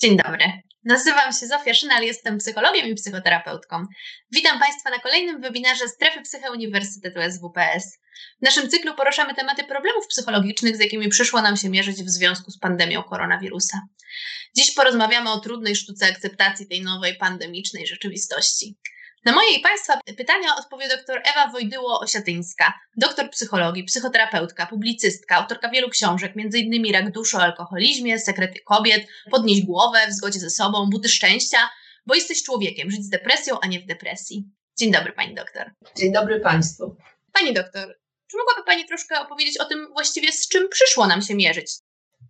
Dzień 0.00 0.16
dobry. 0.16 0.44
Nazywam 0.84 1.32
się 1.32 1.46
Zofia 1.46 1.74
Szynal, 1.74 2.02
jestem 2.02 2.38
psychologiem 2.38 2.86
i 2.86 2.94
psychoterapeutką. 2.94 3.86
Witam 4.30 4.58
Państwa 4.60 4.90
na 4.90 4.98
kolejnym 4.98 5.40
webinarze 5.40 5.88
Strefy 5.88 6.22
Psyche 6.22 6.52
Uniwersytetu 6.52 7.20
SWPS. 7.30 7.98
W 8.40 8.42
naszym 8.42 8.70
cyklu 8.70 8.94
poruszamy 8.94 9.34
tematy 9.34 9.64
problemów 9.64 10.06
psychologicznych, 10.06 10.76
z 10.76 10.80
jakimi 10.80 11.08
przyszło 11.08 11.42
nam 11.42 11.56
się 11.56 11.68
mierzyć 11.68 11.96
w 11.96 12.10
związku 12.10 12.50
z 12.50 12.58
pandemią 12.58 13.02
koronawirusa. 13.02 13.80
Dziś 14.56 14.74
porozmawiamy 14.74 15.30
o 15.30 15.40
trudnej 15.40 15.76
sztuce 15.76 16.06
akceptacji 16.06 16.68
tej 16.68 16.82
nowej 16.82 17.16
pandemicznej 17.16 17.86
rzeczywistości. 17.86 18.76
Na 19.26 19.32
moje 19.32 19.50
i 19.50 19.60
Państwa 19.60 20.00
pytania 20.16 20.56
odpowie 20.58 20.88
dr 20.88 21.22
Ewa 21.24 21.52
Wojdyło-Osiatyńska, 21.52 22.72
doktor 22.96 23.30
psychologii, 23.30 23.84
psychoterapeutka, 23.84 24.66
publicystka, 24.66 25.36
autorka 25.36 25.68
wielu 25.70 25.90
książek, 25.90 26.32
m.in. 26.36 26.92
Rak 26.92 27.12
duszy 27.12 27.36
o 27.36 27.42
alkoholizmie, 27.42 28.18
Sekrety 28.18 28.60
kobiet, 28.60 29.06
Podnieś 29.30 29.64
głowę, 29.64 29.98
W 30.08 30.12
zgodzie 30.12 30.38
ze 30.38 30.50
sobą, 30.50 30.90
Buty 30.90 31.08
szczęścia, 31.08 31.58
bo 32.06 32.14
jesteś 32.14 32.42
człowiekiem, 32.42 32.90
żyć 32.90 33.04
z 33.04 33.08
depresją, 33.08 33.60
a 33.60 33.66
nie 33.66 33.80
w 33.80 33.86
depresji. 33.86 34.44
Dzień 34.78 34.92
dobry 34.92 35.12
Pani 35.12 35.34
doktor. 35.34 35.70
Dzień 35.96 36.12
dobry 36.12 36.40
Państwu. 36.40 36.96
Pani 37.32 37.54
doktor, 37.54 37.98
czy 38.30 38.36
mogłaby 38.36 38.66
Pani 38.66 38.84
troszkę 38.84 39.20
opowiedzieć 39.20 39.58
o 39.58 39.64
tym 39.64 39.88
właściwie, 39.92 40.32
z 40.32 40.48
czym 40.48 40.68
przyszło 40.68 41.06
nam 41.06 41.22
się 41.22 41.34
mierzyć 41.34 41.72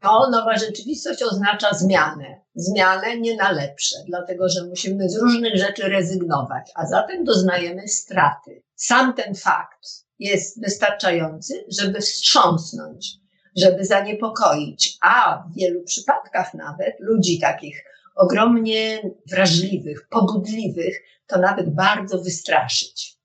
to 0.02 0.30
nowa 0.30 0.56
rzeczywistość 0.56 1.23
oznacza 1.23 1.74
zmianę. 1.74 2.41
Zmianę 2.55 3.18
nie 3.18 3.36
na 3.36 3.52
lepsze, 3.52 3.96
dlatego 4.06 4.48
że 4.48 4.64
musimy 4.64 5.09
z 5.09 5.16
różnych 5.16 5.56
rzeczy 5.56 5.88
rezygnować, 5.88 6.70
a 6.74 6.86
zatem 6.86 7.24
doznajemy 7.24 7.88
straty. 7.88 8.62
Sam 8.74 9.14
ten 9.14 9.34
fakt 9.34 9.88
jest 10.19 10.62
wystarczający, 10.62 11.64
żeby 11.80 12.00
wstrząsnąć, 12.00 13.16
żeby 13.56 13.84
zaniepokoić, 13.84 14.98
a 15.02 15.45
w 15.48 15.55
wielu 15.55 15.82
przypadkach 15.82 16.55
nawet 16.55 16.97
ludzi 17.00 17.41
takich 17.41 17.84
ogromnie 18.16 19.02
wrażliwych, 19.30 20.08
pobudliwych, 20.08 21.02
to 21.27 21.38
nawet 21.38 21.75
bardzo 21.75 22.19
wystraszyć. 22.19 23.16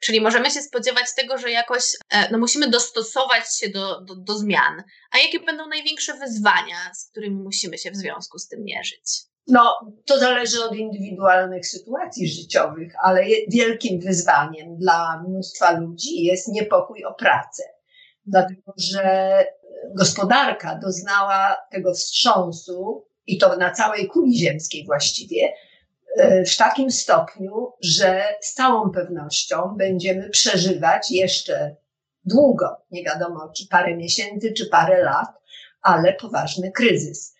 Czyli 0.00 0.20
możemy 0.20 0.50
się 0.50 0.62
spodziewać 0.62 1.14
tego, 1.16 1.38
że 1.38 1.50
jakoś 1.50 1.82
e, 2.10 2.30
no, 2.30 2.38
musimy 2.38 2.70
dostosować 2.70 3.56
się 3.58 3.68
do, 3.68 4.00
do, 4.00 4.14
do 4.16 4.38
zmian. 4.38 4.82
A 5.10 5.18
jakie 5.18 5.40
będą 5.40 5.68
największe 5.68 6.14
wyzwania, 6.14 6.94
z 6.94 7.10
którymi 7.10 7.42
musimy 7.42 7.78
się 7.78 7.90
w 7.90 7.96
związku 7.96 8.38
z 8.38 8.48
tym 8.48 8.64
mierzyć? 8.64 9.02
No, 9.46 9.92
to 10.06 10.18
zależy 10.18 10.64
od 10.64 10.74
indywidualnych 10.74 11.66
sytuacji 11.66 12.28
życiowych, 12.28 12.92
ale 13.02 13.24
wielkim 13.48 14.00
wyzwaniem 14.00 14.76
dla 14.76 15.22
mnóstwa 15.28 15.70
ludzi 15.70 16.24
jest 16.24 16.48
niepokój 16.48 17.04
o 17.04 17.14
pracę. 17.14 17.62
Dlatego, 18.26 18.72
że 18.76 19.44
gospodarka 19.96 20.78
doznała 20.82 21.56
tego 21.70 21.94
wstrząsu 21.94 23.06
i 23.26 23.38
to 23.38 23.56
na 23.56 23.70
całej 23.70 24.06
kuli 24.06 24.38
ziemskiej 24.38 24.84
właściwie, 24.86 25.52
w 26.46 26.56
takim 26.56 26.90
stopniu, 26.90 27.72
że 27.80 28.24
z 28.40 28.54
całą 28.54 28.90
pewnością 28.90 29.74
będziemy 29.76 30.30
przeżywać 30.30 31.10
jeszcze 31.10 31.76
długo, 32.24 32.76
nie 32.90 33.04
wiadomo 33.04 33.52
czy 33.56 33.68
parę 33.68 33.96
miesięcy, 33.96 34.52
czy 34.52 34.66
parę 34.66 35.02
lat, 35.02 35.28
ale 35.82 36.12
poważny 36.12 36.72
kryzys. 36.72 37.34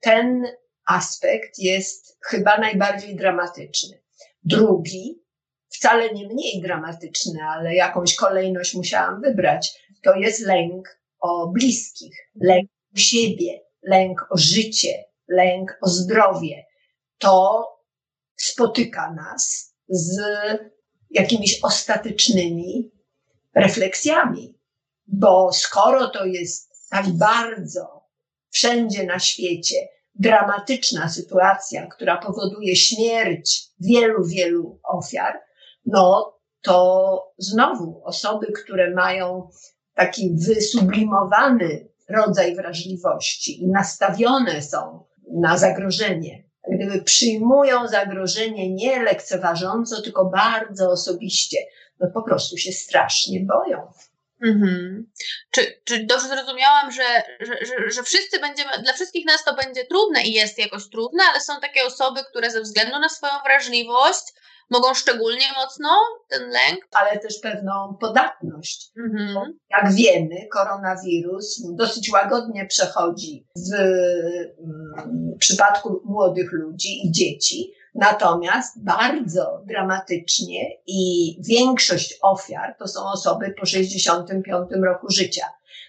Ten 0.00 0.44
aspekt 0.86 1.58
jest 1.58 2.18
chyba 2.20 2.58
najbardziej 2.58 3.16
dramatyczny. 3.16 4.02
Drugi, 4.42 5.22
wcale 5.68 6.12
nie 6.12 6.28
mniej 6.28 6.62
dramatyczny, 6.62 7.40
ale 7.48 7.74
jakąś 7.74 8.14
kolejność 8.14 8.74
musiałam 8.74 9.20
wybrać, 9.20 9.84
to 10.02 10.14
jest 10.14 10.40
lęk 10.40 11.00
o 11.20 11.48
bliskich, 11.48 12.30
lęk 12.40 12.70
o 12.94 12.98
siebie, 12.98 13.60
lęk 13.82 14.26
o 14.30 14.36
życie, 14.36 15.04
lęk 15.28 15.78
o 15.82 15.88
zdrowie. 15.88 16.64
To 17.18 17.68
spotyka 18.36 19.12
nas 19.12 19.74
z 19.88 20.18
jakimiś 21.10 21.60
ostatecznymi 21.62 22.90
refleksjami, 23.54 24.58
bo 25.06 25.52
skoro 25.52 26.08
to 26.08 26.24
jest 26.24 26.88
tak 26.90 27.08
bardzo 27.08 28.04
wszędzie 28.50 29.06
na 29.06 29.18
świecie 29.18 29.88
dramatyczna 30.14 31.08
sytuacja, 31.08 31.86
która 31.86 32.16
powoduje 32.16 32.76
śmierć 32.76 33.68
wielu, 33.80 34.24
wielu 34.24 34.80
ofiar, 34.84 35.40
no 35.86 36.34
to 36.62 37.32
znowu 37.38 38.00
osoby, 38.04 38.46
które 38.52 38.94
mają 38.94 39.48
taki 39.94 40.36
wysublimowany 40.36 41.88
rodzaj 42.08 42.54
wrażliwości 42.54 43.62
i 43.62 43.68
nastawione 43.68 44.62
są 44.62 45.04
na 45.32 45.58
zagrożenie, 45.58 46.43
gdyby 46.72 47.02
przyjmują 47.02 47.88
zagrożenie 47.88 48.74
nie 48.74 49.02
lekceważąco, 49.02 50.02
tylko 50.02 50.24
bardzo 50.24 50.90
osobiście, 50.90 51.58
no 52.00 52.10
po 52.14 52.22
prostu 52.22 52.56
się 52.56 52.72
strasznie 52.72 53.40
boją. 53.40 53.92
Mhm. 54.42 55.10
Czy, 55.50 55.80
czy 55.84 56.04
dobrze 56.04 56.28
zrozumiałam, 56.28 56.92
że, 56.92 57.22
że, 57.40 57.66
że, 57.66 57.90
że 57.90 58.02
wszyscy 58.02 58.40
będziemy, 58.40 58.70
dla 58.82 58.92
wszystkich 58.92 59.26
nas 59.26 59.44
to 59.44 59.54
będzie 59.54 59.84
trudne 59.84 60.22
i 60.22 60.32
jest 60.32 60.58
jakoś 60.58 60.90
trudne, 60.90 61.22
ale 61.30 61.40
są 61.40 61.60
takie 61.60 61.84
osoby, 61.84 62.20
które 62.30 62.50
ze 62.50 62.60
względu 62.60 62.98
na 62.98 63.08
swoją 63.08 63.32
wrażliwość 63.44 64.24
mogą 64.70 64.94
szczególnie 64.94 65.44
mocno 65.56 65.88
ten 66.28 66.42
lęk. 66.42 66.88
Ale 66.90 67.18
też 67.18 67.38
pewną 67.38 67.96
podatność. 68.00 68.92
Mhm. 68.96 69.58
Jak 69.70 69.92
wiemy, 69.92 70.48
koronawirus 70.52 71.62
dosyć 71.74 72.12
łagodnie 72.12 72.66
przechodzi 72.66 73.46
w, 73.56 73.74
mm, 73.74 75.34
w 75.36 75.38
przypadku 75.38 76.02
młodych 76.04 76.52
ludzi 76.52 77.06
i 77.06 77.12
dzieci, 77.12 77.72
Natomiast 77.94 78.84
bardzo 78.84 79.62
dramatycznie 79.66 80.76
i 80.86 81.36
większość 81.48 82.18
ofiar 82.22 82.76
to 82.78 82.88
są 82.88 83.04
osoby 83.04 83.54
po 83.60 83.66
65 83.66 84.68
roku 84.84 85.06
życia. 85.10 85.46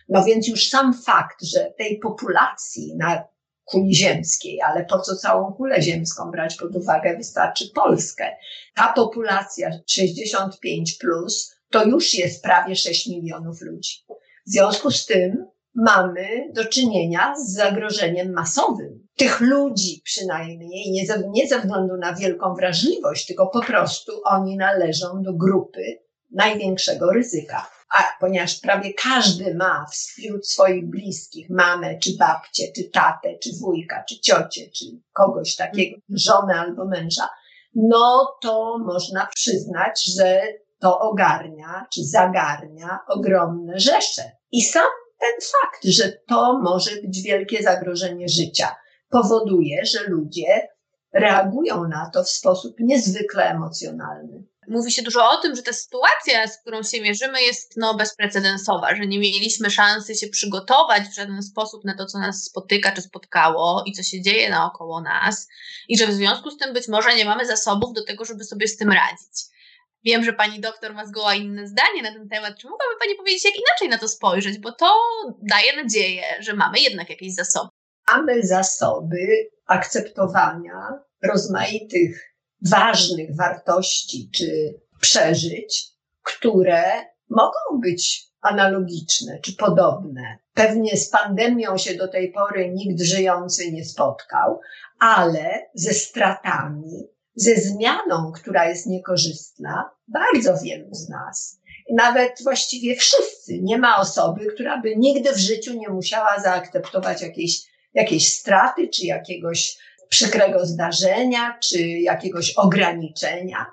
No 0.10 0.24
więc 0.24 0.48
już 0.48 0.70
sam 0.70 0.94
fakt, 0.94 1.44
że 1.44 1.74
tej 1.78 2.00
populacji 2.00 2.96
na 2.98 3.24
kuli 3.66 3.96
ziemskiej, 3.96 4.62
ale 4.62 4.86
po 4.86 5.00
co 5.00 5.16
całą 5.16 5.54
kulę 5.54 5.82
ziemską 5.82 6.32
brać 6.32 6.56
pod 6.56 6.76
uwagę, 6.76 7.18
wystarczy 7.18 7.66
Polskę. 7.76 8.36
Ta 8.76 8.94
populacja 8.94 9.70
65 9.86 10.98
plus 10.98 11.56
to 11.70 11.86
już 11.86 12.14
jest 12.14 12.44
prawie 12.44 12.76
6 12.76 13.08
milionów 13.08 13.62
ludzi. 13.62 14.06
W 14.48 14.52
związku 14.52 14.92
z 14.92 15.06
tym 15.06 15.46
mamy 15.76 16.52
do 16.54 16.66
czynienia 16.66 17.34
z 17.38 17.54
zagrożeniem 17.54 18.34
masowym. 18.34 19.08
Tych 19.16 19.42
ludzi 19.42 20.02
przynajmniej, 20.04 20.92
nie 20.92 21.06
ze, 21.06 21.24
nie 21.30 21.48
ze 21.48 21.60
względu 21.60 21.98
na 21.98 22.14
wielką 22.14 22.54
wrażliwość, 22.54 23.26
tylko 23.26 23.48
po 23.48 23.62
prostu 23.62 24.12
oni 24.26 24.58
należą 24.58 25.22
do 25.22 25.34
grupy 25.34 26.00
największego 26.32 27.12
ryzyka 27.12 27.75
ponieważ 28.20 28.60
prawie 28.60 28.94
każdy 28.94 29.56
ma 29.56 29.86
wśród 29.92 30.48
swoich 30.48 30.86
bliskich 30.86 31.50
mamę, 31.50 32.00
czy 32.00 32.18
babcię, 32.18 32.64
czy 32.76 32.84
tatę, 32.84 33.38
czy 33.44 33.50
wujka, 33.62 34.04
czy 34.10 34.20
ciocię, 34.20 34.70
czy 34.72 34.86
kogoś 35.14 35.56
takiego, 35.56 35.98
żonę 36.10 36.60
albo 36.60 36.86
męża, 36.86 37.30
no 37.76 38.38
to 38.42 38.78
można 38.78 39.28
przyznać, 39.36 40.06
że 40.16 40.42
to 40.80 41.00
ogarnia, 41.00 41.86
czy 41.94 42.04
zagarnia 42.04 43.00
ogromne 43.08 43.80
rzesze. 43.80 44.32
I 44.52 44.62
sam 44.62 44.90
ten 45.20 45.34
fakt, 45.52 45.84
że 45.84 46.12
to 46.28 46.60
może 46.64 46.92
być 47.02 47.22
wielkie 47.22 47.64
zagrożenie 47.64 48.30
życia, 48.30 48.76
powoduje, 49.10 49.86
że 49.86 50.00
ludzie 50.08 50.68
reagują 51.14 51.88
na 51.88 52.10
to 52.14 52.24
w 52.24 52.30
sposób 52.30 52.76
niezwykle 52.80 53.44
emocjonalny. 53.44 54.44
Mówi 54.68 54.92
się 54.92 55.02
dużo 55.02 55.30
o 55.30 55.38
tym, 55.38 55.56
że 55.56 55.62
ta 55.62 55.74
sytuacja, 55.74 56.48
z 56.48 56.62
którą 56.62 56.84
się 56.84 57.02
mierzymy, 57.02 57.42
jest 57.42 57.74
no, 57.78 57.94
bezprecedensowa, 57.94 58.96
że 58.96 59.08
nie 59.08 59.20
mieliśmy 59.20 59.70
szansy 59.70 60.16
się 60.16 60.28
przygotować 60.28 61.04
w 61.04 61.16
żaden 61.16 61.44
sposób 61.44 61.84
na 61.84 61.98
to, 61.98 62.06
co 62.06 62.20
nas 62.20 62.44
spotyka 62.44 62.92
czy 62.92 63.02
spotkało 63.02 63.84
i 63.86 63.92
co 63.92 64.04
się 64.04 64.22
dzieje 64.22 64.50
naokoło 64.50 65.02
nas, 65.02 65.48
i 65.88 65.98
że 65.98 66.08
w 66.08 66.14
związku 66.14 66.52
z 66.52 66.58
tym 66.58 66.74
być 66.74 66.88
może 66.88 67.16
nie 67.16 67.26
mamy 67.26 67.46
zasobów 67.46 67.94
do 67.94 68.04
tego, 68.04 68.26
żeby 68.26 68.44
sobie 68.44 68.68
z 68.68 68.78
tym 68.78 68.92
radzić. 68.92 69.56
Wiem, 70.04 70.24
że 70.24 70.34
pani 70.34 70.60
doktor 70.60 70.94
ma 70.94 71.06
zgoła 71.06 71.36
inne 71.36 71.68
zdanie 71.68 72.02
na 72.02 72.14
ten 72.14 72.30
temat. 72.30 72.58
Czy 72.58 72.70
mogłaby 72.70 72.94
pani 73.00 73.16
powiedzieć, 73.16 73.46
jak 73.46 73.56
inaczej 73.56 73.90
na 73.90 73.98
to 73.98 74.08
spojrzeć? 74.08 74.60
Bo 74.60 74.72
to 74.72 74.96
daje 75.42 75.84
nadzieję, 75.84 76.24
że 76.40 76.54
mamy 76.54 76.80
jednak 76.80 77.10
jakieś 77.10 77.34
zasoby. 77.34 77.70
Mamy 78.12 78.44
zasoby 78.44 79.50
akceptowania 79.66 81.00
rozmaitych 81.24 82.35
ważnych 82.70 83.36
wartości 83.36 84.30
czy 84.34 84.80
przeżyć, 85.02 85.88
które 86.24 86.84
mogą 87.30 87.82
być 87.82 88.26
analogiczne 88.42 89.40
czy 89.40 89.56
podobne. 89.56 90.38
Pewnie 90.54 90.98
z 90.98 91.10
pandemią 91.10 91.78
się 91.78 91.96
do 91.96 92.08
tej 92.08 92.32
pory 92.32 92.72
nikt 92.74 93.02
żyjący 93.02 93.72
nie 93.72 93.86
spotkał, 93.86 94.60
ale 95.00 95.70
ze 95.74 95.94
stratami, 95.94 97.08
ze 97.36 97.56
zmianą, 97.56 98.32
która 98.36 98.70
jest 98.70 98.86
niekorzystna, 98.86 99.90
bardzo 100.08 100.58
wielu 100.64 100.94
z 100.94 101.10
nas. 101.10 101.60
Nawet 101.94 102.32
właściwie 102.44 102.96
wszyscy. 102.96 103.60
Nie 103.62 103.78
ma 103.78 103.98
osoby, 103.98 104.46
która 104.46 104.82
by 104.82 104.96
nigdy 104.96 105.34
w 105.34 105.38
życiu 105.38 105.74
nie 105.74 105.90
musiała 105.90 106.40
zaakceptować 106.40 107.22
jakiejś, 107.22 107.62
jakiejś 107.94 108.34
straty 108.34 108.88
czy 108.88 109.06
jakiegoś 109.06 109.78
przykrego 110.10 110.66
zdarzenia 110.66 111.60
czy 111.64 111.88
jakiegoś 111.88 112.54
ograniczenia. 112.54 113.66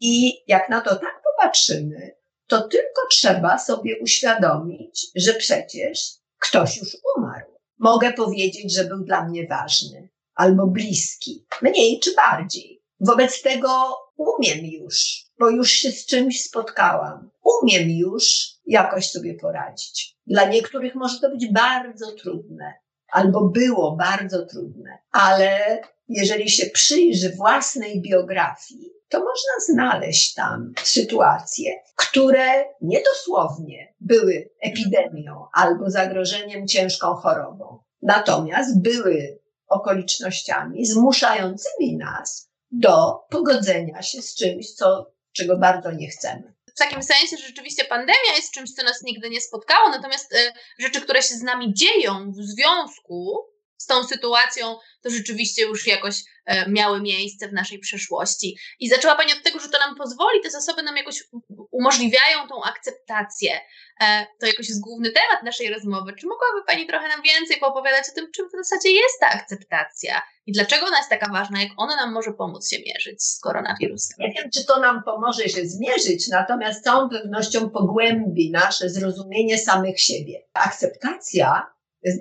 I 0.00 0.42
jak 0.46 0.68
na 0.68 0.80
to 0.80 0.96
tak 0.96 1.22
popatrzymy, 1.24 2.16
to 2.46 2.68
tylko 2.68 3.02
trzeba 3.10 3.58
sobie 3.58 3.98
uświadomić, 3.98 5.06
że 5.16 5.34
przecież 5.34 5.98
ktoś 6.38 6.76
już 6.76 6.96
umarł. 7.16 7.46
Mogę 7.78 8.12
powiedzieć, 8.12 8.74
że 8.74 8.84
był 8.84 9.04
dla 9.04 9.28
mnie 9.28 9.46
ważny 9.46 10.08
albo 10.34 10.66
bliski, 10.66 11.46
mniej 11.62 12.00
czy 12.00 12.14
bardziej. 12.14 12.82
Wobec 13.00 13.42
tego 13.42 13.96
umiem 14.16 14.66
już, 14.66 15.24
bo 15.38 15.50
już 15.50 15.70
się 15.70 15.92
z 15.92 16.06
czymś 16.06 16.42
spotkałam, 16.42 17.30
umiem 17.62 17.90
już 17.90 18.48
jakoś 18.66 19.10
sobie 19.10 19.34
poradzić. 19.34 20.16
Dla 20.26 20.48
niektórych 20.48 20.94
może 20.94 21.20
to 21.20 21.30
być 21.30 21.52
bardzo 21.52 22.12
trudne, 22.12 22.74
albo 23.12 23.40
było 23.48 23.96
bardzo 23.96 24.46
trudne, 24.46 24.98
ale 25.12 25.80
jeżeli 26.08 26.50
się 26.50 26.66
przyjrzy 26.66 27.30
własnej 27.36 28.02
biografii, 28.02 28.92
to 29.08 29.18
można 29.18 29.74
znaleźć 29.74 30.34
tam 30.34 30.72
sytuacje, 30.82 31.72
które 31.96 32.64
niedosłownie 32.80 33.94
były 34.00 34.50
epidemią 34.60 35.44
albo 35.52 35.90
zagrożeniem 35.90 36.68
ciężką 36.68 37.14
chorobą, 37.14 37.78
natomiast 38.02 38.82
były 38.82 39.40
okolicznościami 39.68 40.86
zmuszającymi 40.86 41.96
nas 41.96 42.50
do 42.70 43.20
pogodzenia 43.30 44.02
się 44.02 44.22
z 44.22 44.34
czymś, 44.34 44.74
co, 44.74 45.10
czego 45.32 45.56
bardzo 45.56 45.92
nie 45.92 46.08
chcemy. 46.08 46.54
W 46.74 46.78
takim 46.78 47.02
sensie, 47.02 47.36
że 47.36 47.46
rzeczywiście 47.46 47.84
pandemia 47.84 48.34
jest 48.36 48.52
czymś, 48.52 48.72
co 48.72 48.82
nas 48.82 49.02
nigdy 49.02 49.30
nie 49.30 49.40
spotkało, 49.40 49.88
natomiast 49.88 50.32
y, 50.32 50.52
rzeczy, 50.78 51.00
które 51.00 51.22
się 51.22 51.34
z 51.34 51.42
nami 51.42 51.74
dzieją 51.74 52.32
w 52.32 52.36
związku 52.36 53.50
z 53.76 53.86
tą 53.86 54.04
sytuacją, 54.04 54.76
to 55.02 55.10
rzeczywiście 55.10 55.62
już 55.62 55.86
jakoś 55.86 56.22
e, 56.46 56.70
miały 56.70 57.00
miejsce 57.00 57.48
w 57.48 57.52
naszej 57.52 57.78
przeszłości. 57.78 58.58
I 58.80 58.88
zaczęła 58.88 59.16
Pani 59.16 59.32
od 59.32 59.42
tego, 59.42 59.60
że 59.60 59.68
to 59.68 59.78
nam 59.78 59.96
pozwoli, 59.96 60.40
te 60.42 60.50
zasoby 60.50 60.82
nam 60.82 60.96
jakoś 60.96 61.24
umożliwiają 61.70 62.48
tą 62.48 62.62
akceptację. 62.62 63.60
E, 64.00 64.26
to 64.40 64.46
jakoś 64.46 64.68
jest 64.68 64.80
główny 64.80 65.10
temat 65.10 65.42
naszej 65.44 65.70
rozmowy. 65.70 66.12
Czy 66.12 66.26
mogłaby 66.26 66.66
Pani 66.66 66.86
trochę 66.86 67.08
nam 67.08 67.22
więcej 67.22 67.56
poopowiadać 67.60 68.04
o 68.12 68.14
tym, 68.14 68.30
czym 68.32 68.48
w 68.48 68.52
zasadzie 68.52 68.90
jest 68.90 69.20
ta 69.20 69.28
akceptacja 69.28 70.22
i 70.46 70.52
dlaczego 70.52 70.86
ona 70.86 70.96
jest 70.96 71.10
taka 71.10 71.32
ważna, 71.32 71.62
jak 71.62 71.72
ona 71.76 71.96
nam 71.96 72.12
może 72.12 72.32
pomóc 72.32 72.68
się 72.70 72.76
mierzyć 72.86 73.22
z 73.22 73.40
koronawirusem? 73.40 74.16
Nie 74.18 74.32
wiem, 74.32 74.50
czy 74.50 74.64
to 74.64 74.80
nam 74.80 75.02
pomoże 75.02 75.48
się 75.48 75.66
zmierzyć, 75.66 76.28
natomiast 76.28 76.84
całą 76.84 77.08
pewnością 77.08 77.70
pogłębi 77.70 78.50
nasze 78.50 78.90
zrozumienie 78.90 79.58
samych 79.58 80.00
siebie. 80.00 80.48
Akceptacja 80.54 81.66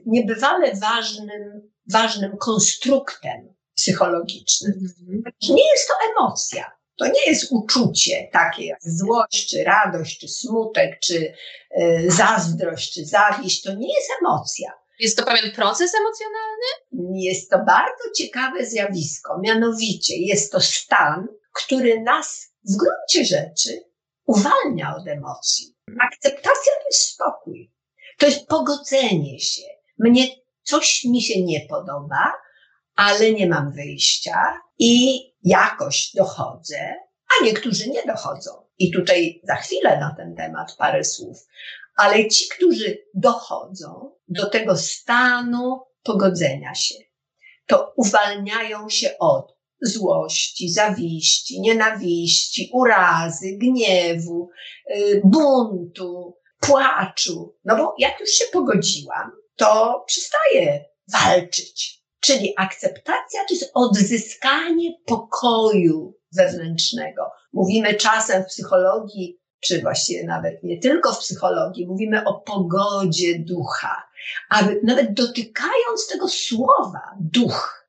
niebywale 0.05 0.75
ważnym, 0.75 1.71
ważnym 1.91 2.37
konstruktem 2.37 3.53
psychologicznym. 3.75 4.73
Mhm. 4.73 5.33
Nie 5.49 5.71
jest 5.71 5.87
to 5.87 5.93
emocja. 6.11 6.78
To 6.99 7.07
nie 7.07 7.25
jest 7.27 7.51
uczucie 7.51 8.29
takie 8.31 8.65
jak 8.65 8.79
złość, 8.81 9.49
czy 9.49 9.63
radość, 9.63 10.19
czy 10.19 10.27
smutek, 10.27 10.99
czy 10.99 11.33
y, 11.81 12.11
zazdrość, 12.11 12.93
czy 12.93 13.05
zawiść. 13.05 13.63
To 13.63 13.73
nie 13.73 13.95
jest 13.95 14.09
emocja. 14.21 14.71
Jest 14.99 15.17
to 15.17 15.23
pewien 15.23 15.51
proces 15.51 15.91
emocjonalny? 15.95 16.65
Jest 17.21 17.49
to 17.49 17.57
bardzo 17.57 18.11
ciekawe 18.15 18.65
zjawisko. 18.65 19.39
Mianowicie 19.41 20.17
jest 20.17 20.51
to 20.51 20.61
stan, 20.61 21.27
który 21.53 22.01
nas 22.01 22.53
w 22.69 22.75
gruncie 22.77 23.25
rzeczy 23.25 23.83
uwalnia 24.25 24.95
od 24.97 25.07
emocji. 25.07 25.75
Akceptacja 26.01 26.73
to 26.81 26.85
jest 26.91 27.01
spokój. 27.01 27.71
To 28.17 28.25
jest 28.25 28.47
pogodzenie 28.47 29.39
się. 29.39 29.61
Mnie 29.99 30.27
coś 30.63 31.03
mi 31.03 31.21
się 31.21 31.43
nie 31.43 31.61
podoba, 31.69 32.33
ale 32.95 33.31
nie 33.31 33.47
mam 33.47 33.71
wyjścia 33.71 34.61
i 34.79 35.23
jakoś 35.43 36.11
dochodzę, 36.15 36.95
a 37.29 37.45
niektórzy 37.45 37.89
nie 37.89 38.05
dochodzą. 38.05 38.51
I 38.77 38.91
tutaj 38.91 39.41
za 39.43 39.55
chwilę 39.55 39.99
na 39.99 40.15
ten 40.17 40.35
temat 40.35 40.75
parę 40.77 41.03
słów. 41.03 41.47
Ale 41.95 42.27
ci, 42.27 42.49
którzy 42.49 42.97
dochodzą 43.13 44.11
do 44.27 44.49
tego 44.49 44.77
stanu 44.77 45.81
pogodzenia 46.03 46.75
się, 46.75 46.95
to 47.65 47.93
uwalniają 47.97 48.89
się 48.89 49.17
od 49.19 49.59
złości, 49.81 50.69
zawiści, 50.69 51.61
nienawiści, 51.61 52.69
urazy, 52.73 53.57
gniewu, 53.57 54.49
y, 54.95 55.21
buntu, 55.25 56.37
płaczu. 56.59 57.55
No 57.65 57.77
bo 57.77 57.95
jak 57.97 58.19
już 58.19 58.29
się 58.29 58.45
pogodziłam, 58.53 59.31
to 59.55 60.03
przestaję 60.07 60.85
walczyć. 61.13 62.03
Czyli 62.19 62.53
akceptacja 62.57 63.39
to 63.47 63.53
jest 63.53 63.71
odzyskanie 63.73 64.91
pokoju 65.05 66.19
wewnętrznego. 66.31 67.31
Mówimy 67.53 67.93
czasem 67.93 68.43
w 68.43 68.47
psychologii, 68.47 69.39
czy 69.59 69.81
właściwie 69.81 70.23
nawet 70.23 70.63
nie 70.63 70.79
tylko 70.79 71.13
w 71.13 71.19
psychologii, 71.19 71.87
mówimy 71.87 72.25
o 72.25 72.33
pogodzie 72.33 73.39
ducha. 73.39 74.03
Aby 74.49 74.79
nawet 74.83 75.13
dotykając 75.13 76.07
tego 76.11 76.27
słowa 76.27 77.01
duch, 77.19 77.87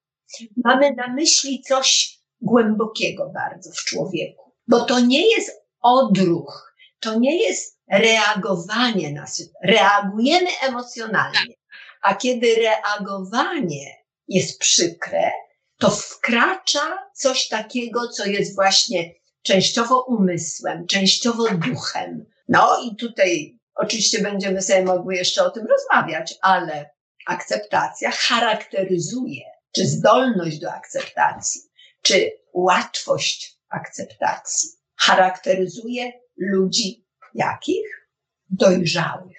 mamy 0.64 0.94
na 0.94 1.08
myśli 1.14 1.62
coś 1.62 2.18
głębokiego 2.40 3.30
bardzo 3.34 3.70
w 3.70 3.84
człowieku. 3.84 4.52
Bo 4.68 4.84
to 4.84 5.00
nie 5.00 5.30
jest 5.30 5.50
odruch, 5.80 6.74
to 7.00 7.18
nie 7.18 7.42
jest 7.42 7.80
reagowanie 7.90 9.12
na 9.12 9.26
sytuację. 9.26 9.60
Reagujemy 9.64 10.48
emocjonalnie, 10.62 11.54
a 12.02 12.14
kiedy 12.14 12.54
reagowanie 12.54 13.99
jest 14.30 14.58
przykre, 14.58 15.30
to 15.78 15.90
wkracza 15.90 16.98
coś 17.14 17.48
takiego, 17.48 18.08
co 18.08 18.26
jest 18.26 18.54
właśnie 18.54 19.14
częściowo 19.42 20.04
umysłem, 20.04 20.86
częściowo 20.86 21.48
duchem. 21.48 22.26
No 22.48 22.78
i 22.84 22.96
tutaj 22.96 23.58
oczywiście 23.74 24.22
będziemy 24.22 24.62
sobie 24.62 24.84
mogły 24.84 25.14
jeszcze 25.14 25.44
o 25.44 25.50
tym 25.50 25.66
rozmawiać, 25.66 26.34
ale 26.42 26.90
akceptacja 27.26 28.10
charakteryzuje, 28.10 29.44
czy 29.72 29.86
zdolność 29.86 30.58
do 30.58 30.72
akceptacji, 30.72 31.60
czy 32.02 32.30
łatwość 32.54 33.58
akceptacji 33.68 34.70
charakteryzuje 34.96 36.12
ludzi 36.36 37.06
jakich? 37.34 38.08
Dojrzałych. 38.48 39.36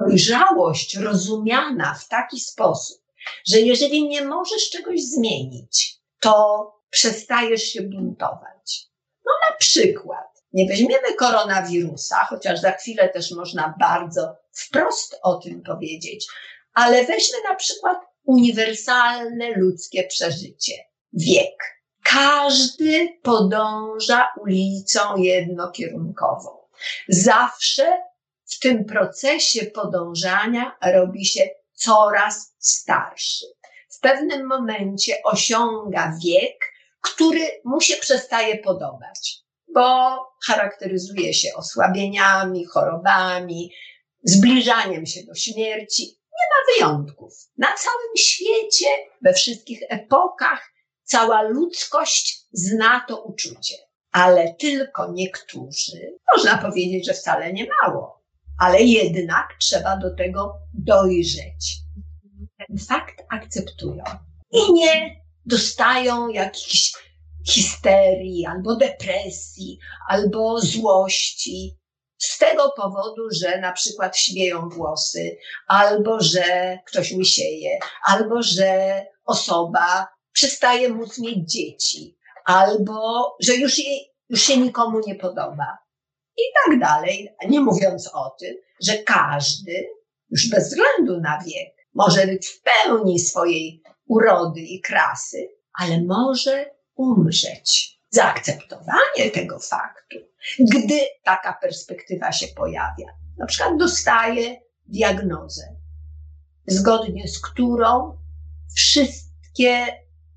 Dojrzałość 0.00 0.96
rozumiana 0.96 1.94
w 1.94 2.08
taki 2.08 2.40
sposób, 2.40 3.01
że 3.46 3.60
jeżeli 3.60 4.08
nie 4.08 4.24
możesz 4.24 4.70
czegoś 4.70 5.00
zmienić, 5.02 5.96
to 6.20 6.66
przestajesz 6.90 7.62
się 7.62 7.82
buntować. 7.82 8.86
No 9.26 9.32
na 9.50 9.56
przykład, 9.56 10.42
nie 10.52 10.66
weźmiemy 10.68 11.14
koronawirusa, 11.18 12.24
chociaż 12.24 12.60
za 12.60 12.72
chwilę 12.72 13.08
też 13.08 13.30
można 13.30 13.74
bardzo 13.80 14.36
wprost 14.52 15.16
o 15.22 15.34
tym 15.34 15.62
powiedzieć, 15.62 16.26
ale 16.72 17.04
weźmy 17.04 17.38
na 17.48 17.54
przykład 17.54 17.98
uniwersalne 18.24 19.50
ludzkie 19.56 20.06
przeżycie. 20.06 20.72
Wiek. 21.12 21.82
Każdy 22.04 23.08
podąża 23.22 24.28
ulicą 24.40 25.16
jednokierunkową. 25.16 26.50
Zawsze 27.08 28.02
w 28.44 28.58
tym 28.58 28.84
procesie 28.84 29.66
podążania 29.66 30.76
robi 30.82 31.26
się 31.26 31.48
coraz 31.84 32.54
starszy. 32.58 33.46
W 33.88 34.00
pewnym 34.00 34.46
momencie 34.46 35.14
osiąga 35.24 36.18
wiek, 36.24 36.72
który 37.00 37.60
mu 37.64 37.80
się 37.80 37.96
przestaje 37.96 38.58
podobać, 38.58 39.38
bo 39.74 40.18
charakteryzuje 40.46 41.34
się 41.34 41.48
osłabieniami, 41.56 42.64
chorobami, 42.64 43.72
zbliżaniem 44.24 45.06
się 45.06 45.22
do 45.22 45.34
śmierci. 45.34 46.02
Nie 46.06 46.48
ma 46.50 46.74
wyjątków. 46.74 47.32
Na 47.58 47.66
całym 47.66 48.16
świecie, 48.18 48.86
we 49.22 49.32
wszystkich 49.32 49.80
epokach, 49.88 50.72
cała 51.04 51.42
ludzkość 51.42 52.46
zna 52.52 53.04
to 53.08 53.22
uczucie 53.22 53.74
ale 54.12 54.54
tylko 54.54 55.12
niektórzy, 55.12 56.18
można 56.36 56.58
powiedzieć, 56.58 57.06
że 57.06 57.14
wcale 57.14 57.52
nie 57.52 57.66
mało, 57.82 58.11
ale 58.62 58.82
jednak 58.82 59.46
trzeba 59.60 59.96
do 59.96 60.16
tego 60.16 60.58
dojrzeć. 60.74 61.76
Ten 62.58 62.78
fakt 62.78 63.24
akceptują 63.30 64.04
i 64.52 64.72
nie 64.72 65.22
dostają 65.46 66.28
jakichś 66.28 66.92
histerii, 67.48 68.46
albo 68.46 68.76
depresji, 68.76 69.78
albo 70.08 70.60
złości. 70.60 71.78
Z 72.18 72.38
tego 72.38 72.72
powodu, 72.76 73.22
że 73.40 73.60
na 73.60 73.72
przykład 73.72 74.18
śmieją 74.18 74.68
włosy, 74.68 75.38
albo 75.66 76.20
że 76.20 76.78
ktoś 76.86 77.12
łysieje, 77.12 77.78
albo 78.06 78.42
że 78.42 79.02
osoba 79.24 80.08
przestaje 80.32 80.88
móc 80.88 81.18
mieć 81.18 81.52
dzieci, 81.52 82.16
albo 82.44 83.36
że 83.40 83.54
już, 83.54 83.78
jej, 83.78 84.10
już 84.28 84.42
się 84.42 84.56
nikomu 84.56 85.00
nie 85.06 85.14
podoba. 85.14 85.81
I 86.36 86.42
tak 86.64 86.80
dalej. 86.80 87.28
Nie 87.48 87.60
mówiąc 87.60 88.10
o 88.14 88.36
tym, 88.40 88.54
że 88.82 88.98
każdy, 88.98 89.86
już 90.30 90.50
bez 90.50 90.68
względu 90.68 91.20
na 91.20 91.38
wiek, 91.46 91.76
może 91.94 92.26
być 92.26 92.46
w 92.46 92.62
pełni 92.62 93.18
swojej 93.18 93.82
urody 94.06 94.60
i 94.60 94.80
krasy, 94.80 95.48
ale 95.78 96.04
może 96.04 96.70
umrzeć. 96.94 97.98
Zaakceptowanie 98.10 99.30
tego 99.32 99.58
faktu, 99.58 100.18
gdy 100.58 101.00
taka 101.24 101.52
perspektywa 101.52 102.32
się 102.32 102.46
pojawia. 102.48 103.06
Na 103.38 103.46
przykład 103.46 103.76
dostaje 103.78 104.60
diagnozę, 104.86 105.76
zgodnie 106.66 107.28
z 107.28 107.40
którą 107.40 108.18
wszystkie 108.76 109.86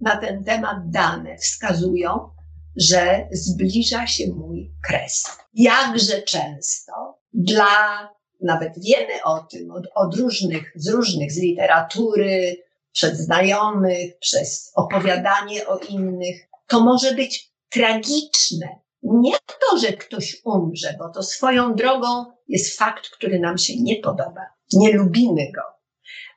na 0.01 0.17
ten 0.17 0.43
temat 0.43 0.77
dane 0.89 1.37
wskazują, 1.37 2.34
że 2.77 3.27
zbliża 3.31 4.07
się 4.07 4.27
mój 4.27 4.71
kres. 4.83 5.37
Jakże 5.53 6.21
często 6.21 7.19
dla, 7.33 8.09
nawet 8.41 8.73
wiemy 8.77 9.23
o 9.23 9.39
tym, 9.39 9.71
od, 9.71 9.87
od 9.95 10.15
różnych, 10.15 10.71
z 10.75 10.89
różnych, 10.89 11.31
z 11.31 11.37
literatury, 11.37 12.63
przed 12.91 13.17
znajomych, 13.17 14.19
przez 14.19 14.71
opowiadanie 14.75 15.67
o 15.67 15.77
innych, 15.77 16.47
to 16.67 16.79
może 16.79 17.13
być 17.13 17.51
tragiczne. 17.69 18.67
Nie 19.03 19.37
to, 19.47 19.77
że 19.77 19.93
ktoś 19.93 20.41
umrze, 20.43 20.95
bo 20.99 21.09
to 21.09 21.23
swoją 21.23 21.75
drogą 21.75 22.25
jest 22.47 22.77
fakt, 22.77 23.09
który 23.09 23.39
nam 23.39 23.57
się 23.57 23.73
nie 23.81 23.95
podoba. 23.95 24.41
Nie 24.73 24.93
lubimy 24.93 25.51
go. 25.51 25.61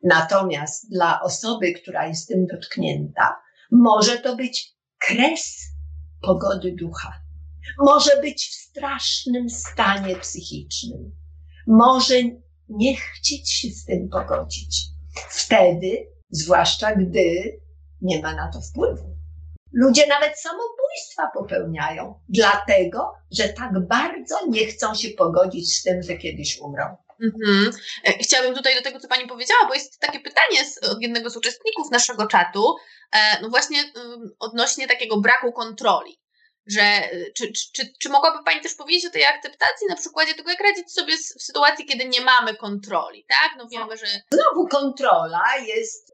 Natomiast 0.02 0.90
dla 0.90 1.21
osoby, 1.23 1.73
która 1.73 2.07
jest 2.07 2.28
tym 2.28 2.47
dotknięta, 2.47 3.37
może 3.71 4.18
to 4.18 4.37
być 4.37 4.75
kres 4.99 5.68
pogody 6.21 6.73
ducha. 6.73 7.13
Może 7.79 8.11
być 8.21 8.49
w 8.49 8.55
strasznym 8.55 9.51
stanie 9.51 10.17
psychicznym. 10.17 11.17
Może 11.67 12.15
nie 12.69 12.97
chcieć 12.97 13.51
się 13.51 13.69
z 13.71 13.85
tym 13.85 14.09
pogodzić. 14.09 14.87
Wtedy, 15.29 16.07
zwłaszcza 16.31 16.97
gdy 16.97 17.61
nie 18.03 18.23
ma 18.23 18.35
na 18.35 18.53
to 18.53 18.61
wpływu. 18.61 19.19
Ludzie 19.73 20.07
nawet 20.07 20.39
samobójstwa 20.39 21.31
popełniają, 21.35 22.21
dlatego, 22.29 23.15
że 23.31 23.49
tak 23.49 23.87
bardzo 23.87 24.47
nie 24.49 24.67
chcą 24.67 24.95
się 24.95 25.09
pogodzić 25.09 25.77
z 25.77 25.83
tym, 25.83 26.03
że 26.03 26.17
kiedyś 26.17 26.59
umrą. 26.59 26.97
Mhm. 27.23 27.71
E, 28.05 28.13
chciałabym 28.13 28.55
tutaj 28.55 28.75
do 28.75 28.83
tego, 28.83 29.01
co 29.01 29.09
Pani 29.09 29.29
powiedziała, 29.29 29.67
bo 29.69 29.75
jest 29.75 30.01
takie 30.01 30.21
pytanie 30.21 30.65
z, 30.65 30.89
od 30.89 31.03
jednego 31.03 31.31
z 31.31 31.37
uczestników 31.37 31.91
naszego 31.91 32.27
czatu, 32.27 32.77
e, 33.13 33.43
no 33.43 33.49
właśnie 33.49 33.79
odnośnie 34.39 34.89
takiego 34.89 35.21
braku 35.21 35.53
kontroli. 35.53 36.21
Że, 36.67 36.83
e, 36.83 37.11
czy, 37.37 37.53
czy, 37.75 37.93
czy 38.01 38.09
mogłaby 38.09 38.45
Pani 38.45 38.61
też 38.61 38.75
powiedzieć 38.75 39.07
o 39.07 39.11
tej 39.11 39.25
akceptacji 39.25 39.87
na 39.89 39.97
przykładzie 39.97 40.35
tego, 40.35 40.51
jak 40.51 40.61
radzić 40.61 40.93
sobie 40.93 41.17
w 41.17 41.43
sytuacji, 41.43 41.87
kiedy 41.87 42.05
nie 42.05 42.21
mamy 42.21 42.55
kontroli, 42.55 43.25
tak? 43.29 43.51
No 43.59 43.69
wiemy, 43.69 43.97
że... 43.97 44.07
Znowu 44.33 44.69
kontrola 44.69 45.43
jest 45.67 46.13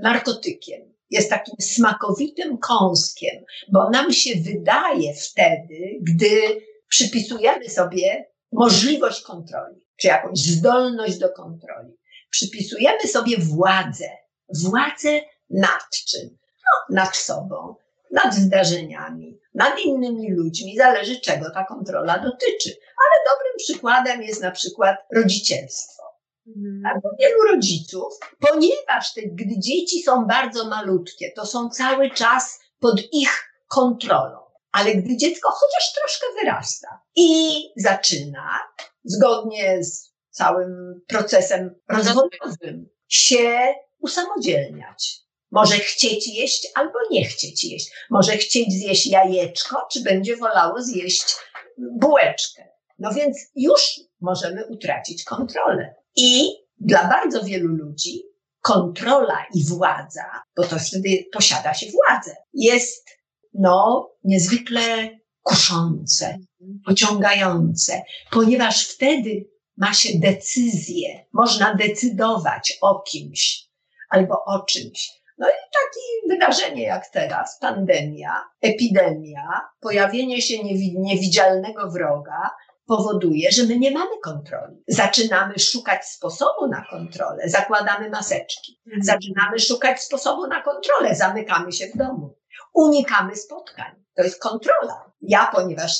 narkotykiem 0.00 0.92
jest 1.12 1.30
takim 1.30 1.54
smakowitym 1.60 2.58
kąskiem, 2.58 3.44
bo 3.72 3.90
nam 3.90 4.12
się 4.12 4.30
wydaje 4.36 5.14
wtedy, 5.14 5.98
gdy 6.02 6.60
przypisujemy 6.88 7.68
sobie 7.68 8.31
możliwość 8.52 9.22
kontroli, 9.22 9.86
czy 9.96 10.06
jakąś 10.06 10.38
zdolność 10.38 11.18
do 11.18 11.28
kontroli, 11.28 11.98
przypisujemy 12.30 13.08
sobie 13.08 13.38
władzę, 13.38 14.08
władzę 14.54 15.20
nad 15.50 15.88
czym? 16.06 16.38
No, 16.64 16.96
nad 16.96 17.16
sobą, 17.16 17.74
nad 18.10 18.34
zdarzeniami, 18.34 19.38
nad 19.54 19.80
innymi 19.80 20.32
ludźmi, 20.32 20.76
zależy 20.76 21.20
czego 21.20 21.50
ta 21.50 21.64
kontrola 21.64 22.18
dotyczy. 22.18 22.70
Ale 22.70 23.34
dobrym 23.34 23.56
przykładem 23.58 24.22
jest 24.22 24.42
na 24.42 24.50
przykład 24.50 24.96
rodzicielstwo. 25.14 26.02
Mhm. 26.46 26.82
Albo 26.86 27.10
wielu 27.20 27.42
rodziców, 27.52 28.18
ponieważ 28.40 29.14
te, 29.14 29.22
gdy 29.22 29.58
dzieci 29.58 30.02
są 30.02 30.26
bardzo 30.26 30.68
malutkie, 30.68 31.32
to 31.36 31.46
są 31.46 31.70
cały 31.70 32.10
czas 32.10 32.60
pod 32.80 33.00
ich 33.12 33.52
kontrolą. 33.68 34.41
Ale 34.72 34.94
gdy 34.94 35.16
dziecko 35.16 35.50
chociaż 35.50 35.92
troszkę 35.94 36.26
wyrasta 36.40 37.00
i 37.16 37.60
zaczyna, 37.76 38.60
zgodnie 39.04 39.84
z 39.84 40.12
całym 40.30 41.00
procesem 41.08 41.74
rozwojowym, 41.88 42.88
się 43.08 43.74
usamodzielniać. 43.98 45.22
Może 45.50 45.74
chcieć 45.74 46.28
jeść 46.28 46.68
albo 46.74 46.98
nie 47.10 47.24
chcieć 47.24 47.64
jeść. 47.64 47.90
Może 48.10 48.32
chcieć 48.32 48.72
zjeść 48.72 49.06
jajeczko, 49.06 49.88
czy 49.92 50.02
będzie 50.02 50.36
wolało 50.36 50.82
zjeść 50.82 51.36
bułeczkę. 51.78 52.68
No 52.98 53.12
więc 53.12 53.38
już 53.54 54.00
możemy 54.20 54.66
utracić 54.66 55.24
kontrolę. 55.24 55.94
I 56.16 56.48
dla 56.78 57.08
bardzo 57.08 57.44
wielu 57.44 57.68
ludzi 57.68 58.22
kontrola 58.60 59.46
i 59.54 59.64
władza, 59.64 60.42
bo 60.56 60.62
to 60.62 60.78
wtedy 60.78 61.24
posiada 61.32 61.74
się 61.74 61.86
władzę, 61.90 62.36
jest 62.54 63.08
no 63.54 64.10
niezwykle 64.24 65.10
kuszące, 65.42 66.38
pociągające, 66.86 68.02
ponieważ 68.30 68.88
wtedy 68.88 69.50
ma 69.76 69.94
się 69.94 70.18
decyzję, 70.18 71.26
można 71.32 71.74
decydować 71.74 72.78
o 72.80 73.00
kimś 73.00 73.68
albo 74.10 74.44
o 74.44 74.64
czymś. 74.64 75.10
No 75.38 75.48
i 75.48 75.60
takie 75.72 76.34
wydarzenie 76.34 76.82
jak 76.82 77.08
teraz, 77.08 77.58
pandemia, 77.60 78.44
epidemia, 78.60 79.60
pojawienie 79.80 80.42
się 80.42 80.64
niewidzialnego 80.94 81.90
wroga, 81.90 82.50
powoduje, 82.86 83.52
że 83.52 83.64
my 83.64 83.78
nie 83.78 83.90
mamy 83.90 84.18
kontroli. 84.24 84.84
Zaczynamy 84.88 85.58
szukać 85.58 86.04
sposobu 86.04 86.66
na 86.66 86.84
kontrolę, 86.90 87.48
zakładamy 87.48 88.10
maseczki. 88.10 88.80
Mhm. 88.86 89.02
Zaczynamy 89.02 89.58
szukać 89.58 90.02
sposobu 90.02 90.46
na 90.46 90.62
kontrolę, 90.62 91.14
zamykamy 91.14 91.72
się 91.72 91.86
w 91.86 91.96
domu. 91.96 92.36
Unikamy 92.74 93.36
spotkań. 93.36 94.04
To 94.14 94.22
jest 94.22 94.42
kontrola. 94.42 95.12
Ja, 95.20 95.50
ponieważ 95.54 95.92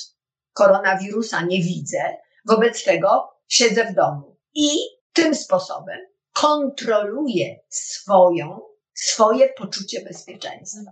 koronawirusa 0.53 1.43
nie 1.43 1.63
widzę, 1.63 2.17
wobec 2.45 2.85
tego 2.85 3.33
siedzę 3.49 3.85
w 3.85 3.95
domu 3.95 4.37
i 4.55 4.69
tym 5.13 5.35
sposobem 5.35 5.99
kontroluję 6.33 7.61
swoją 7.69 8.72
swoje 9.05 9.49
poczucie 9.49 10.05
bezpieczeństwa. 10.05 10.91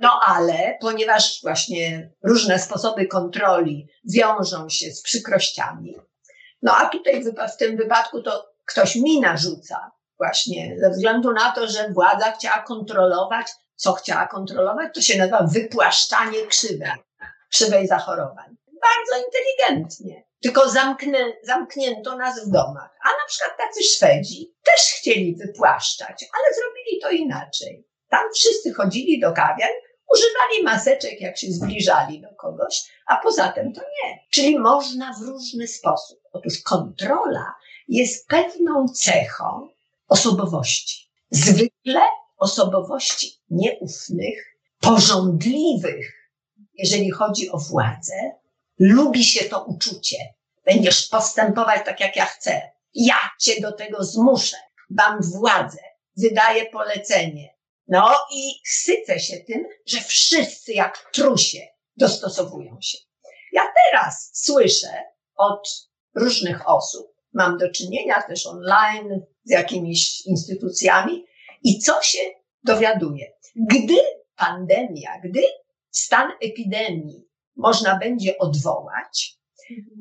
No 0.00 0.20
ale 0.26 0.78
ponieważ 0.80 1.40
właśnie 1.42 2.10
różne 2.22 2.58
sposoby 2.58 3.06
kontroli 3.06 3.88
wiążą 4.14 4.68
się 4.68 4.90
z 4.90 5.02
przykrościami, 5.02 5.96
no 6.62 6.76
a 6.76 6.88
tutaj 6.88 7.24
w 7.24 7.56
tym 7.58 7.76
wypadku 7.76 8.22
to 8.22 8.46
ktoś 8.64 8.96
mi 8.96 9.20
narzuca 9.20 9.90
właśnie 10.18 10.76
ze 10.80 10.90
względu 10.90 11.32
na 11.32 11.52
to, 11.52 11.68
że 11.68 11.92
władza 11.92 12.32
chciała 12.32 12.62
kontrolować, 12.62 13.46
co 13.74 13.92
chciała 13.92 14.26
kontrolować, 14.26 14.94
to 14.94 15.00
się 15.00 15.18
nazywa 15.18 15.42
wypłaszczanie 15.42 16.46
krzywej, 16.46 16.90
krzywej 17.50 17.86
zachorowań. 17.86 18.56
Bardzo 18.82 19.26
inteligentnie 19.26 20.25
tylko 20.42 20.70
zamknę, 20.70 21.18
zamknięto 21.42 22.16
nas 22.16 22.48
w 22.48 22.50
domach. 22.50 22.90
A 23.04 23.08
na 23.08 23.26
przykład 23.28 23.58
tacy 23.58 23.82
Szwedzi 23.82 24.54
też 24.64 24.80
chcieli 24.80 25.36
wypłaszczać, 25.36 26.24
ale 26.32 26.54
zrobili 26.54 27.00
to 27.02 27.10
inaczej. 27.10 27.86
Tam 28.08 28.32
wszyscy 28.34 28.74
chodzili 28.74 29.20
do 29.20 29.32
kawiarń, 29.32 29.74
używali 30.14 30.64
maseczek, 30.64 31.20
jak 31.20 31.38
się 31.38 31.46
zbliżali 31.50 32.20
do 32.20 32.28
kogoś, 32.34 32.90
a 33.06 33.16
poza 33.16 33.52
tym 33.52 33.72
to 33.72 33.80
nie. 33.80 34.18
Czyli 34.30 34.58
można 34.58 35.12
w 35.12 35.22
różny 35.22 35.66
sposób. 35.66 36.18
Otóż 36.32 36.62
kontrola 36.62 37.54
jest 37.88 38.28
pewną 38.28 38.88
cechą 38.88 39.68
osobowości. 40.08 41.10
Zwykle 41.30 42.00
osobowości 42.36 43.32
nieufnych, 43.50 44.56
porządliwych, 44.80 46.30
jeżeli 46.74 47.10
chodzi 47.10 47.50
o 47.50 47.58
władzę, 47.58 48.32
lubi 48.78 49.24
się 49.24 49.44
to 49.44 49.64
uczucie. 49.64 50.16
Będziesz 50.64 51.08
postępować 51.08 51.84
tak, 51.84 52.00
jak 52.00 52.16
ja 52.16 52.24
chcę. 52.24 52.70
Ja 52.94 53.18
cię 53.40 53.60
do 53.60 53.72
tego 53.72 54.04
zmuszę. 54.04 54.56
Mam 54.90 55.22
władzę. 55.22 55.78
Wydaję 56.16 56.66
polecenie. 56.66 57.56
No 57.88 58.14
i 58.32 58.54
sycę 58.64 59.20
się 59.20 59.36
tym, 59.36 59.66
że 59.86 60.00
wszyscy 60.00 60.72
jak 60.72 61.10
trusie 61.12 61.66
dostosowują 61.96 62.78
się. 62.80 62.98
Ja 63.52 63.62
teraz 63.84 64.30
słyszę 64.34 65.02
od 65.36 65.88
różnych 66.14 66.68
osób, 66.68 67.06
mam 67.32 67.58
do 67.58 67.70
czynienia 67.70 68.22
też 68.22 68.46
online 68.46 69.22
z 69.44 69.50
jakimiś 69.50 70.26
instytucjami 70.26 71.26
i 71.62 71.78
co 71.78 72.02
się 72.02 72.18
dowiaduję? 72.64 73.32
Gdy 73.56 73.96
pandemia, 74.36 75.20
gdy 75.24 75.42
stan 75.90 76.32
epidemii 76.42 77.25
można 77.56 77.98
będzie 77.98 78.38
odwołać, 78.38 79.38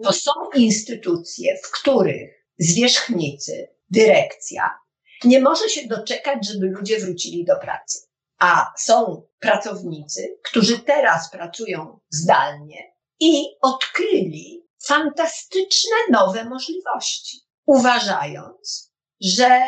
to 0.04 0.14
są 0.14 0.32
instytucje, 0.56 1.58
w 1.64 1.72
których 1.72 2.46
zwierzchnicy, 2.60 3.68
dyrekcja 3.90 4.80
nie 5.24 5.40
może 5.40 5.70
się 5.70 5.88
doczekać, 5.88 6.48
żeby 6.48 6.66
ludzie 6.68 7.00
wrócili 7.00 7.46
do 7.46 7.56
pracy. 7.56 8.00
A 8.40 8.74
są 8.78 9.28
pracownicy, 9.40 10.40
którzy 10.44 10.80
teraz 10.80 11.32
pracują 11.32 12.00
zdalnie 12.10 12.94
i 13.20 13.46
odkryli 13.62 14.68
fantastyczne 14.88 15.96
nowe 16.12 16.46
możliwości, 16.46 17.40
uważając, 17.66 18.94
że 19.22 19.62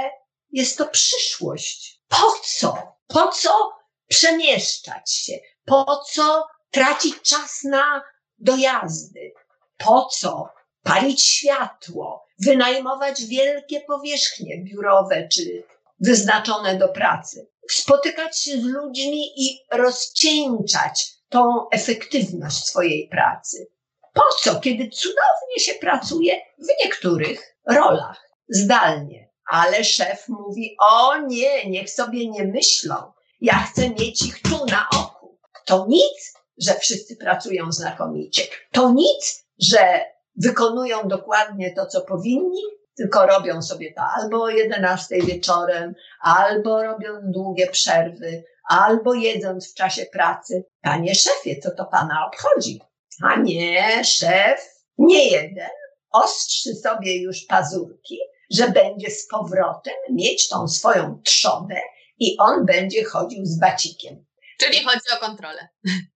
jest 0.52 0.78
to 0.78 0.86
przyszłość. 0.88 2.02
Po 2.08 2.40
co? 2.44 2.98
Po 3.08 3.28
co 3.28 3.72
przemieszczać 4.08 5.14
się? 5.14 5.34
Po 5.66 6.04
co 6.12 6.48
tracić 6.72 7.22
czas 7.22 7.64
na 7.64 8.04
dojazdy? 8.38 9.34
Po 9.78 10.06
co 10.06 10.50
palić 10.84 11.24
światło, 11.24 12.26
wynajmować 12.40 13.26
wielkie 13.26 13.82
powierzchnie 13.82 14.58
biurowe 14.64 15.28
czy 15.28 15.64
wyznaczone 16.00 16.76
do 16.76 16.90
pracy? 16.90 17.48
Spotykać 17.72 18.40
się 18.42 18.62
z 18.62 18.64
ludźmi 18.64 19.32
i 19.38 19.60
rozcieńczać 19.72 21.08
tą 21.30 21.70
efektywność 21.70 22.66
swojej 22.66 23.08
pracy. 23.08 23.68
Po 24.14 24.24
co, 24.42 24.60
kiedy 24.60 24.90
cudownie 24.90 25.60
się 25.60 25.74
pracuje 25.74 26.42
w 26.58 26.68
niektórych 26.84 27.58
rolach 27.66 28.30
zdalnie, 28.50 29.30
ale 29.52 29.84
szef 29.84 30.28
mówi: 30.28 30.76
O 30.80 31.18
nie, 31.18 31.70
niech 31.70 31.90
sobie 31.90 32.30
nie 32.30 32.44
myślą, 32.44 32.96
ja 33.42 33.54
chcę 33.54 33.90
mieć 33.90 34.26
ich 34.26 34.42
tu 34.42 34.66
na 34.66 34.90
oku. 34.90 35.38
To 35.66 35.86
nic, 35.90 36.34
że 36.62 36.74
wszyscy 36.74 37.16
pracują 37.16 37.72
znakomicie. 37.72 38.44
To 38.72 38.92
nic, 38.92 39.46
że 39.60 40.06
wykonują 40.36 41.08
dokładnie 41.08 41.74
to, 41.76 41.86
co 41.86 42.02
powinni, 42.02 42.62
tylko 42.98 43.26
robią 43.26 43.62
sobie 43.62 43.94
to 43.94 44.02
albo 44.02 44.44
o 44.44 44.50
11 44.50 45.22
wieczorem, 45.22 45.96
albo 46.22 46.84
robią 46.84 47.10
długie 47.24 47.68
przerwy, 47.68 48.44
albo 48.70 49.14
jedząc 49.14 49.72
w 49.72 49.74
czasie 49.74 50.06
pracy. 50.06 50.64
Panie 50.82 51.16
szefie, 51.16 51.60
co 51.64 51.72
to 51.72 51.86
pana 51.86 52.28
obchodzi? 52.28 52.82
A 53.24 53.36
nie, 53.36 54.04
szef, 54.04 54.84
nie 54.98 55.30
jeden, 55.30 55.70
ostrzy 56.12 56.76
sobie 56.76 57.22
już 57.22 57.46
pazurki, 57.46 58.20
że 58.52 58.70
będzie 58.70 59.12
z 59.12 59.28
powrotem 59.28 59.94
mieć 60.12 60.50
tą 60.50 60.68
swoją 60.68 61.22
trzodę 61.26 61.76
i 62.20 62.38
on 62.40 62.66
będzie 62.66 63.04
chodził 63.04 63.46
z 63.46 63.60
bacikiem. 63.60 64.26
Czyli 64.60 64.84
chodzi 64.84 65.18
o 65.18 65.20
kontrolę. 65.20 65.68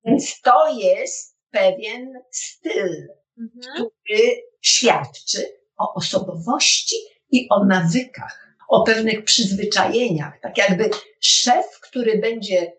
Więc 0.05 0.41
to 0.41 0.77
jest 0.77 1.37
pewien 1.51 2.13
styl, 2.31 3.07
mhm. 3.39 3.75
który 3.75 4.41
świadczy 4.61 5.61
o 5.77 5.93
osobowości 5.93 6.95
i 7.29 7.47
o 7.49 7.65
nawykach, 7.65 8.55
o 8.69 8.83
pewnych 8.83 9.23
przyzwyczajeniach. 9.23 10.33
Tak 10.41 10.57
jakby 10.57 10.89
szef, 11.19 11.65
który 11.81 12.17
będzie 12.17 12.73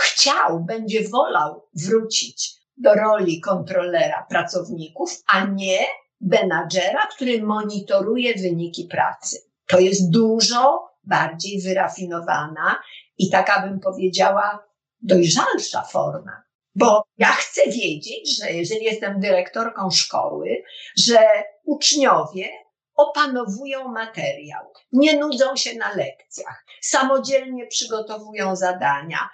chciał, 0.00 0.64
będzie 0.64 1.08
wolał 1.08 1.68
wrócić 1.74 2.60
do 2.76 2.94
roli 2.94 3.40
kontrolera 3.40 4.26
pracowników, 4.30 5.22
a 5.26 5.44
nie 5.46 5.78
menadżera, 6.20 7.06
który 7.06 7.42
monitoruje 7.42 8.34
wyniki 8.34 8.88
pracy. 8.90 9.38
To 9.66 9.78
jest 9.78 10.10
dużo 10.10 10.90
bardziej 11.04 11.62
wyrafinowana 11.62 12.82
i 13.18 13.30
taka 13.30 13.66
bym 13.66 13.80
powiedziała 13.80 14.69
dojrzalsza 15.02 15.82
forma. 15.82 16.42
Bo 16.74 17.02
ja 17.18 17.28
chcę 17.28 17.62
wiedzieć, 17.66 18.36
że 18.36 18.52
jeżeli 18.52 18.84
jestem 18.84 19.20
dyrektorką 19.20 19.90
szkoły, 19.90 20.62
że 20.98 21.18
uczniowie 21.64 22.48
opanowują 22.94 23.88
materiał, 23.88 24.72
nie 24.92 25.16
nudzą 25.16 25.56
się 25.56 25.74
na 25.74 25.94
lekcjach, 25.94 26.64
samodzielnie 26.82 27.66
przygotowują 27.66 28.56
zadania, 28.56 29.28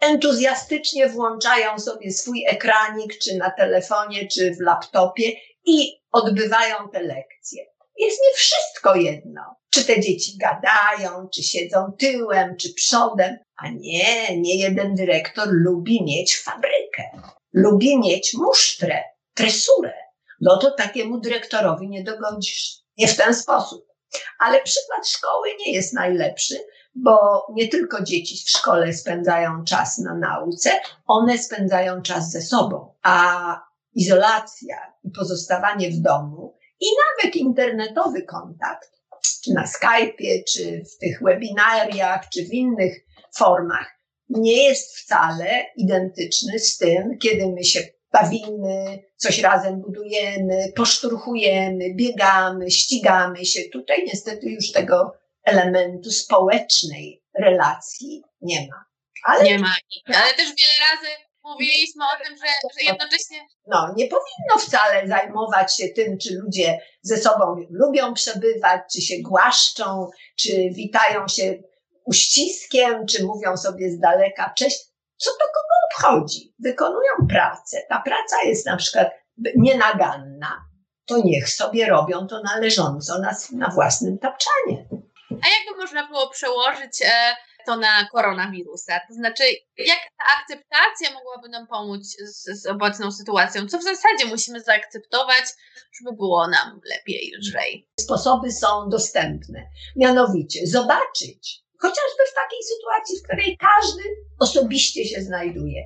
entuzjastycznie 0.00 1.08
włączają 1.08 1.78
sobie 1.78 2.10
swój 2.10 2.44
ekranik, 2.48 3.18
czy 3.18 3.36
na 3.36 3.50
telefonie, 3.50 4.28
czy 4.28 4.54
w 4.54 4.60
laptopie 4.60 5.32
i 5.64 5.92
odbywają 6.12 6.88
te 6.92 7.02
lekcje. 7.02 7.66
Jest 7.96 8.20
mi 8.20 8.34
wszystko 8.36 8.94
jedno, 8.94 9.57
czy 9.70 9.84
te 9.84 10.00
dzieci 10.00 10.38
gadają, 10.38 11.28
czy 11.34 11.42
siedzą 11.42 11.92
tyłem, 11.98 12.56
czy 12.56 12.74
przodem, 12.74 13.36
a 13.56 13.68
nie, 13.70 14.40
nie 14.40 14.56
jeden 14.56 14.94
dyrektor 14.94 15.48
lubi 15.50 16.04
mieć 16.04 16.38
fabrykę, 16.42 17.22
lubi 17.52 17.98
mieć 17.98 18.34
musztrę, 18.34 19.02
tresurę. 19.34 19.92
No 20.40 20.56
to 20.56 20.70
takiemu 20.70 21.20
dyrektorowi 21.20 21.88
nie 21.88 22.04
dogodzisz. 22.04 22.78
Nie 22.96 23.08
w 23.08 23.16
ten 23.16 23.34
sposób. 23.34 23.86
Ale 24.38 24.62
przykład 24.62 25.08
szkoły 25.08 25.48
nie 25.58 25.72
jest 25.72 25.94
najlepszy, 25.94 26.54
bo 26.94 27.46
nie 27.52 27.68
tylko 27.68 28.02
dzieci 28.02 28.36
w 28.46 28.50
szkole 28.50 28.92
spędzają 28.92 29.64
czas 29.64 29.98
na 29.98 30.14
nauce, 30.14 30.70
one 31.06 31.38
spędzają 31.38 32.02
czas 32.02 32.30
ze 32.30 32.42
sobą, 32.42 32.94
a 33.02 33.44
izolacja 33.94 34.76
i 35.04 35.10
pozostawanie 35.10 35.90
w 35.90 35.96
domu 35.96 36.58
i 36.80 36.86
nawet 37.06 37.36
internetowy 37.36 38.22
kontakt, 38.22 38.97
czy 39.44 39.52
na 39.52 39.64
Skype'ie, 39.64 40.42
czy 40.52 40.84
w 40.84 40.98
tych 40.98 41.22
webinariach, 41.22 42.28
czy 42.28 42.44
w 42.44 42.52
innych 42.52 43.04
formach, 43.36 43.98
nie 44.28 44.62
jest 44.62 44.96
wcale 44.96 45.64
identyczny 45.76 46.58
z 46.58 46.76
tym, 46.76 47.18
kiedy 47.22 47.52
my 47.52 47.64
się 47.64 47.80
bawimy, 48.12 49.02
coś 49.16 49.38
razem 49.38 49.80
budujemy, 49.80 50.72
poszturchujemy, 50.76 51.94
biegamy, 51.94 52.70
ścigamy 52.70 53.44
się. 53.44 53.60
Tutaj 53.72 54.04
niestety 54.06 54.50
już 54.50 54.72
tego 54.72 55.12
elementu 55.44 56.10
społecznej 56.10 57.22
relacji 57.38 58.22
nie 58.40 58.60
ma. 58.60 58.84
Ale, 59.24 59.44
nie 59.44 59.58
ma. 59.58 59.74
Ale 60.06 60.34
też 60.34 60.46
wiele 60.46 60.74
razy 60.90 61.27
mówiliśmy 61.48 62.04
o 62.04 62.24
tym, 62.24 62.36
że, 62.36 62.46
że 62.78 62.90
jednocześnie. 62.90 63.46
No, 63.66 63.94
nie 63.96 64.06
powinno 64.06 64.66
wcale 64.66 65.08
zajmować 65.08 65.76
się 65.76 65.88
tym, 65.88 66.18
czy 66.18 66.34
ludzie 66.34 66.78
ze 67.02 67.16
sobą 67.16 67.56
lubią 67.70 68.14
przebywać, 68.14 68.80
czy 68.92 69.00
się 69.00 69.14
głaszczą, 69.22 70.10
czy 70.36 70.50
witają 70.70 71.28
się 71.28 71.62
uściskiem, 72.04 73.06
czy 73.06 73.24
mówią 73.24 73.56
sobie 73.56 73.90
z 73.90 73.98
daleka 74.00 74.52
cześć. 74.56 74.78
Co 75.16 75.30
to 75.30 75.44
kogo 75.54 75.74
obchodzi? 75.88 76.54
Wykonują 76.58 77.12
pracę. 77.28 77.82
Ta 77.88 78.00
praca 78.00 78.42
jest 78.44 78.66
na 78.66 78.76
przykład 78.76 79.08
nienaganna. 79.56 80.64
To 81.06 81.18
niech 81.24 81.48
sobie 81.48 81.86
robią 81.86 82.26
to 82.26 82.42
należąco 82.42 83.18
na, 83.18 83.36
na 83.52 83.68
własnym 83.68 84.18
tapczanie. 84.18 84.88
A 85.30 85.46
jakby 85.58 85.80
można 85.80 86.06
było 86.06 86.30
przełożyć 86.30 87.02
e, 87.02 87.36
to 87.68 87.76
na 87.76 88.08
koronawirusa? 88.12 89.00
To 89.08 89.14
znaczy, 89.14 89.44
jak 89.78 89.98
ta 90.18 90.24
akceptacja 90.40 91.14
mogłaby 91.14 91.48
nam 91.48 91.66
pomóc 91.66 92.06
z, 92.06 92.62
z 92.62 92.66
obecną 92.66 93.12
sytuacją? 93.12 93.68
Co 93.68 93.78
w 93.78 93.82
zasadzie 93.82 94.26
musimy 94.26 94.60
zaakceptować, 94.60 95.44
żeby 95.98 96.16
było 96.16 96.48
nam 96.48 96.80
lepiej, 96.90 97.32
lżej? 97.38 97.88
Sposoby 98.00 98.52
są 98.52 98.88
dostępne. 98.88 99.70
Mianowicie 99.96 100.66
zobaczyć, 100.66 101.64
chociażby 101.78 102.22
w 102.30 102.34
takiej 102.34 102.58
sytuacji, 102.62 103.18
w 103.18 103.22
której 103.22 103.58
każdy 103.60 104.02
osobiście 104.40 105.04
się 105.04 105.22
znajduje, 105.22 105.82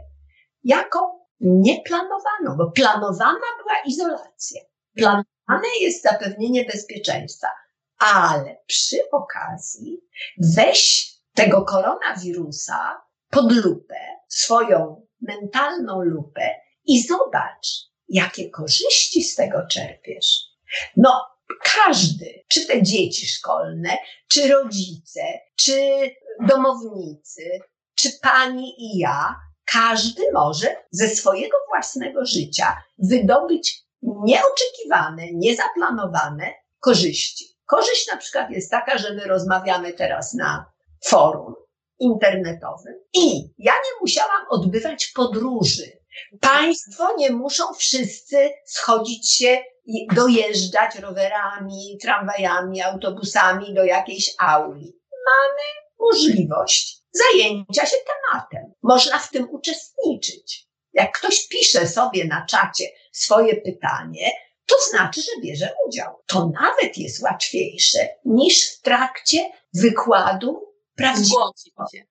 jako 0.65 1.27
nieplanowaną, 1.41 2.57
bo 2.59 2.71
planowana 2.71 3.47
była 3.59 3.83
izolacja. 3.87 4.63
Planowane 4.97 5.69
jest 5.81 6.03
zapewnienie 6.03 6.65
bezpieczeństwa 6.65 7.49
ale 8.03 8.57
przy 8.67 8.97
okazji 9.13 10.01
weź 10.57 11.12
tego 11.35 11.63
koronawirusa 11.63 13.03
pod 13.31 13.53
lupę, 13.53 14.01
swoją 14.29 15.07
mentalną 15.21 16.03
lupę 16.03 16.51
i 16.85 17.03
zobacz, 17.03 17.69
jakie 18.09 18.51
korzyści 18.51 19.25
z 19.25 19.35
tego 19.35 19.67
czerpiesz. 19.67 20.43
No, 20.97 21.27
każdy, 21.63 22.45
czy 22.49 22.67
te 22.67 22.83
dzieci 22.83 23.27
szkolne, 23.29 23.99
czy 24.29 24.49
rodzice, 24.49 25.21
czy 25.57 25.81
domownicy, 26.49 27.43
czy 27.95 28.09
pani 28.23 28.75
i 28.79 28.99
ja, 28.99 29.37
każdy 29.65 30.23
może 30.33 30.77
ze 30.91 31.09
swojego 31.09 31.57
własnego 31.69 32.27
życia 32.27 32.83
wydobyć 32.99 33.83
nieoczekiwane, 34.03 35.33
niezaplanowane 35.33 36.55
korzyści. 36.81 37.45
Korzyść 37.67 38.09
na 38.13 38.17
przykład 38.17 38.51
jest 38.51 38.71
taka, 38.71 38.99
że 38.99 39.15
my 39.15 39.25
rozmawiamy 39.25 39.93
teraz 39.93 40.35
na 40.35 40.72
forum 41.05 41.55
internetowym 41.99 42.95
i 43.15 43.53
ja 43.59 43.73
nie 43.73 44.01
musiałam 44.01 44.47
odbywać 44.51 45.07
podróży. 45.15 46.03
Państwo 46.41 47.17
nie 47.17 47.31
muszą 47.31 47.65
wszyscy 47.75 48.51
schodzić 48.67 49.35
się 49.35 49.63
i 49.87 50.07
dojeżdżać 50.15 50.99
rowerami, 50.99 51.99
tramwajami, 52.03 52.83
autobusami 52.83 53.75
do 53.75 53.85
jakiejś 53.85 54.35
auli. 54.39 54.99
Mamy 55.27 55.63
możliwość 56.01 57.03
zajęcia 57.13 57.87
się 57.87 57.97
tematem. 58.07 58.73
Można 58.83 59.19
w 59.19 59.31
tym 59.31 59.51
uczestniczyć. 59.51 60.69
Jak 60.93 61.19
ktoś 61.19 61.49
pisze 61.49 61.87
sobie 61.87 62.25
na 62.25 62.47
czacie 62.47 62.85
swoje 63.13 63.57
pytanie, 63.57 64.31
to 64.67 64.77
znaczy, 64.91 65.21
że 65.23 65.43
bierze 65.43 65.75
udział. 65.89 66.23
To 66.27 66.51
nawet 66.61 66.99
jest 66.99 67.23
łatwiejsze 67.23 68.09
niż 68.25 68.71
w 68.71 68.81
trakcie 68.81 69.51
wykładu 69.75 70.72
prawdziwego. 70.97 71.53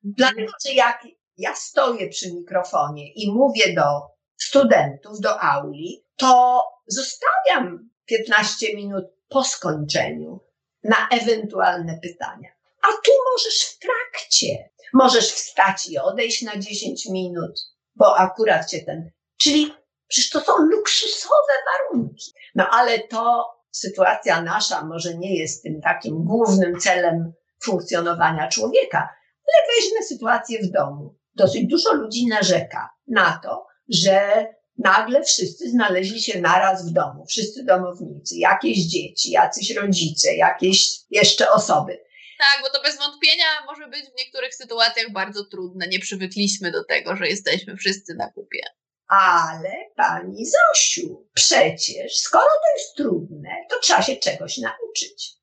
Dlatego, 0.03 0.51
że 0.65 0.73
jak 0.73 1.03
ja 1.37 1.55
stoję 1.55 2.09
przy 2.09 2.33
mikrofonie 2.33 3.13
i 3.13 3.31
mówię 3.31 3.75
do 3.75 4.01
studentów, 4.37 5.19
do 5.19 5.41
auli, 5.41 6.05
to 6.15 6.61
zostawiam 6.87 7.89
15 8.05 8.75
minut 8.75 9.05
po 9.29 9.43
skończeniu 9.43 10.39
na 10.83 11.07
ewentualne 11.11 11.99
pytania. 12.03 12.49
A 12.81 12.87
tu 12.87 13.11
możesz 13.33 13.61
w 13.61 13.79
trakcie. 13.79 14.69
Możesz 14.93 15.31
wstać 15.31 15.89
i 15.89 15.97
odejść 15.97 16.41
na 16.41 16.57
10 16.57 17.05
minut, 17.05 17.59
bo 17.95 18.17
akurat 18.17 18.69
cię 18.69 18.85
ten. 18.85 19.11
Czyli 19.37 19.73
przecież 20.07 20.29
to 20.29 20.41
są 20.41 20.53
luksusowe 20.57 21.53
warunki. 21.65 22.31
No 22.55 22.67
ale 22.71 22.99
to 22.99 23.51
sytuacja 23.71 24.41
nasza 24.41 24.85
może 24.85 25.17
nie 25.17 25.39
jest 25.39 25.63
tym 25.63 25.81
takim 25.81 26.23
głównym 26.23 26.79
celem 26.79 27.33
funkcjonowania 27.63 28.47
człowieka, 28.47 29.09
ale 29.47 29.67
weźmy 29.75 30.03
sytuację 30.05 30.59
w 30.63 30.71
domu. 30.71 31.15
Dosyć 31.35 31.67
dużo 31.67 31.93
ludzi 31.93 32.27
narzeka 32.27 32.89
na 33.07 33.39
to, 33.43 33.67
że 33.89 34.47
nagle 34.77 35.23
wszyscy 35.23 35.69
znaleźli 35.69 36.21
się 36.21 36.41
naraz 36.41 36.89
w 36.89 36.93
domu, 36.93 37.25
wszyscy 37.25 37.63
domownicy, 37.63 38.35
jakieś 38.37 38.77
dzieci, 38.77 39.31
jacyś 39.31 39.75
rodzice, 39.75 40.35
jakieś 40.35 40.87
jeszcze 41.09 41.51
osoby. 41.51 41.99
Tak, 42.39 42.63
bo 42.63 42.69
to 42.69 42.83
bez 42.83 42.97
wątpienia 42.97 43.45
może 43.65 43.87
być 43.87 44.05
w 44.05 44.19
niektórych 44.19 44.55
sytuacjach 44.55 45.11
bardzo 45.11 45.45
trudne. 45.45 45.87
Nie 45.87 45.99
przywykliśmy 45.99 46.71
do 46.71 46.83
tego, 46.83 47.15
że 47.15 47.27
jesteśmy 47.27 47.77
wszyscy 47.77 48.15
na 48.15 48.31
kupie. 48.31 48.61
Ale 49.07 49.71
pani 49.95 50.45
Zosiu, 50.45 51.27
przecież 51.33 52.17
skoro 52.17 52.45
to 52.45 52.77
jest 52.77 52.95
trudne, 52.95 53.49
to 53.69 53.79
trzeba 53.79 54.01
się 54.01 54.15
czegoś 54.15 54.57
nauczyć. 54.57 55.40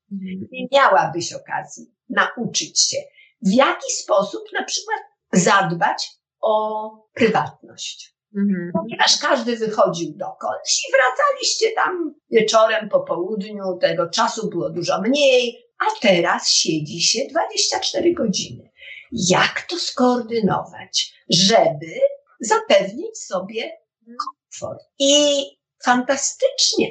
I 0.51 0.67
miałabyś 0.71 1.33
okazji 1.33 1.85
nauczyć 2.09 2.81
się, 2.81 2.97
w 3.41 3.53
jaki 3.53 3.91
sposób 3.91 4.41
na 4.53 4.63
przykład 4.63 4.99
zadbać 5.33 6.09
o 6.41 6.89
prywatność. 7.13 8.15
Mhm. 8.35 8.71
Ponieważ 8.73 9.17
każdy 9.17 9.57
wychodził 9.57 10.13
dokądś 10.15 10.85
i 10.87 10.91
wracaliście 10.91 11.71
tam 11.75 12.15
wieczorem, 12.31 12.89
po 12.89 12.99
południu, 12.99 13.77
tego 13.81 14.09
czasu 14.09 14.49
było 14.49 14.69
dużo 14.69 15.01
mniej, 15.01 15.65
a 15.79 15.99
teraz 16.01 16.49
siedzi 16.49 17.01
się 17.01 17.19
24 17.31 18.13
godziny. 18.13 18.71
Jak 19.11 19.61
to 19.69 19.75
skoordynować, 19.75 21.13
żeby 21.29 21.99
zapewnić 22.39 23.17
sobie 23.17 23.77
komfort? 24.05 24.79
I 24.99 25.43
fantastycznie, 25.83 26.87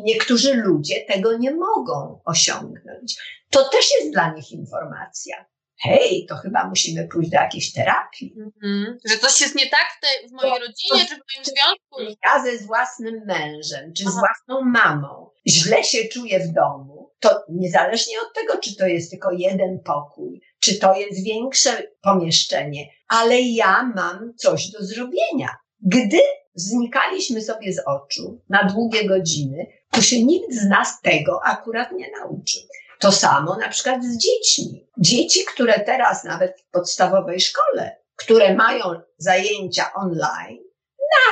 niektórzy 0.00 0.54
ludzie 0.54 1.04
tego 1.08 1.38
nie 1.38 1.54
mogą 1.54 2.20
osiągnąć. 2.24 3.16
To 3.50 3.68
też 3.68 3.90
jest 4.00 4.12
dla 4.12 4.32
nich 4.32 4.52
informacja 4.52 5.46
hej, 5.82 6.26
to 6.28 6.36
chyba 6.36 6.68
musimy 6.68 7.08
pójść 7.08 7.30
do 7.30 7.36
jakiejś 7.36 7.72
terapii. 7.72 8.34
Mm-hmm. 8.36 8.94
Że 9.04 9.18
coś 9.18 9.40
jest 9.40 9.54
nie 9.54 9.70
tak 9.70 9.86
w, 9.96 10.00
te, 10.00 10.28
w 10.28 10.32
mojej 10.32 10.52
to, 10.52 10.58
rodzinie, 10.58 11.00
to, 11.00 11.08
czy 11.08 11.14
w 11.14 11.18
moim 11.34 11.44
związku. 11.44 12.16
Ja 12.24 12.44
ze 12.44 12.66
własnym 12.66 13.22
mężem, 13.26 13.92
czy 13.96 14.04
Aha. 14.06 14.12
z 14.12 14.18
własną 14.18 14.70
mamą 14.70 15.30
źle 15.48 15.84
się 15.84 15.98
czuję 16.12 16.40
w 16.40 16.52
domu, 16.52 17.12
to 17.20 17.44
niezależnie 17.48 18.14
od 18.20 18.34
tego, 18.34 18.58
czy 18.58 18.76
to 18.76 18.86
jest 18.86 19.10
tylko 19.10 19.30
jeden 19.32 19.80
pokój, 19.84 20.40
czy 20.60 20.78
to 20.78 20.94
jest 20.94 21.24
większe 21.24 21.82
pomieszczenie, 22.02 22.88
ale 23.08 23.40
ja 23.40 23.92
mam 23.94 24.34
coś 24.36 24.70
do 24.70 24.84
zrobienia. 24.84 25.48
Gdy 25.80 26.20
znikaliśmy 26.54 27.42
sobie 27.42 27.72
z 27.72 27.82
oczu 27.86 28.40
na 28.48 28.64
długie 28.64 29.08
godziny, 29.08 29.66
to 29.90 30.02
się 30.02 30.24
nikt 30.24 30.52
z 30.54 30.68
nas 30.68 31.00
tego 31.02 31.40
akurat 31.44 31.92
nie 31.92 32.10
nauczył. 32.20 32.62
To 32.98 33.12
samo 33.12 33.56
na 33.56 33.68
przykład 33.68 34.04
z 34.04 34.16
dziećmi. 34.16 34.86
Dzieci, 34.98 35.44
które 35.44 35.80
teraz 35.80 36.24
nawet 36.24 36.60
w 36.60 36.70
podstawowej 36.70 37.40
szkole, 37.40 37.96
które 38.16 38.54
mają 38.54 38.84
zajęcia 39.18 39.92
online, 39.94 40.58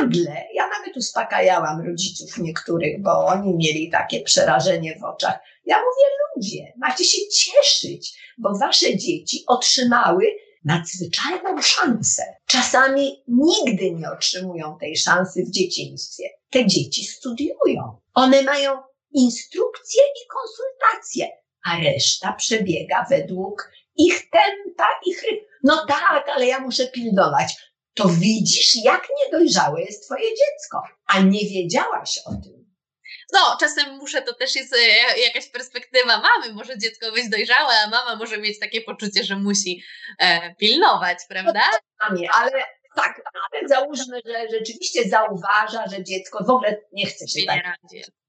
nagle, 0.01 0.45
ja 0.55 0.69
nawet 0.69 0.97
uspokajałam 0.97 1.87
rodziców 1.87 2.39
niektórych, 2.39 3.03
bo 3.03 3.27
oni 3.27 3.57
mieli 3.57 3.91
takie 3.91 4.21
przerażenie 4.21 4.99
w 5.01 5.05
oczach. 5.05 5.39
Ja 5.67 5.77
mówię, 5.77 6.07
ludzie, 6.37 6.73
macie 6.77 7.05
się 7.05 7.23
cieszyć, 7.29 8.19
bo 8.39 8.59
wasze 8.59 8.97
dzieci 8.97 9.45
otrzymały 9.47 10.25
nadzwyczajną 10.65 11.63
szansę. 11.63 12.23
Czasami 12.47 13.23
nigdy 13.29 13.91
nie 13.91 14.11
otrzymują 14.11 14.79
tej 14.81 14.97
szansy 14.97 15.45
w 15.45 15.51
dzieciństwie. 15.51 16.25
Te 16.51 16.67
dzieci 16.67 17.05
studiują. 17.05 18.01
One 18.15 18.43
mają 18.43 18.79
instrukcje 19.13 20.03
i 20.03 20.29
konsultacje 20.29 21.41
a 21.65 21.81
reszta 21.81 22.33
przebiega 22.33 23.07
według 23.11 23.71
ich 23.97 24.31
tempa, 24.31 24.89
ich 25.07 25.23
rytmu. 25.23 25.49
No 25.63 25.87
tak, 25.87 26.29
ale 26.29 26.47
ja 26.47 26.61
muszę 26.61 26.87
pilnować. 26.87 27.57
To 27.95 28.09
widzisz, 28.09 28.85
jak 28.85 29.09
niedojrzałe 29.25 29.83
jest 29.83 30.05
twoje 30.05 30.29
dziecko, 30.29 30.83
a 31.07 31.21
nie 31.21 31.41
wiedziałaś 31.41 32.19
o 32.27 32.31
tym. 32.31 32.60
No, 33.33 33.57
czasem 33.61 33.97
muszę, 33.97 34.23
to 34.23 34.35
też 34.35 34.57
jest 34.57 34.75
e, 34.75 35.21
jakaś 35.21 35.49
perspektywa 35.49 36.21
mamy. 36.21 36.55
Może 36.55 36.79
dziecko 36.79 37.13
być 37.13 37.29
dojrzałe, 37.29 37.73
a 37.87 37.91
mama 37.91 38.17
może 38.17 38.39
mieć 38.39 38.59
takie 38.59 38.81
poczucie, 38.81 39.25
że 39.25 39.37
musi 39.37 39.83
e, 40.19 40.55
pilnować, 40.55 41.19
prawda? 41.29 41.61
Ale 42.35 42.51
tak, 42.97 43.23
ale 43.35 43.69
załóżmy, 43.69 44.21
że 44.27 44.59
rzeczywiście 44.59 45.09
zauważa, 45.09 45.85
że 45.91 46.05
dziecko 46.05 46.45
w 46.45 46.51
ogóle 46.51 46.77
nie 46.93 47.07
chce 47.07 47.29
się 47.29 47.47
tak 47.47 47.77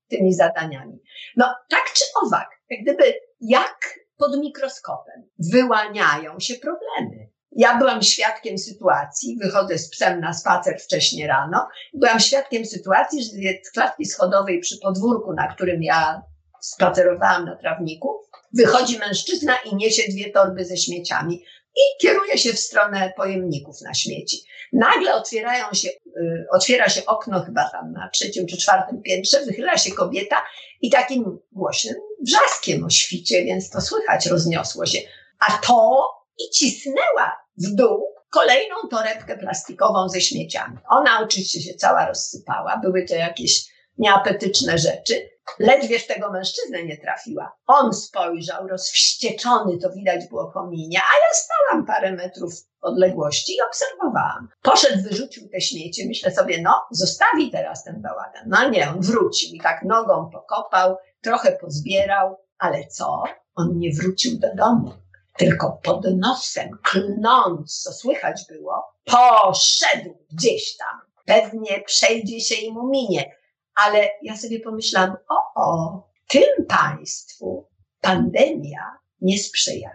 tymi 0.08 0.34
zadaniami. 0.34 1.00
No 1.38 1.56
tak 1.70 1.94
czy 1.94 2.04
owak, 2.26 2.50
jak 2.70 2.82
gdyby 2.82 3.14
jak 3.40 4.00
pod 4.18 4.38
mikroskopem 4.38 5.30
wyłaniają 5.52 6.40
się 6.40 6.56
problemy. 6.56 7.31
Ja 7.52 7.78
byłam 7.78 8.04
świadkiem 8.04 8.58
sytuacji, 8.58 9.38
wychodzę 9.42 9.78
z 9.78 9.90
psem 9.90 10.20
na 10.20 10.34
spacer 10.34 10.80
wcześnie 10.80 11.28
rano, 11.28 11.68
byłam 11.94 12.20
świadkiem 12.20 12.66
sytuacji, 12.66 13.24
że 13.24 13.30
z 13.64 13.72
klatki 13.72 14.06
schodowej 14.06 14.60
przy 14.60 14.78
podwórku, 14.78 15.34
na 15.34 15.48
którym 15.48 15.84
ja 15.84 16.22
spacerowałam 16.62 17.46
na 17.46 17.56
trawniku, 17.56 18.22
wychodzi 18.54 19.00
mężczyzna 19.00 19.54
i 19.72 19.76
niesie 19.76 20.04
dwie 20.12 20.32
torby 20.32 20.66
ze 20.66 20.78
śmieciami 20.78 21.44
i 21.76 22.02
kieruje 22.02 22.38
się 22.38 22.54
w 22.54 22.60
stronę 22.60 23.14
pojemników 23.18 23.82
na 23.82 23.94
śmieci. 23.94 24.38
Nagle 24.74 25.16
otwierają 25.16 25.66
się, 25.74 25.90
y, 25.90 26.46
otwiera 26.52 26.90
się 26.90 27.06
okno 27.06 27.44
chyba 27.44 27.70
tam 27.70 27.92
na 27.92 28.10
trzecim 28.10 28.48
czy 28.48 28.58
czwartym 28.58 29.02
piętrze, 29.02 29.46
wychyla 29.46 29.78
się 29.78 29.92
kobieta 29.92 30.36
i 30.82 30.90
takim 30.90 31.40
głośnym 31.52 31.96
wrzaskiem 32.22 32.84
o 32.84 32.90
świcie, 32.90 33.44
więc 33.44 33.70
to 33.70 33.82
słychać 33.82 34.26
rozniosło 34.26 34.86
się. 34.86 35.00
A 35.40 35.52
to 35.58 36.08
i 36.38 36.50
cisnęła 36.50 37.38
w 37.58 37.76
dół 37.76 38.14
kolejną 38.32 38.76
torebkę 38.92 39.38
plastikową 39.38 40.10
ze 40.10 40.22
śmieciami. 40.22 40.78
Ona 40.90 41.20
oczywiście 41.24 41.62
się 41.62 41.74
cała 41.74 42.08
rozsypała, 42.08 42.78
były 42.78 43.06
to 43.06 43.16
jakieś 43.16 43.72
nieapetyczne 43.98 44.78
rzeczy. 44.78 45.32
Ledwie 45.60 46.00
w 46.00 46.08
tego 46.08 46.32
mężczyznę 46.32 46.84
nie 46.84 46.98
trafiła. 46.98 47.58
On 47.68 47.94
spojrzał, 47.94 48.68
rozwścieczony, 48.68 49.78
to 49.78 49.90
widać 49.90 50.28
było 50.30 50.52
po 50.52 50.68
minie, 50.68 51.00
a 51.00 51.14
ja 51.14 51.34
stałam 51.34 51.86
parę 51.86 52.12
metrów 52.12 52.54
odległości 52.82 53.54
i 53.54 53.62
obserwowałam. 53.62 54.48
Poszedł, 54.62 55.04
wyrzucił 55.04 55.50
te 55.50 55.62
śmiecie, 55.62 56.04
myślę 56.08 56.32
sobie, 56.32 56.62
no, 56.62 56.82
zostawi 56.92 57.52
teraz 57.52 57.84
ten 57.84 58.02
bałagan. 58.02 58.44
No 58.48 58.70
nie, 58.70 58.90
on 58.90 59.02
wrócił 59.02 59.56
i 59.56 59.60
tak 59.60 59.84
nogą 59.84 60.30
pokopał, 60.34 60.98
trochę 61.22 61.52
pozbierał, 61.62 62.38
ale 62.58 62.88
co? 62.88 63.24
On 63.56 63.78
nie 63.78 63.94
wrócił 63.94 64.40
do 64.40 64.56
domu, 64.56 64.94
tylko 65.38 65.80
pod 65.84 66.06
nosem, 66.18 66.70
klnąc, 66.84 67.82
co 67.82 67.94
słychać 67.94 68.42
było, 68.50 68.94
poszedł 69.06 70.18
gdzieś 70.32 70.78
tam. 70.78 71.02
Pewnie 71.26 71.82
przejdzie 71.82 72.40
się 72.40 72.56
i 72.56 72.72
mu 72.72 72.90
minie 72.90 73.42
ale 73.76 74.10
ja 74.22 74.38
sobie 74.38 74.60
pomyślałam, 74.60 75.18
o, 75.30 75.62
o, 75.62 76.04
tym 76.28 76.66
państwu 76.68 77.68
pandemia 78.02 78.98
nie 79.22 79.40
sprzyja. 79.40 79.90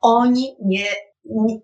Oni 0.00 0.56
nie, 0.60 0.86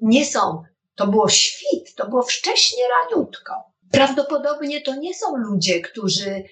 nie 0.00 0.26
są, 0.26 0.62
to 0.94 1.06
było 1.06 1.28
świt, 1.28 1.94
to 1.96 2.08
było 2.08 2.22
wcześnie 2.22 2.82
raniutko. 2.88 3.52
Prawdopodobnie 3.92 4.80
to 4.80 4.94
nie 4.94 5.14
są 5.14 5.36
ludzie, 5.36 5.80
którzy 5.80 6.44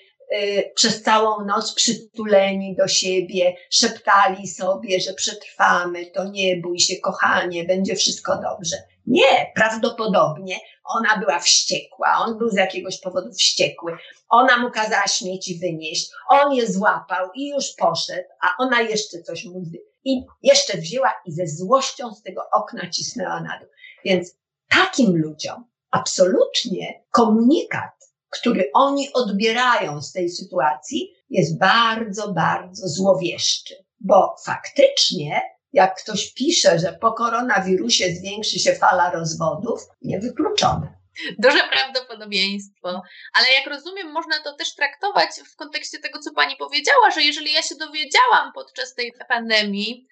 przez 0.74 1.02
całą 1.02 1.44
noc 1.44 1.74
przytuleni 1.74 2.76
do 2.76 2.88
siebie 2.88 3.56
szeptali 3.70 4.48
sobie, 4.48 5.00
że 5.00 5.14
przetrwamy, 5.14 6.06
to 6.06 6.24
nie 6.24 6.56
bój 6.56 6.78
się, 6.78 6.96
kochanie, 6.96 7.64
będzie 7.64 7.96
wszystko 7.96 8.40
dobrze. 8.42 8.76
Nie, 9.06 9.52
prawdopodobnie 9.54 10.56
ona 10.84 11.18
była 11.18 11.38
wściekła, 11.38 12.08
on 12.18 12.38
był 12.38 12.50
z 12.50 12.56
jakiegoś 12.56 13.00
powodu 13.00 13.32
wściekły. 13.32 13.96
Ona 14.28 14.56
mu 14.58 14.70
kazała 14.70 15.06
śmieci 15.06 15.58
wynieść, 15.58 16.10
on 16.28 16.52
je 16.52 16.72
złapał 16.72 17.28
i 17.34 17.48
już 17.48 17.64
poszedł, 17.78 18.28
a 18.42 18.48
ona 18.58 18.80
jeszcze 18.80 19.22
coś 19.22 19.44
mu 19.44 19.62
i 20.04 20.24
jeszcze 20.42 20.78
wzięła 20.78 21.14
i 21.26 21.32
ze 21.32 21.46
złością 21.46 22.14
z 22.14 22.22
tego 22.22 22.42
okna 22.52 22.90
cisnęła 22.90 23.40
na 23.40 23.58
dół. 23.58 23.68
Więc 24.04 24.38
takim 24.68 25.16
ludziom 25.16 25.64
absolutnie 25.90 27.04
komunikat, 27.10 28.09
który 28.30 28.70
oni 28.74 29.12
odbierają 29.12 30.02
z 30.02 30.12
tej 30.12 30.30
sytuacji, 30.30 31.14
jest 31.30 31.58
bardzo, 31.58 32.32
bardzo 32.32 32.88
złowieszczy, 32.88 33.74
bo 34.00 34.36
faktycznie 34.44 35.40
jak 35.72 36.02
ktoś 36.02 36.34
pisze, 36.34 36.78
że 36.78 36.92
po 36.92 37.12
koronawirusie 37.12 38.14
zwiększy 38.14 38.58
się 38.58 38.74
fala 38.74 39.10
rozwodów, 39.10 39.80
niewykluczone. 40.02 41.00
Duże 41.38 41.68
prawdopodobieństwo, 41.72 43.02
ale 43.34 43.46
jak 43.58 43.66
rozumiem, 43.66 44.12
można 44.12 44.42
to 44.44 44.52
też 44.52 44.74
traktować 44.74 45.30
w 45.52 45.56
kontekście 45.56 45.98
tego, 45.98 46.18
co 46.18 46.30
pani 46.34 46.56
powiedziała, 46.56 47.10
że 47.14 47.22
jeżeli 47.22 47.52
ja 47.52 47.62
się 47.62 47.74
dowiedziałam 47.74 48.52
podczas 48.54 48.94
tej 48.94 49.12
pandemii, 49.28 50.06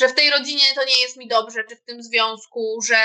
że 0.00 0.08
w 0.08 0.14
tej 0.14 0.30
rodzinie 0.30 0.62
to 0.74 0.84
nie 0.84 1.00
jest 1.02 1.16
mi 1.16 1.28
dobrze, 1.28 1.64
czy 1.68 1.76
w 1.76 1.84
tym 1.84 2.02
związku, 2.02 2.78
że, 2.86 3.02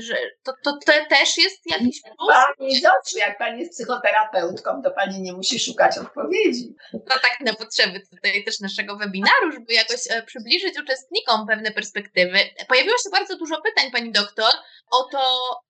że 0.00 0.16
to, 0.42 0.52
to, 0.64 0.78
to 0.86 0.92
też 1.08 1.38
jest 1.38 1.70
jakiś 1.70 2.00
plus? 2.02 2.34
Pani 2.58 2.74
Zosiu, 2.74 3.18
jak 3.18 3.38
pani 3.38 3.60
jest 3.60 3.72
psychoterapeutką, 3.72 4.82
to 4.82 4.90
pani 4.90 5.20
nie 5.20 5.32
musi 5.32 5.60
szukać 5.60 5.98
odpowiedzi. 5.98 6.74
No 6.92 7.00
tak 7.22 7.36
na 7.40 7.54
potrzeby 7.54 8.00
tutaj 8.10 8.44
też 8.44 8.60
naszego 8.60 8.96
webinaru, 8.96 9.52
żeby 9.52 9.74
jakoś 9.74 10.00
e, 10.10 10.22
przybliżyć 10.22 10.78
uczestnikom 10.80 11.46
pewne 11.46 11.70
perspektywy. 11.70 12.38
Pojawiło 12.68 12.96
się 12.96 13.10
bardzo 13.12 13.36
dużo 13.36 13.60
pytań, 13.60 13.90
pani 13.90 14.12
doktor, 14.12 14.52
o 14.90 15.04
to, 15.12 15.20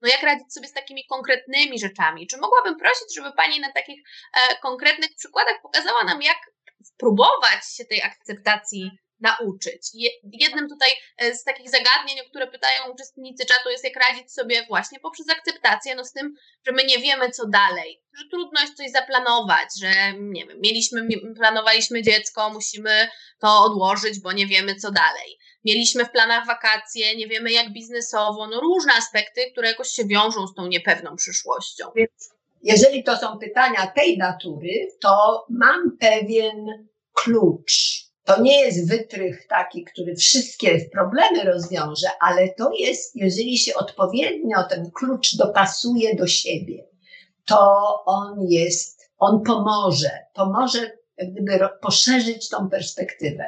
no 0.02 0.08
jak 0.08 0.22
radzić 0.22 0.54
sobie 0.54 0.68
z 0.68 0.72
takimi 0.72 1.06
konkretnymi 1.06 1.78
rzeczami. 1.78 2.26
Czy 2.26 2.36
mogłabym 2.36 2.78
prosić, 2.78 3.14
żeby 3.16 3.32
pani 3.32 3.60
na 3.60 3.72
takich 3.72 4.02
e, 4.34 4.56
konkretnych 4.56 5.10
przykładach 5.16 5.62
pokazała 5.62 6.04
nam, 6.04 6.22
jak 6.22 6.38
spróbować 6.84 7.74
się 7.76 7.84
tej 7.84 8.02
akceptacji 8.02 8.90
nauczyć. 9.20 9.82
Jednym 10.32 10.68
tutaj 10.68 10.90
e, 11.16 11.34
z 11.34 11.44
takich 11.44 11.70
zagadnień, 11.70 12.20
o 12.20 12.28
które 12.30 12.46
pytają 12.46 12.92
uczestnicy 12.92 13.46
czatu, 13.46 13.70
jest 13.70 13.84
jak 13.84 14.08
radzić 14.08 14.32
sobie 14.32 14.66
właśnie 14.68 15.00
poprzez 15.00 15.30
akceptację, 15.30 15.94
no 15.94 16.04
z 16.04 16.12
tym, 16.12 16.34
że 16.66 16.72
my 16.72 16.84
nie 16.84 16.98
wiemy, 16.98 17.30
co 17.30 17.46
dalej, 17.46 18.02
że 18.12 18.24
trudno 18.30 18.60
jest 18.60 18.76
coś 18.76 18.90
zaplanować, 18.90 19.68
że 19.80 19.88
nie 20.18 20.46
wiem, 20.46 20.60
mieliśmy, 20.60 21.08
planowaliśmy 21.36 22.02
dziecko, 22.02 22.50
musimy 22.50 23.08
to 23.38 23.62
odłożyć, 23.64 24.20
bo 24.20 24.32
nie 24.32 24.46
wiemy, 24.46 24.74
co 24.74 24.90
dalej. 24.90 25.38
Mieliśmy 25.64 26.04
w 26.04 26.10
planach 26.10 26.46
wakacje, 26.46 27.16
nie 27.16 27.28
wiemy 27.28 27.52
jak 27.52 27.72
biznesowo, 27.72 28.46
no 28.46 28.60
różne 28.60 28.92
aspekty, 28.92 29.50
które 29.52 29.68
jakoś 29.68 29.88
się 29.88 30.04
wiążą 30.04 30.46
z 30.46 30.54
tą 30.54 30.66
niepewną 30.66 31.16
przyszłością. 31.16 31.90
Jeżeli 32.62 33.04
to 33.04 33.16
są 33.16 33.38
pytania 33.38 33.86
tej 33.86 34.18
natury, 34.18 34.88
to 35.00 35.46
mam 35.50 35.96
pewien 36.00 36.88
klucz 37.12 38.07
to 38.28 38.42
nie 38.42 38.60
jest 38.60 38.88
wytrych 38.88 39.46
taki, 39.46 39.84
który 39.84 40.16
wszystkie 40.16 40.80
problemy 40.92 41.44
rozwiąże, 41.44 42.08
ale 42.20 42.48
to 42.48 42.70
jest, 42.78 43.16
jeżeli 43.16 43.58
się 43.58 43.74
odpowiednio 43.74 44.64
ten 44.70 44.90
klucz 44.90 45.36
dopasuje 45.36 46.16
do 46.16 46.26
siebie, 46.26 46.86
to 47.46 47.58
on 48.04 48.46
jest, 48.48 49.10
on 49.18 49.42
pomoże, 49.42 50.10
pomoże 50.34 50.98
gdyby 51.18 51.68
poszerzyć 51.80 52.48
tą 52.48 52.70
perspektywę. 52.70 53.44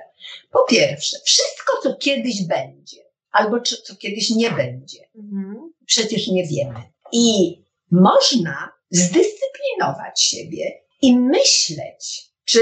Po 0.50 0.64
pierwsze, 0.64 1.16
wszystko, 1.24 1.72
co 1.82 1.94
kiedyś 1.94 2.46
będzie, 2.46 2.96
albo 3.30 3.60
co 3.60 3.96
kiedyś 3.96 4.30
nie 4.30 4.50
będzie, 4.50 4.98
mhm. 5.16 5.72
przecież 5.86 6.28
nie 6.28 6.46
wiemy. 6.46 6.82
I 7.12 7.56
można 7.90 8.72
zdyscyplinować 8.90 10.22
siebie 10.22 10.80
i 11.02 11.16
myśleć, 11.16 12.30
czy 12.44 12.60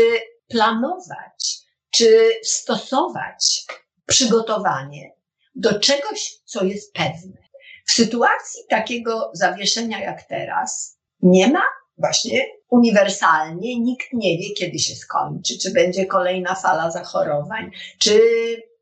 planować, 0.48 1.67
czy 1.90 2.30
stosować 2.42 3.66
przygotowanie 4.06 5.12
do 5.54 5.80
czegoś, 5.80 6.38
co 6.44 6.64
jest 6.64 6.92
pewne. 6.92 7.38
W 7.86 7.92
sytuacji 7.92 8.62
takiego 8.68 9.30
zawieszenia 9.34 10.00
jak 10.00 10.22
teraz 10.22 10.98
nie 11.22 11.52
ma 11.52 11.62
właśnie 11.98 12.46
uniwersalnie, 12.70 13.80
nikt 13.80 14.06
nie 14.12 14.38
wie, 14.38 14.54
kiedy 14.54 14.78
się 14.78 14.94
skończy, 14.94 15.58
czy 15.58 15.72
będzie 15.72 16.06
kolejna 16.06 16.54
fala 16.54 16.90
zachorowań, 16.90 17.70
czy 17.98 18.20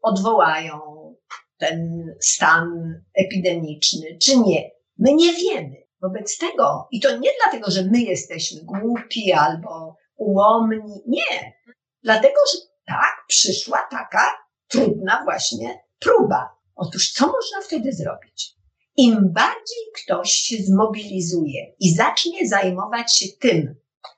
odwołają 0.03 0.81
ten 1.59 2.07
stan 2.21 2.95
epidemiczny, 3.15 4.19
czy 4.23 4.39
nie. 4.39 4.71
My 4.99 5.15
nie 5.15 5.33
wiemy. 5.33 5.77
Wobec 6.03 6.39
tego, 6.39 6.89
i 6.91 7.01
to 7.01 7.17
nie 7.17 7.31
dlatego, 7.43 7.71
że 7.71 7.83
my 7.83 8.01
jesteśmy 8.01 8.61
głupi 8.65 9.33
albo 9.33 9.97
ułomni, 10.17 11.03
nie. 11.07 11.53
Dlatego, 12.03 12.41
że 12.53 12.59
tak, 12.87 13.25
przyszła 13.29 13.89
taka 13.91 14.33
trudna 14.69 15.21
właśnie 15.25 15.81
próba. 15.99 16.57
Otóż 16.77 17.13
co 17.13 17.27
można 17.27 17.61
wtedy 17.63 17.93
zrobić? 17.93 18.57
Im 18.97 19.33
bardziej 19.33 19.85
ktoś 20.05 20.33
się 20.33 20.57
zmobilizuje 20.57 21.75
i 21.81 21.95
zacznie 21.95 22.49
zajmować 22.49 23.17
się 23.17 23.27
tym, 23.41 23.75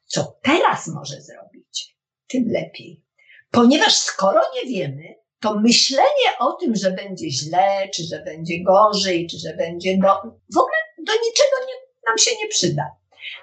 co 0.06 0.38
teraz 0.42 0.86
może 0.86 1.20
zrobić, 1.20 1.96
tym 2.26 2.44
lepiej. 2.48 3.04
Ponieważ 3.50 3.96
skoro 3.96 4.40
nie 4.54 4.70
wiemy, 4.70 5.14
to 5.40 5.60
myślenie 5.60 6.38
o 6.38 6.52
tym, 6.52 6.76
że 6.76 6.90
będzie 6.90 7.30
źle, 7.30 7.88
czy 7.94 8.02
że 8.02 8.22
będzie 8.22 8.64
gorzej, 8.64 9.26
czy 9.30 9.38
że 9.38 9.56
będzie 9.56 9.98
do, 9.98 10.08
w 10.54 10.58
ogóle 10.58 10.76
do 10.98 11.12
niczego 11.12 11.56
nie, 11.66 11.74
nam 12.06 12.18
się 12.18 12.30
nie 12.42 12.48
przyda. 12.48 12.96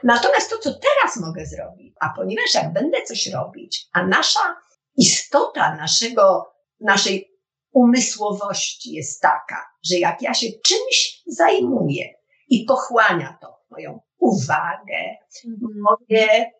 Natomiast 0.03 0.49
to, 0.49 0.57
co 0.57 0.73
teraz 0.73 1.17
mogę 1.17 1.45
zrobić, 1.45 1.93
a 1.99 2.09
ponieważ 2.15 2.53
jak 2.53 2.73
będę 2.73 3.03
coś 3.03 3.27
robić, 3.27 3.87
a 3.93 4.07
nasza 4.07 4.55
istota 4.97 5.75
naszego, 5.75 6.53
naszej 6.79 7.35
umysłowości 7.71 8.93
jest 8.93 9.21
taka, 9.21 9.65
że 9.89 9.95
jak 9.95 10.21
ja 10.21 10.33
się 10.33 10.47
czymś 10.63 11.21
zajmuję 11.27 12.13
i 12.47 12.65
pochłania 12.65 13.37
to 13.41 13.57
moją 13.69 14.01
uwagę, 14.17 15.17
mhm. 15.45 15.81
moje 15.81 16.51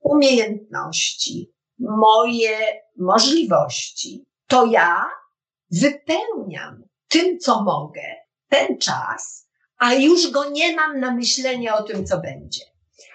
umiejętności, 0.00 1.52
moje 1.78 2.58
możliwości, 2.96 4.26
to 4.46 4.66
ja 4.66 5.06
wypełniam 5.70 6.84
tym, 7.08 7.38
co 7.38 7.62
mogę, 7.62 8.02
ten 8.48 8.78
czas, 8.78 9.48
a 9.78 9.94
już 9.94 10.30
go 10.30 10.50
nie 10.50 10.76
mam 10.76 11.00
na 11.00 11.14
myślenie 11.14 11.74
o 11.74 11.82
tym, 11.82 12.06
co 12.06 12.20
będzie. 12.20 12.64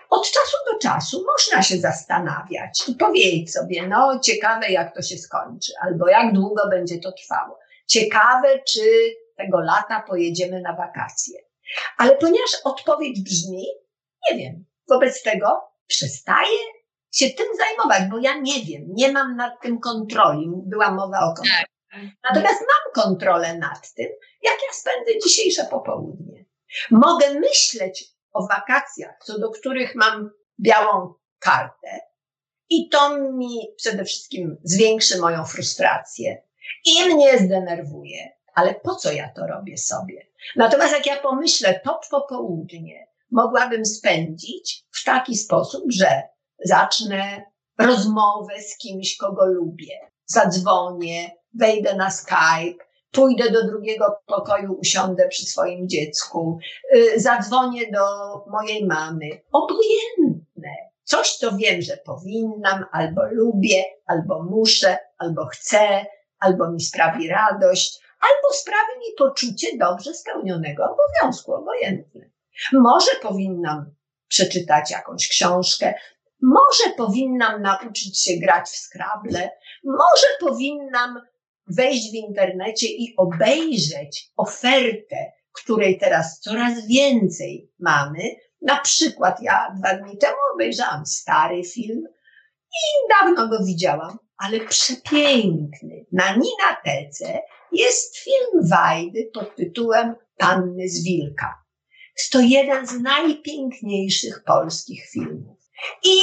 Od 0.09 0.31
czasu 0.31 0.57
do 0.71 0.79
czasu 0.79 1.25
można 1.25 1.63
się 1.63 1.77
zastanawiać 1.77 2.83
i 2.87 2.95
powiedzieć 2.95 3.53
sobie, 3.53 3.87
no 3.87 4.19
ciekawe 4.19 4.69
jak 4.69 4.95
to 4.95 5.01
się 5.01 5.17
skończy, 5.17 5.73
albo 5.81 6.07
jak 6.07 6.33
długo 6.33 6.69
będzie 6.69 6.99
to 6.99 7.11
trwało. 7.11 7.59
Ciekawe, 7.87 8.59
czy 8.67 8.81
tego 9.37 9.59
lata 9.59 10.03
pojedziemy 10.07 10.61
na 10.61 10.75
wakacje. 10.75 11.39
Ale 11.97 12.17
ponieważ 12.17 12.51
odpowiedź 12.63 13.21
brzmi, 13.23 13.65
nie 14.31 14.37
wiem, 14.37 14.65
wobec 14.89 15.23
tego 15.23 15.61
przestaję 15.87 16.57
się 17.11 17.29
tym 17.29 17.47
zajmować, 17.57 18.09
bo 18.11 18.17
ja 18.17 18.37
nie 18.37 18.65
wiem, 18.65 18.83
nie 18.87 19.11
mam 19.11 19.35
nad 19.35 19.61
tym 19.61 19.79
kontroli. 19.79 20.47
Była 20.65 20.91
mowa 20.91 21.19
o 21.19 21.33
kontroli. 21.33 21.65
Tak. 21.91 22.01
Natomiast 22.23 22.61
mam 22.61 23.05
kontrolę 23.05 23.57
nad 23.57 23.93
tym, 23.93 24.07
jak 24.41 24.57
ja 24.67 24.73
spędzę 24.73 25.19
dzisiejsze 25.23 25.65
popołudnie. 25.65 26.45
Mogę 26.91 27.33
myśleć 27.33 28.14
o 28.35 28.47
wakacjach, 28.47 29.19
co 29.23 29.39
do 29.39 29.49
których 29.49 29.95
mam 29.95 30.31
białą 30.59 31.13
kartę. 31.39 31.99
I 32.69 32.89
to 32.89 33.17
mi 33.31 33.59
przede 33.77 34.05
wszystkim 34.05 34.57
zwiększy 34.63 35.19
moją 35.19 35.45
frustrację 35.45 36.41
i 36.85 37.05
mnie 37.05 37.37
zdenerwuje. 37.37 38.31
Ale 38.53 38.75
po 38.75 38.95
co 38.95 39.11
ja 39.11 39.29
to 39.35 39.47
robię 39.47 39.77
sobie? 39.77 40.27
Natomiast 40.55 40.93
jak 40.93 41.05
ja 41.05 41.15
pomyślę, 41.15 41.79
to 41.83 41.99
popołudnie 42.11 43.07
mogłabym 43.31 43.85
spędzić 43.85 44.85
w 44.91 45.03
taki 45.03 45.37
sposób, 45.37 45.83
że 45.91 46.21
zacznę 46.63 47.43
rozmowę 47.79 48.61
z 48.61 48.77
kimś, 48.77 49.17
kogo 49.17 49.45
lubię, 49.45 49.99
zadzwonię, 50.25 51.31
wejdę 51.53 51.95
na 51.95 52.11
Skype, 52.11 52.84
pójdę 53.15 53.51
do 53.51 53.67
drugiego 53.67 54.21
pokoju, 54.25 54.73
usiądę 54.73 55.27
przy 55.27 55.45
swoim 55.45 55.89
dziecku, 55.89 56.59
y, 56.95 57.19
zadzwonię 57.19 57.91
do 57.91 58.05
mojej 58.47 58.85
mamy. 58.85 59.29
Obojętne. 59.51 60.69
Coś, 61.03 61.35
co 61.35 61.57
wiem, 61.57 61.81
że 61.81 61.97
powinnam, 61.97 62.85
albo 62.91 63.21
lubię, 63.31 63.83
albo 64.05 64.43
muszę, 64.43 64.97
albo 65.17 65.45
chcę, 65.45 66.05
albo 66.39 66.71
mi 66.71 66.81
sprawi 66.81 67.27
radość, 67.27 67.99
albo 68.19 68.53
sprawi 68.53 68.99
mi 68.99 69.15
poczucie 69.17 69.67
dobrze 69.77 70.13
spełnionego 70.13 70.83
obowiązku, 70.83 71.53
obojętne. 71.53 72.29
Może 72.73 73.11
powinnam 73.21 73.95
przeczytać 74.27 74.91
jakąś 74.91 75.27
książkę, 75.27 75.93
może 76.41 76.93
powinnam 76.97 77.61
nauczyć 77.61 78.23
się 78.23 78.31
grać 78.41 78.67
w 78.67 78.75
skrable, 78.75 79.49
może 79.83 80.27
powinnam 80.39 81.21
wejść 81.67 82.11
w 82.11 82.13
internecie 82.13 82.87
i 82.87 83.13
obejrzeć 83.17 84.31
ofertę, 84.37 85.31
której 85.51 85.97
teraz 85.97 86.39
coraz 86.39 86.87
więcej 86.87 87.71
mamy. 87.79 88.21
Na 88.61 88.79
przykład 88.79 89.41
ja 89.41 89.75
dwa 89.79 89.93
dni 89.93 90.17
temu 90.17 90.37
obejrzałam 90.53 91.05
stary 91.05 91.63
film 91.63 92.03
i 92.71 93.09
dawno 93.09 93.47
go 93.47 93.65
widziałam, 93.65 94.17
ale 94.37 94.59
przepiękny. 94.59 96.05
Na 96.11 96.35
Ninatece 96.35 97.39
jest 97.71 98.17
film 98.17 98.69
Wajdy 98.69 99.29
pod 99.33 99.55
tytułem 99.55 100.15
Panny 100.37 100.89
z 100.89 101.03
Wilka. 101.03 101.65
Jest 102.17 102.31
to 102.31 102.39
jeden 102.39 102.87
z 102.87 102.99
najpiękniejszych 102.99 104.43
polskich 104.43 105.09
filmów. 105.09 105.57
I 106.03 106.19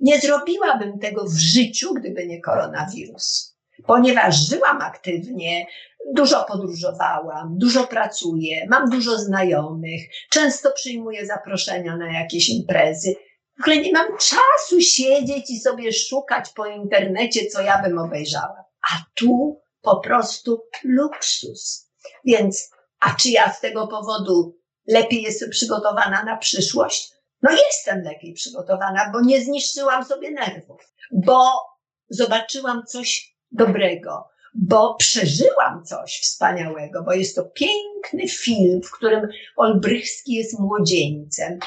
nie 0.00 0.20
zrobiłabym 0.20 0.98
tego 0.98 1.24
w 1.24 1.38
życiu, 1.38 1.94
gdyby 1.94 2.26
nie 2.26 2.40
koronawirus 2.40 3.47
ponieważ 3.88 4.48
żyłam 4.48 4.82
aktywnie, 4.82 5.66
dużo 6.14 6.44
podróżowałam, 6.44 7.58
dużo 7.58 7.86
pracuję, 7.86 8.66
mam 8.70 8.90
dużo 8.90 9.18
znajomych, 9.18 10.00
często 10.30 10.72
przyjmuję 10.72 11.26
zaproszenia 11.26 11.96
na 11.96 12.12
jakieś 12.12 12.48
imprezy. 12.48 13.14
W 13.58 13.60
ogóle 13.60 13.76
nie 13.76 13.92
mam 13.92 14.06
czasu 14.18 14.80
siedzieć 14.80 15.50
i 15.50 15.60
sobie 15.60 15.92
szukać 15.92 16.50
po 16.50 16.66
internecie, 16.66 17.46
co 17.46 17.60
ja 17.60 17.82
bym 17.82 17.98
obejrzała. 17.98 18.64
A 18.92 19.04
tu 19.14 19.60
po 19.82 20.00
prostu 20.00 20.62
luksus. 20.84 21.90
Więc, 22.24 22.70
a 23.00 23.14
czy 23.14 23.30
ja 23.30 23.52
z 23.52 23.60
tego 23.60 23.86
powodu 23.86 24.58
lepiej 24.86 25.22
jestem 25.22 25.50
przygotowana 25.50 26.24
na 26.24 26.36
przyszłość? 26.36 27.12
No 27.42 27.50
jestem 27.50 28.02
lepiej 28.02 28.32
przygotowana, 28.32 29.10
bo 29.12 29.20
nie 29.20 29.44
zniszczyłam 29.44 30.04
sobie 30.04 30.30
nerwów, 30.30 30.92
bo 31.12 31.38
zobaczyłam 32.10 32.82
coś 32.86 33.37
dobrego, 33.52 34.28
bo 34.54 34.94
przeżyłam 34.94 35.84
coś 35.84 36.20
wspaniałego, 36.22 37.02
bo 37.02 37.12
jest 37.12 37.36
to 37.36 37.44
piękny 37.44 38.28
film, 38.28 38.82
w 38.82 38.90
którym 38.90 39.28
Olbrychski 39.56 40.32
jest 40.32 40.58
młodzieńcem, 40.58 41.58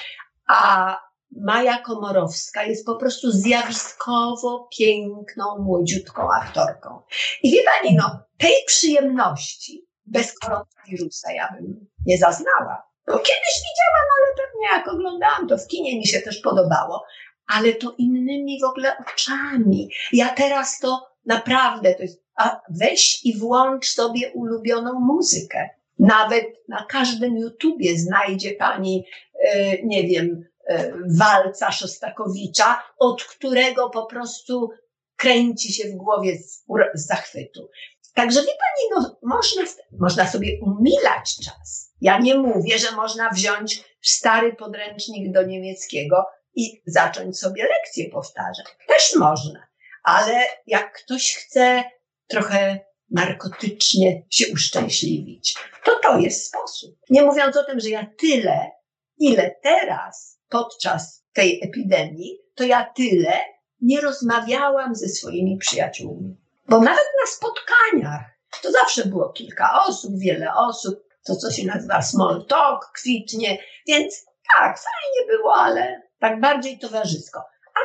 a 0.47 0.97
Maja 1.31 1.77
Komorowska 1.77 2.63
jest 2.63 2.85
po 2.85 2.95
prostu 2.95 3.31
zjawiskowo 3.31 4.69
piękną, 4.77 5.57
młodziutką 5.59 6.31
aktorką. 6.31 7.01
I 7.43 7.51
wie 7.51 7.61
pani, 7.63 7.95
no, 7.95 8.19
tej 8.37 8.53
przyjemności 8.67 9.87
bez 10.05 10.39
koronawirusa 10.39 11.33
ja 11.33 11.53
bym 11.53 11.87
nie 12.05 12.17
zaznała. 12.17 12.91
Bo 13.07 13.13
kiedyś 13.13 13.55
widziałam, 13.55 14.07
ale 14.17 14.35
pewnie 14.37 14.77
jak 14.77 14.87
oglądałam 14.87 15.47
to 15.47 15.57
w 15.57 15.67
kinie 15.67 15.97
mi 15.97 16.07
się 16.07 16.21
też 16.21 16.39
podobało, 16.39 17.05
ale 17.47 17.73
to 17.73 17.95
innymi 17.97 18.59
w 18.61 18.65
ogóle 18.65 18.97
oczami. 18.97 19.89
Ja 20.13 20.29
teraz 20.29 20.79
to 20.79 21.10
naprawdę, 21.25 21.95
to 21.95 22.03
jest, 22.03 22.23
a 22.35 22.61
weź 22.69 23.25
i 23.25 23.37
włącz 23.37 23.87
sobie 23.87 24.31
ulubioną 24.33 24.99
muzykę. 24.99 25.69
Nawet 25.99 26.45
na 26.67 26.85
każdym 26.89 27.37
YouTubie 27.37 27.97
znajdzie 27.99 28.51
pani, 28.51 29.05
e, 29.43 29.83
nie 29.83 30.07
wiem, 30.07 30.45
e, 30.67 30.93
walca 31.19 31.71
Szostakowicza, 31.71 32.83
od 32.99 33.23
którego 33.23 33.89
po 33.89 34.05
prostu 34.05 34.69
kręci 35.15 35.73
się 35.73 35.89
w 35.89 35.95
głowie 35.95 36.37
z, 36.37 36.65
zachwytu. 36.93 37.69
Także 38.13 38.41
wie 38.41 38.47
pani, 38.47 38.89
no, 38.91 39.19
można, 39.23 39.63
można 39.99 40.27
sobie 40.27 40.59
umilać 40.61 41.35
czas. 41.45 41.93
Ja 42.01 42.19
nie 42.19 42.35
mówię, 42.35 42.79
że 42.79 42.91
można 42.91 43.29
wziąć 43.29 43.83
stary 44.01 44.53
podręcznik 44.53 45.33
do 45.33 45.43
niemieckiego 45.43 46.25
i 46.55 46.81
zacząć 46.85 47.39
sobie 47.39 47.63
lekcje 47.63 48.09
powtarzać. 48.09 48.65
Też 48.87 49.15
można, 49.15 49.67
ale 50.03 50.43
jak 50.67 50.93
ktoś 50.93 51.35
chce 51.35 51.83
trochę 52.27 52.79
narkotycznie 53.09 54.23
się 54.29 54.45
uszczęśliwić, 54.53 55.55
to 55.83 55.99
to 56.03 56.17
jest 56.17 56.47
sposób. 56.47 56.95
Nie 57.09 57.23
mówiąc 57.23 57.57
o 57.57 57.63
tym, 57.63 57.79
że 57.79 57.89
ja 57.89 58.07
tyle, 58.19 58.71
ile 59.17 59.55
teraz 59.63 60.39
podczas 60.49 61.25
tej 61.33 61.63
epidemii, 61.63 62.37
to 62.55 62.63
ja 62.63 62.91
tyle 62.95 63.33
nie 63.81 64.01
rozmawiałam 64.01 64.95
ze 64.95 65.09
swoimi 65.09 65.57
przyjaciółmi. 65.57 66.37
Bo 66.67 66.79
nawet 66.79 67.05
na 67.21 67.31
spotkaniach 67.31 68.31
to 68.61 68.71
zawsze 68.71 69.05
było 69.05 69.29
kilka 69.29 69.83
osób, 69.87 70.19
wiele 70.19 70.53
osób, 70.53 71.03
to 71.25 71.35
co 71.35 71.51
się 71.51 71.65
nazywa 71.65 72.01
small 72.01 72.45
talk, 72.45 72.91
kwitnie, 72.95 73.57
więc 73.87 74.25
tak, 74.59 74.79
fajnie 74.79 75.37
było, 75.37 75.55
ale 75.55 76.01
tak 76.19 76.39
bardziej 76.39 76.79
towarzysko. 76.79 77.43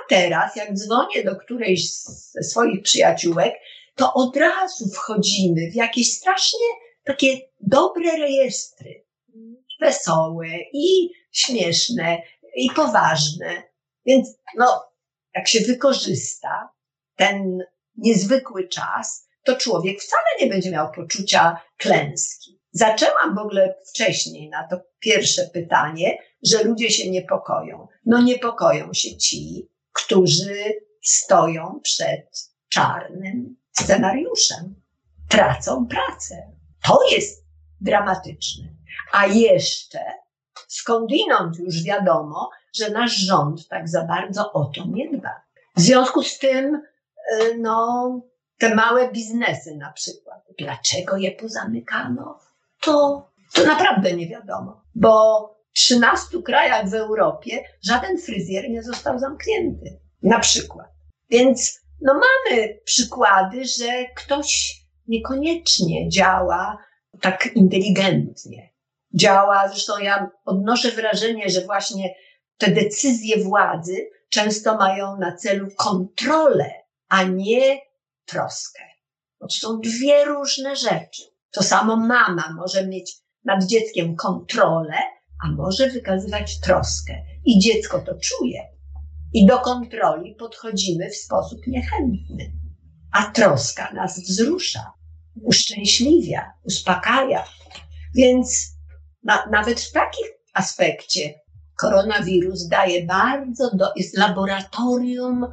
Teraz, 0.08 0.56
jak 0.56 0.74
dzwonię 0.74 1.24
do 1.24 1.36
którejś 1.36 1.92
ze 1.92 2.42
swoich 2.42 2.82
przyjaciółek, 2.82 3.54
to 3.94 4.14
od 4.14 4.36
razu 4.36 4.88
wchodzimy 4.88 5.70
w 5.70 5.74
jakieś 5.74 6.12
strasznie 6.12 6.66
takie 7.04 7.40
dobre 7.60 8.16
rejestry. 8.16 9.04
Wesołe 9.80 10.48
i 10.72 11.10
śmieszne 11.32 12.22
i 12.56 12.70
poważne. 12.70 13.62
Więc 14.06 14.28
no, 14.56 14.84
jak 15.34 15.48
się 15.48 15.60
wykorzysta 15.60 16.72
ten 17.16 17.64
niezwykły 17.96 18.68
czas, 18.68 19.28
to 19.44 19.56
człowiek 19.56 20.02
wcale 20.02 20.22
nie 20.40 20.46
będzie 20.46 20.70
miał 20.70 20.92
poczucia 20.92 21.60
klęski. 21.76 22.60
Zaczęłam 22.72 23.34
w 23.34 23.38
ogóle 23.38 23.74
wcześniej 23.88 24.48
na 24.48 24.68
to 24.68 24.76
pierwsze 24.98 25.50
pytanie, 25.52 26.18
że 26.42 26.64
ludzie 26.64 26.90
się 26.90 27.10
niepokoją. 27.10 27.88
No 28.06 28.22
niepokoją 28.22 28.92
się 28.92 29.16
ci, 29.16 29.68
którzy 30.06 30.56
stoją 31.02 31.80
przed 31.82 32.50
czarnym 32.68 33.56
scenariuszem. 33.72 34.74
Tracą 35.28 35.86
pracę. 35.86 36.52
To 36.86 36.98
jest 37.12 37.44
dramatyczne. 37.80 38.64
A 39.12 39.26
jeszcze 39.26 40.00
skądinąd 40.68 41.58
już 41.58 41.82
wiadomo, 41.82 42.50
że 42.74 42.90
nasz 42.90 43.16
rząd 43.16 43.68
tak 43.68 43.88
za 43.88 44.04
bardzo 44.04 44.52
o 44.52 44.64
to 44.64 44.84
nie 44.86 45.18
dba. 45.18 45.40
W 45.76 45.80
związku 45.80 46.22
z 46.22 46.38
tym 46.38 46.82
Y, 47.32 47.58
no, 47.58 48.20
te 48.58 48.74
małe 48.74 49.12
biznesy 49.12 49.76
na 49.76 49.92
przykład. 49.92 50.44
Dlaczego 50.58 51.16
je 51.16 51.30
pozamykano? 51.30 52.38
To, 52.80 53.26
to 53.54 53.64
naprawdę 53.64 54.12
nie 54.12 54.28
wiadomo, 54.28 54.82
bo 54.94 55.55
13 55.76 56.42
krajach 56.42 56.88
w 56.88 56.94
Europie 56.94 57.64
żaden 57.84 58.18
fryzjer 58.18 58.70
nie 58.70 58.82
został 58.82 59.18
zamknięty. 59.18 60.00
Na 60.22 60.38
przykład. 60.38 60.86
Więc 61.30 61.80
no 62.00 62.14
mamy 62.14 62.80
przykłady, 62.84 63.64
że 63.64 64.04
ktoś 64.16 64.76
niekoniecznie 65.08 66.08
działa 66.08 66.78
tak 67.20 67.48
inteligentnie. 67.54 68.72
Działa, 69.14 69.68
zresztą 69.68 69.98
ja 69.98 70.30
odnoszę 70.44 70.90
wrażenie, 70.90 71.50
że 71.50 71.60
właśnie 71.60 72.14
te 72.58 72.70
decyzje 72.70 73.44
władzy 73.44 74.10
często 74.28 74.76
mają 74.76 75.16
na 75.16 75.36
celu 75.36 75.68
kontrolę 75.76 76.70
a 77.08 77.22
nie 77.22 77.80
troskę. 78.24 78.82
Bo 79.40 79.46
to 79.46 79.54
są 79.54 79.80
dwie 79.80 80.24
różne 80.24 80.76
rzeczy. 80.76 81.22
To 81.50 81.62
samo 81.62 81.96
mama 81.96 82.54
może 82.56 82.86
mieć 82.86 83.16
nad 83.44 83.64
dzieckiem 83.64 84.16
kontrolę, 84.16 84.96
a 85.44 85.50
może 85.50 85.90
wykazywać 85.90 86.60
troskę. 86.60 87.14
I 87.44 87.58
dziecko 87.58 87.98
to 87.98 88.14
czuje. 88.14 88.60
I 89.32 89.46
do 89.46 89.58
kontroli 89.58 90.34
podchodzimy 90.34 91.10
w 91.10 91.16
sposób 91.16 91.60
niechętny. 91.66 92.52
A 93.12 93.30
troska 93.30 93.92
nas 93.92 94.20
wzrusza, 94.20 94.92
uszczęśliwia, 95.42 96.52
uspokaja. 96.64 97.44
Więc 98.14 98.76
na, 99.22 99.46
nawet 99.50 99.80
w 99.80 99.92
takim 99.92 100.26
aspekcie 100.54 101.34
koronawirus 101.80 102.68
daje 102.68 103.06
bardzo, 103.06 103.70
do, 103.76 103.92
jest 103.96 104.18
laboratorium 104.18 105.46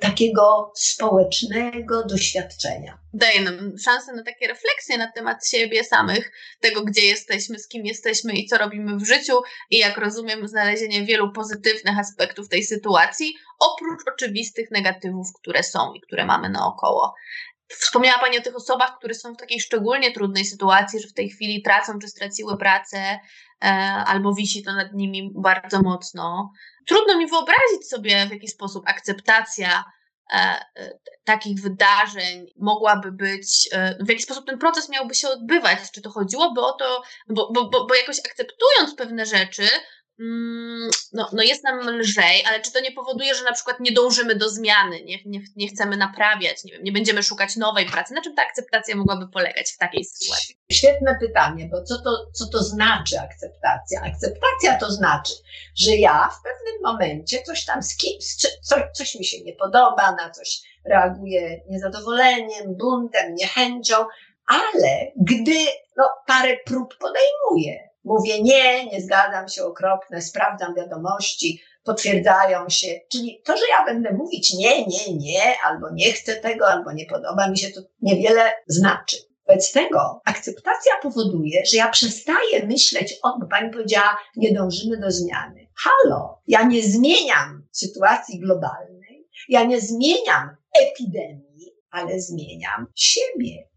takiego 0.00 0.72
społecznego 0.76 2.04
doświadczenia. 2.04 3.01
Daje 3.14 3.40
nam 3.40 3.78
szansę 3.84 4.12
na 4.12 4.22
takie 4.22 4.48
refleksje 4.48 4.98
na 4.98 5.12
temat 5.12 5.48
siebie 5.48 5.84
samych, 5.84 6.32
tego 6.60 6.84
gdzie 6.84 7.06
jesteśmy, 7.06 7.58
z 7.58 7.68
kim 7.68 7.86
jesteśmy 7.86 8.32
i 8.32 8.46
co 8.46 8.58
robimy 8.58 8.96
w 8.96 9.06
życiu 9.06 9.40
i 9.70 9.78
jak 9.78 9.96
rozumiem 9.96 10.48
znalezienie 10.48 11.04
wielu 11.04 11.32
pozytywnych 11.32 11.98
aspektów 11.98 12.48
tej 12.48 12.64
sytuacji, 12.64 13.34
oprócz 13.60 14.00
oczywistych 14.14 14.70
negatywów, 14.70 15.26
które 15.40 15.62
są 15.62 15.92
i 15.94 16.00
które 16.00 16.24
mamy 16.24 16.48
naokoło. 16.48 17.14
Wspomniała 17.68 18.18
Pani 18.18 18.38
o 18.38 18.42
tych 18.42 18.56
osobach, 18.56 18.98
które 18.98 19.14
są 19.14 19.34
w 19.34 19.36
takiej 19.36 19.60
szczególnie 19.60 20.12
trudnej 20.12 20.44
sytuacji, 20.44 21.00
że 21.00 21.08
w 21.08 21.14
tej 21.14 21.30
chwili 21.30 21.62
tracą 21.62 21.98
czy 21.98 22.08
straciły 22.08 22.58
pracę, 22.58 22.98
e, 23.64 23.68
albo 24.06 24.34
wisi 24.34 24.62
to 24.62 24.72
nad 24.72 24.92
nimi 24.92 25.30
bardzo 25.34 25.82
mocno. 25.82 26.52
Trudno 26.86 27.18
mi 27.18 27.26
wyobrazić 27.26 27.88
sobie, 27.88 28.26
w 28.26 28.32
jaki 28.32 28.48
sposób 28.48 28.84
akceptacja 28.86 29.84
takich 31.24 31.60
wydarzeń 31.60 32.46
mogłaby 32.56 33.12
być, 33.12 33.68
e, 33.72 34.04
w 34.04 34.08
jaki 34.08 34.22
sposób 34.22 34.46
ten 34.46 34.58
proces 34.58 34.88
miałby 34.88 35.14
się 35.14 35.28
odbywać. 35.28 35.78
Czy 35.94 36.02
to 36.02 36.10
chodziłoby 36.10 36.60
o 36.60 36.72
to, 36.72 37.02
bo, 37.28 37.52
bo, 37.52 37.86
bo, 37.86 37.94
jakoś 37.94 38.18
akceptując 38.18 38.94
pewne 38.96 39.26
rzeczy, 39.26 39.68
no, 41.12 41.28
no 41.32 41.42
jest 41.42 41.64
nam 41.64 41.90
lżej, 41.90 42.44
ale 42.48 42.60
czy 42.60 42.72
to 42.72 42.80
nie 42.80 42.92
powoduje, 42.92 43.34
że 43.34 43.44
na 43.44 43.52
przykład 43.52 43.80
nie 43.80 43.92
dążymy 43.92 44.34
do 44.34 44.48
zmiany, 44.48 45.04
nie, 45.04 45.18
nie, 45.26 45.40
nie 45.56 45.68
chcemy 45.68 45.96
naprawiać, 45.96 46.64
nie, 46.64 46.72
wiem, 46.72 46.82
nie 46.84 46.92
będziemy 46.92 47.22
szukać 47.22 47.56
nowej 47.56 47.86
pracy? 47.86 48.14
Na 48.14 48.20
czym 48.20 48.34
ta 48.34 48.42
akceptacja 48.42 48.96
mogłaby 48.96 49.28
polegać 49.28 49.72
w 49.72 49.78
takiej 49.78 50.04
sytuacji? 50.04 50.56
Świetne 50.72 51.18
pytanie, 51.20 51.68
bo 51.72 51.82
co 51.82 52.02
to, 52.02 52.30
co 52.32 52.46
to 52.46 52.62
znaczy 52.62 53.20
akceptacja? 53.20 54.00
Akceptacja 54.02 54.78
to 54.80 54.90
znaczy, 54.90 55.32
że 55.76 55.96
ja 55.96 56.28
w 56.28 56.42
pewnym 56.42 56.82
momencie 56.82 57.42
coś 57.42 57.64
tam 57.64 57.82
z 57.82 57.96
kimś, 57.96 58.24
coś, 58.62 58.82
coś 58.94 59.14
mi 59.14 59.24
się 59.24 59.44
nie 59.44 59.52
podoba, 59.52 60.12
na 60.12 60.30
coś 60.30 60.60
reaguję 60.84 61.60
niezadowoleniem, 61.68 62.76
buntem, 62.76 63.34
niechęcią, 63.34 63.96
ale 64.46 65.12
gdy 65.16 65.66
no, 65.96 66.08
parę 66.26 66.56
prób 66.66 66.98
podejmuję, 66.98 67.91
Mówię 68.04 68.42
nie, 68.42 68.86
nie 68.86 69.00
zgadzam 69.00 69.48
się, 69.48 69.64
okropne, 69.64 70.22
sprawdzam 70.22 70.74
wiadomości, 70.74 71.62
potwierdzają 71.84 72.68
się. 72.68 73.00
Czyli 73.12 73.42
to, 73.44 73.56
że 73.56 73.62
ja 73.70 73.84
będę 73.84 74.12
mówić 74.12 74.54
nie, 74.54 74.86
nie, 74.86 75.16
nie, 75.16 75.54
albo 75.64 75.86
nie 75.92 76.12
chcę 76.12 76.36
tego, 76.36 76.68
albo 76.68 76.92
nie 76.92 77.06
podoba 77.06 77.48
mi 77.48 77.58
się, 77.58 77.70
to 77.70 77.80
niewiele 78.02 78.52
znaczy. 78.66 79.16
Wobec 79.46 79.72
tego 79.72 80.20
akceptacja 80.24 80.92
powoduje, 81.02 81.62
że 81.66 81.76
ja 81.76 81.88
przestaję 81.88 82.66
myśleć, 82.66 83.14
o, 83.22 83.38
bo 83.40 83.46
pani 83.46 83.70
powiedziała, 83.70 84.18
nie 84.36 84.52
dążymy 84.52 85.00
do 85.00 85.10
zmiany. 85.10 85.68
Halo, 85.76 86.42
ja 86.46 86.62
nie 86.62 86.82
zmieniam 86.82 87.66
sytuacji 87.72 88.40
globalnej, 88.40 89.28
ja 89.48 89.64
nie 89.64 89.80
zmieniam 89.80 90.56
epidemii, 90.82 91.74
ale 91.90 92.20
zmieniam 92.20 92.86
siebie. 92.94 93.68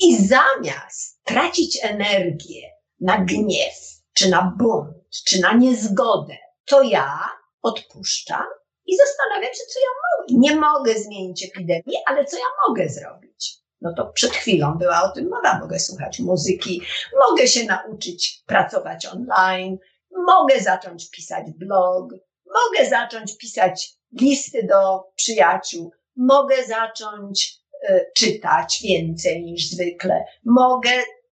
I 0.00 0.16
zamiast 0.16 1.24
tracić 1.24 1.78
energię 1.82 2.75
na 3.00 3.18
gniew, 3.18 3.74
czy 4.12 4.30
na 4.30 4.54
bunt, 4.58 4.96
czy 5.26 5.40
na 5.40 5.52
niezgodę, 5.52 6.36
to 6.64 6.82
ja 6.82 7.30
odpuszczam 7.62 8.46
i 8.86 8.96
zastanawiam 8.96 9.54
się, 9.54 9.64
co 9.72 9.80
ja 9.80 9.86
mogę. 10.02 10.40
Nie 10.40 10.56
mogę 10.60 10.94
zmienić 10.94 11.44
epidemii, 11.44 11.96
ale 12.06 12.24
co 12.24 12.36
ja 12.36 12.44
mogę 12.68 12.88
zrobić? 12.88 13.56
No 13.80 13.94
to 13.96 14.06
przed 14.06 14.30
chwilą 14.30 14.74
była 14.78 15.02
o 15.02 15.08
tym 15.08 15.28
mowa. 15.28 15.58
Mogę 15.58 15.78
słuchać 15.78 16.18
muzyki, 16.18 16.82
mogę 17.28 17.48
się 17.48 17.64
nauczyć 17.64 18.42
pracować 18.46 19.06
online, 19.06 19.78
mogę 20.10 20.60
zacząć 20.60 21.10
pisać 21.10 21.44
blog, 21.50 22.10
mogę 22.46 22.88
zacząć 22.90 23.36
pisać 23.36 23.94
listy 24.20 24.66
do 24.66 25.04
przyjaciół, 25.16 25.92
mogę 26.16 26.64
zacząć 26.64 27.60
y, 27.90 28.10
czytać 28.14 28.80
więcej 28.82 29.42
niż 29.42 29.70
zwykle, 29.70 30.24
mogę 30.44 30.90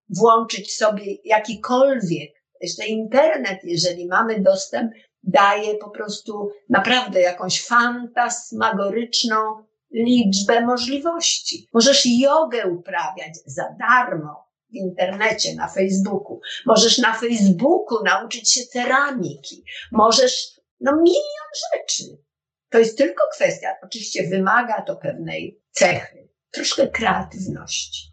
włączyć 0.09 0.77
sobie 0.77 1.05
jakikolwiek, 1.25 2.45
jeszcze 2.61 2.87
internet, 2.87 3.59
jeżeli 3.65 4.07
mamy 4.07 4.41
dostęp, 4.41 4.93
daje 5.23 5.75
po 5.75 5.91
prostu 5.91 6.51
naprawdę 6.69 7.21
jakąś 7.21 7.67
fantasmagoryczną 7.67 9.37
liczbę 9.95 10.61
możliwości. 10.61 11.69
Możesz 11.73 12.07
jogę 12.07 12.67
uprawiać 12.67 13.35
za 13.47 13.77
darmo 13.79 14.45
w 14.71 14.75
internecie, 14.75 15.55
na 15.55 15.69
Facebooku. 15.69 16.41
Możesz 16.67 16.99
na 16.99 17.15
Facebooku 17.15 18.05
nauczyć 18.05 18.53
się 18.53 18.61
ceramiki. 18.65 19.65
Możesz, 19.93 20.61
no 20.81 20.93
milion 20.97 21.51
rzeczy. 21.73 22.05
To 22.71 22.79
jest 22.79 22.99
tylko 22.99 23.25
kwestia, 23.33 23.69
oczywiście 23.83 24.29
wymaga 24.29 24.83
to 24.83 24.97
pewnej 24.97 25.61
cechy, 25.71 26.29
troszkę 26.51 26.89
kreatywności, 26.89 28.13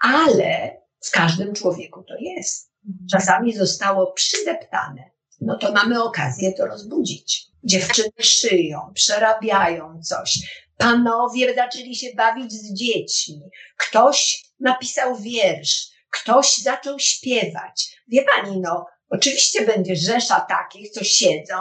ale 0.00 0.80
w 1.06 1.10
każdym 1.10 1.54
człowieku 1.54 2.02
to 2.02 2.14
jest. 2.20 2.72
Czasami 3.10 3.56
zostało 3.56 4.12
przydeptane. 4.12 5.10
No 5.40 5.58
to 5.58 5.72
mamy 5.72 6.02
okazję 6.02 6.52
to 6.52 6.66
rozbudzić. 6.66 7.46
Dziewczyny 7.64 8.10
szyją, 8.20 8.92
przerabiają 8.94 10.00
coś. 10.02 10.38
Panowie 10.76 11.54
zaczęli 11.54 11.96
się 11.96 12.06
bawić 12.16 12.52
z 12.52 12.74
dziećmi. 12.74 13.40
Ktoś 13.76 14.44
napisał 14.60 15.16
wiersz, 15.16 15.88
ktoś 16.10 16.56
zaczął 16.56 16.98
śpiewać. 16.98 18.00
Wie 18.08 18.24
pani, 18.24 18.60
no, 18.60 18.86
oczywiście 19.08 19.66
będzie 19.66 19.96
rzesza 19.96 20.40
takich, 20.40 20.90
co 20.90 21.04
siedzą 21.04 21.54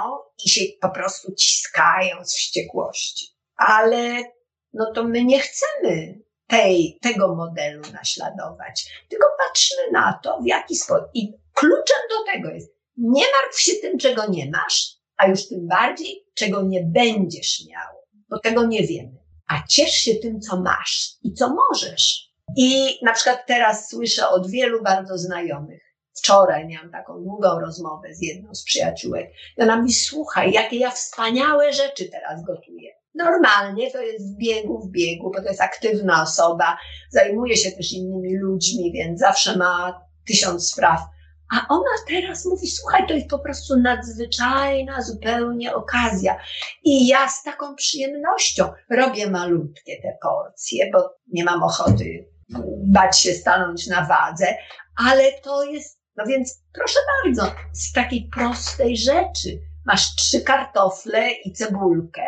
i 0.46 0.50
się 0.50 0.62
po 0.82 0.90
prostu 0.90 1.36
ciskają 1.36 2.26
z 2.26 2.34
wściekłości. 2.34 3.26
Ale 3.56 4.24
no 4.74 4.92
to 4.96 5.04
my 5.04 5.24
nie 5.24 5.40
chcemy 5.40 6.25
tej, 6.48 6.98
tego 7.02 7.36
modelu 7.36 7.82
naśladować, 7.94 9.06
tylko 9.10 9.26
patrzmy 9.48 9.92
na 9.92 10.20
to, 10.24 10.42
w 10.42 10.48
jaki 10.48 10.76
sposób. 10.76 11.10
I 11.14 11.34
kluczem 11.54 12.00
do 12.10 12.32
tego 12.32 12.50
jest, 12.50 12.76
nie 12.98 13.24
martw 13.42 13.60
się 13.60 13.72
tym, 13.82 13.98
czego 13.98 14.28
nie 14.30 14.52
masz, 14.52 14.96
a 15.18 15.28
już 15.28 15.48
tym 15.48 15.68
bardziej, 15.68 16.26
czego 16.34 16.62
nie 16.62 16.84
będziesz 16.84 17.66
miał, 17.70 17.96
bo 18.30 18.40
tego 18.40 18.66
nie 18.66 18.88
wiemy. 18.88 19.18
A 19.48 19.68
ciesz 19.68 19.92
się 19.92 20.16
tym, 20.16 20.42
co 20.42 20.62
masz 20.62 21.12
i 21.24 21.34
co 21.34 21.56
możesz. 21.56 22.32
I 22.58 23.00
na 23.02 23.14
przykład 23.14 23.46
teraz 23.48 23.90
słyszę 23.90 24.30
od 24.30 24.52
wielu 24.52 24.84
bardzo 24.84 25.18
znajomych. 25.18 25.82
Wczoraj 26.14 26.68
miałam 26.68 26.92
taką 26.92 27.24
długą 27.24 27.60
rozmowę 27.60 28.16
z 28.16 28.22
jedną 28.22 28.56
z 28.56 28.64
przyjaciółek. 28.64 29.32
I 29.58 29.62
ona 29.62 29.82
mi 29.82 29.94
słuchaj, 29.94 30.52
jakie 30.52 30.78
ja 30.78 30.92
wspaniałe 30.92 31.74
rzeczy 31.74 32.10
teraz 32.10 32.44
gotuję. 32.44 32.95
Normalnie 33.16 33.92
to 33.92 34.02
jest 34.02 34.34
w 34.34 34.38
biegu, 34.38 34.80
w 34.80 34.92
biegu, 34.92 35.32
bo 35.32 35.42
to 35.42 35.48
jest 35.48 35.62
aktywna 35.62 36.24
osoba, 36.24 36.78
zajmuje 37.10 37.58
się 37.58 37.72
też 37.72 37.94
innymi 37.94 38.38
ludźmi, 38.38 38.92
więc 38.92 39.20
zawsze 39.20 39.58
ma 39.58 40.02
tysiąc 40.28 40.72
spraw. 40.72 41.00
A 41.54 41.68
ona 41.70 41.92
teraz 42.08 42.46
mówi: 42.46 42.68
Słuchaj, 42.68 43.08
to 43.08 43.14
jest 43.14 43.30
po 43.30 43.40
prostu 43.40 43.78
nadzwyczajna 43.78 45.02
zupełnie 45.02 45.76
okazja. 45.76 46.40
I 46.84 47.08
ja 47.08 47.30
z 47.30 47.44
taką 47.44 47.76
przyjemnością 47.76 48.70
robię 48.90 49.30
malutkie 49.30 50.02
te 50.02 50.18
porcje, 50.22 50.92
bo 50.92 51.16
nie 51.28 51.44
mam 51.44 51.64
ochoty 51.64 52.36
bać 52.88 53.20
się 53.20 53.34
stanąć 53.34 53.88
na 53.88 54.06
wadze, 54.06 54.58
ale 54.96 55.32
to 55.32 55.64
jest, 55.64 56.00
no 56.18 56.26
więc 56.26 56.64
proszę 56.74 57.00
bardzo, 57.24 57.56
z 57.74 57.94
takiej 57.94 58.30
prostej 58.34 58.98
rzeczy. 58.98 59.60
Masz 59.86 60.16
trzy 60.16 60.42
kartofle 60.42 61.32
i 61.32 61.54
cebulkę 61.54 62.22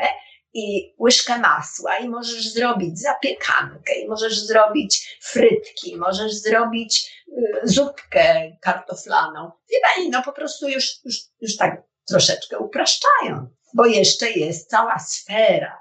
i 0.57 0.95
łyżkę 0.99 1.39
masła 1.39 1.97
i 1.97 2.09
możesz 2.09 2.53
zrobić 2.53 2.99
zapiekankę 2.99 3.93
i 3.93 4.07
możesz 4.07 4.39
zrobić 4.39 5.19
frytki, 5.21 5.97
możesz 5.97 6.33
zrobić 6.33 7.23
y, 7.27 7.59
zupkę 7.63 8.57
kartoflaną. 8.61 9.51
Wie 9.71 9.77
pani, 9.81 10.09
no 10.09 10.23
po 10.23 10.33
prostu 10.33 10.69
już, 10.69 10.99
już, 11.05 11.15
już 11.41 11.57
tak 11.57 11.83
troszeczkę 12.07 12.59
upraszczają, 12.59 13.47
bo 13.73 13.85
jeszcze 13.85 14.31
jest 14.31 14.69
cała 14.69 14.99
sfera, 14.99 15.79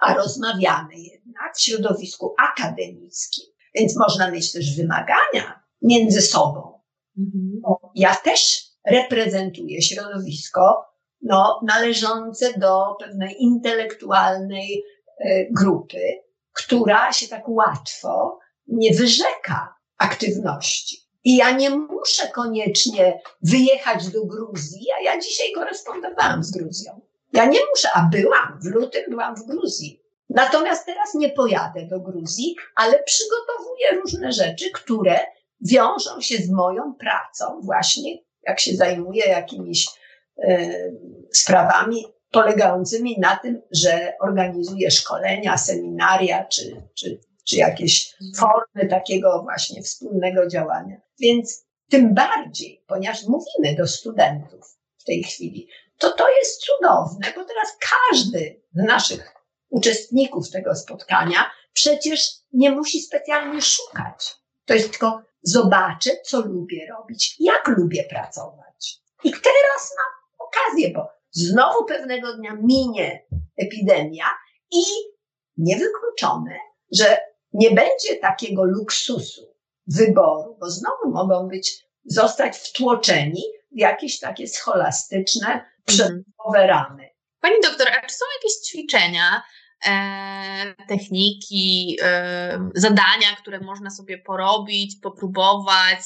a 0.00 0.14
rozmawiamy 0.14 0.94
jednak 0.94 1.56
w 1.56 1.62
środowisku 1.62 2.34
akademickim, 2.38 3.44
więc 3.74 3.96
można 3.96 4.30
mieć 4.30 4.52
też 4.52 4.76
wymagania 4.76 5.62
między 5.82 6.22
sobą. 6.22 6.80
Mhm. 7.18 7.62
Ja 7.94 8.14
też 8.14 8.62
reprezentuję 8.90 9.82
środowisko 9.82 10.87
no, 11.22 11.60
należące 11.66 12.52
do 12.58 12.96
pewnej 13.00 13.42
intelektualnej 13.42 14.84
e, 15.20 15.44
grupy, 15.50 16.00
która 16.52 17.12
się 17.12 17.28
tak 17.28 17.48
łatwo 17.48 18.38
nie 18.66 18.94
wyrzeka 18.94 19.74
aktywności. 19.98 21.08
I 21.24 21.36
ja 21.36 21.50
nie 21.50 21.70
muszę 21.70 22.28
koniecznie 22.28 23.20
wyjechać 23.42 24.08
do 24.08 24.24
Gruzji, 24.24 24.86
a 24.98 25.02
ja 25.02 25.20
dzisiaj 25.20 25.52
korespondowałam 25.52 26.44
z 26.44 26.50
Gruzją. 26.50 27.00
Ja 27.32 27.44
nie 27.44 27.60
muszę, 27.70 27.88
a 27.94 28.08
byłam, 28.12 28.58
w 28.62 28.66
lutym 28.66 29.02
byłam 29.08 29.36
w 29.36 29.46
Gruzji. 29.46 30.02
Natomiast 30.30 30.86
teraz 30.86 31.14
nie 31.14 31.28
pojadę 31.28 31.86
do 31.86 32.00
Gruzji, 32.00 32.56
ale 32.74 33.02
przygotowuję 33.02 34.00
różne 34.00 34.32
rzeczy, 34.32 34.70
które 34.74 35.20
wiążą 35.60 36.20
się 36.20 36.36
z 36.36 36.50
moją 36.50 36.94
pracą, 36.94 37.60
właśnie 37.62 38.18
jak 38.42 38.60
się 38.60 38.76
zajmuję 38.76 39.24
jakimiś 39.28 39.86
sprawami 41.32 42.04
polegającymi 42.30 43.18
na 43.18 43.36
tym, 43.36 43.62
że 43.70 44.12
organizuje 44.20 44.90
szkolenia, 44.90 45.58
seminaria 45.58 46.44
czy, 46.44 46.82
czy, 46.94 47.20
czy 47.48 47.56
jakieś 47.56 48.14
formy 48.36 48.88
takiego 48.90 49.42
właśnie 49.42 49.82
wspólnego 49.82 50.46
działania. 50.46 50.96
Więc 51.20 51.66
tym 51.90 52.14
bardziej, 52.14 52.84
ponieważ 52.86 53.22
mówimy 53.22 53.76
do 53.76 53.86
studentów 53.86 54.78
w 54.98 55.04
tej 55.04 55.22
chwili, 55.22 55.68
to 55.98 56.12
to 56.12 56.28
jest 56.28 56.60
cudowne, 56.60 57.32
bo 57.36 57.44
teraz 57.44 57.76
każdy 58.10 58.62
z 58.72 58.84
naszych 58.84 59.34
uczestników 59.70 60.50
tego 60.50 60.74
spotkania 60.74 61.50
przecież 61.72 62.30
nie 62.52 62.70
musi 62.70 63.02
specjalnie 63.02 63.62
szukać. 63.62 64.36
To 64.64 64.74
jest 64.74 64.90
tylko 64.90 65.22
zobaczę, 65.42 66.10
co 66.24 66.40
lubię 66.40 66.86
robić, 66.86 67.36
jak 67.40 67.68
lubię 67.68 68.04
pracować. 68.04 69.00
I 69.24 69.30
teraz 69.30 69.94
mam 69.96 70.17
okazję, 70.48 70.92
bo 70.94 71.08
znowu 71.30 71.84
pewnego 71.84 72.36
dnia 72.36 72.56
minie 72.62 73.26
epidemia 73.56 74.26
i 74.70 74.82
niewykluczone, 75.56 76.58
że 76.92 77.18
nie 77.52 77.70
będzie 77.70 78.16
takiego 78.20 78.64
luksusu 78.64 79.54
wyboru, 79.86 80.56
bo 80.60 80.70
znowu 80.70 81.10
mogą 81.10 81.48
być, 81.48 81.88
zostać 82.04 82.56
wtłoczeni 82.56 83.42
w 83.72 83.78
jakieś 83.78 84.20
takie 84.20 84.48
scholastyczne, 84.48 85.64
przedmiotowe 85.84 86.66
ramy. 86.66 87.08
Pani 87.40 87.54
doktor, 87.62 87.88
a 87.88 88.06
czy 88.06 88.14
są 88.14 88.24
jakieś 88.36 88.52
ćwiczenia, 88.68 89.42
e, 89.86 90.74
techniki, 90.88 91.96
e, 92.02 92.70
zadania, 92.74 93.36
które 93.42 93.60
można 93.60 93.90
sobie 93.90 94.18
porobić, 94.18 94.96
popróbować, 95.02 96.00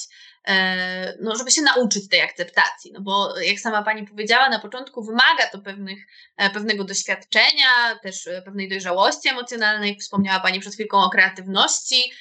no, 1.21 1.37
żeby 1.37 1.51
się 1.51 1.63
nauczyć 1.63 2.09
tej 2.09 2.21
akceptacji. 2.21 2.93
No 2.93 3.01
bo 3.01 3.41
jak 3.41 3.61
sama 3.61 3.83
Pani 3.83 4.07
powiedziała 4.07 4.49
na 4.49 4.59
początku, 4.59 5.05
wymaga 5.05 5.47
to 5.53 5.59
pewnych, 5.59 5.99
e, 6.37 6.51
pewnego 6.51 6.85
doświadczenia, 6.85 7.99
też 8.03 8.27
e, 8.27 8.43
pewnej 8.43 8.69
dojrzałości 8.69 9.29
emocjonalnej. 9.29 9.99
Wspomniała 9.99 10.41
Pani 10.41 10.61
przed 10.61 10.75
chwilką 10.75 10.99
o 10.99 11.11
kreatywności. 11.11 12.13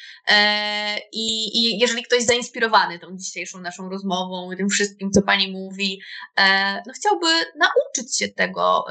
I, 1.11 1.57
I 1.57 1.79
jeżeli 1.79 2.03
ktoś 2.03 2.23
zainspirowany 2.23 2.99
tą 2.99 3.17
dzisiejszą 3.17 3.61
naszą 3.61 3.89
rozmową 3.89 4.49
tym 4.57 4.69
wszystkim, 4.69 5.11
co 5.11 5.21
Pani 5.21 5.51
mówi, 5.51 6.01
no 6.87 6.93
chciałby 6.95 7.27
nauczyć 7.55 8.17
się 8.17 8.29
tego, 8.29 8.85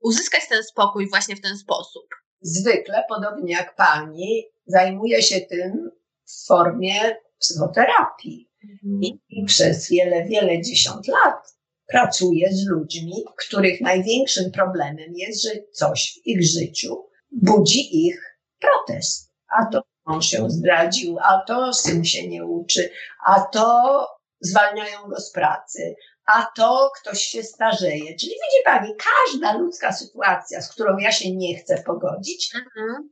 uzyskać 0.00 0.48
ten 0.48 0.64
spokój 0.64 1.08
właśnie 1.10 1.36
w 1.36 1.40
ten 1.40 1.58
sposób. 1.58 2.04
Zwykle, 2.40 3.04
podobnie 3.08 3.52
jak 3.52 3.76
Pani, 3.76 4.44
zajmuje 4.66 5.22
się 5.22 5.40
tym 5.40 5.90
w 6.24 6.46
formie 6.46 7.16
psychoterapii. 7.38 8.53
I, 9.00 9.18
I 9.28 9.44
przez 9.44 9.90
wiele, 9.90 10.24
wiele 10.24 10.62
dziesiąt 10.62 11.08
lat 11.08 11.54
pracuję 11.86 12.52
z 12.52 12.66
ludźmi, 12.66 13.24
których 13.46 13.80
największym 13.80 14.50
problemem 14.50 15.12
jest, 15.14 15.42
że 15.42 15.50
coś 15.72 16.12
w 16.14 16.26
ich 16.26 16.42
życiu 16.42 17.08
budzi 17.32 18.06
ich 18.06 18.38
protest. 18.60 19.32
A 19.58 19.66
to 19.66 19.82
mąż 20.06 20.26
się 20.26 20.50
zdradził, 20.50 21.18
a 21.18 21.44
to 21.46 21.72
syn 21.72 22.04
się 22.04 22.28
nie 22.28 22.44
uczy, 22.44 22.90
a 23.26 23.40
to 23.40 24.06
zwalniają 24.40 25.08
go 25.08 25.20
z 25.20 25.32
pracy, 25.32 25.94
a 26.26 26.46
to 26.56 26.90
ktoś 27.00 27.22
się 27.22 27.42
starzeje. 27.42 28.16
Czyli 28.16 28.32
widzi 28.32 28.64
pani, 28.64 28.92
każda 28.96 29.58
ludzka 29.58 29.92
sytuacja, 29.92 30.60
z 30.60 30.72
którą 30.72 30.98
ja 30.98 31.12
się 31.12 31.36
nie 31.36 31.58
chcę 31.58 31.82
pogodzić, 31.86 32.54
mhm. 32.54 33.10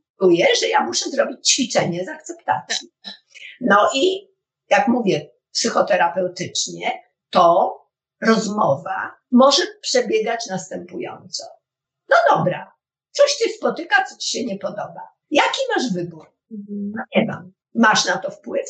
że 0.61 0.67
ja 0.67 0.85
muszę 0.85 1.09
zrobić 1.09 1.49
ćwiczenie 1.49 2.05
z 2.05 2.07
akceptacji. 2.07 2.87
No 3.61 3.89
i 3.95 4.27
jak 4.69 4.87
mówię 4.87 5.32
psychoterapeutycznie, 5.53 7.03
to 7.29 7.77
rozmowa 8.21 9.15
może 9.31 9.63
przebiegać 9.81 10.45
następująco. 10.49 11.43
No 12.09 12.15
dobra, 12.29 12.75
coś 13.11 13.35
cię 13.35 13.49
spotyka, 13.49 14.03
co 14.03 14.17
ci 14.17 14.29
się 14.29 14.45
nie 14.45 14.59
podoba. 14.59 15.01
Jaki 15.31 15.59
masz 15.75 15.93
wybór? 15.93 16.25
Mhm. 16.51 16.91
No 16.95 17.03
nie 17.15 17.25
mam. 17.25 17.53
Masz 17.75 18.05
na 18.05 18.17
to 18.17 18.31
wpływ? 18.31 18.69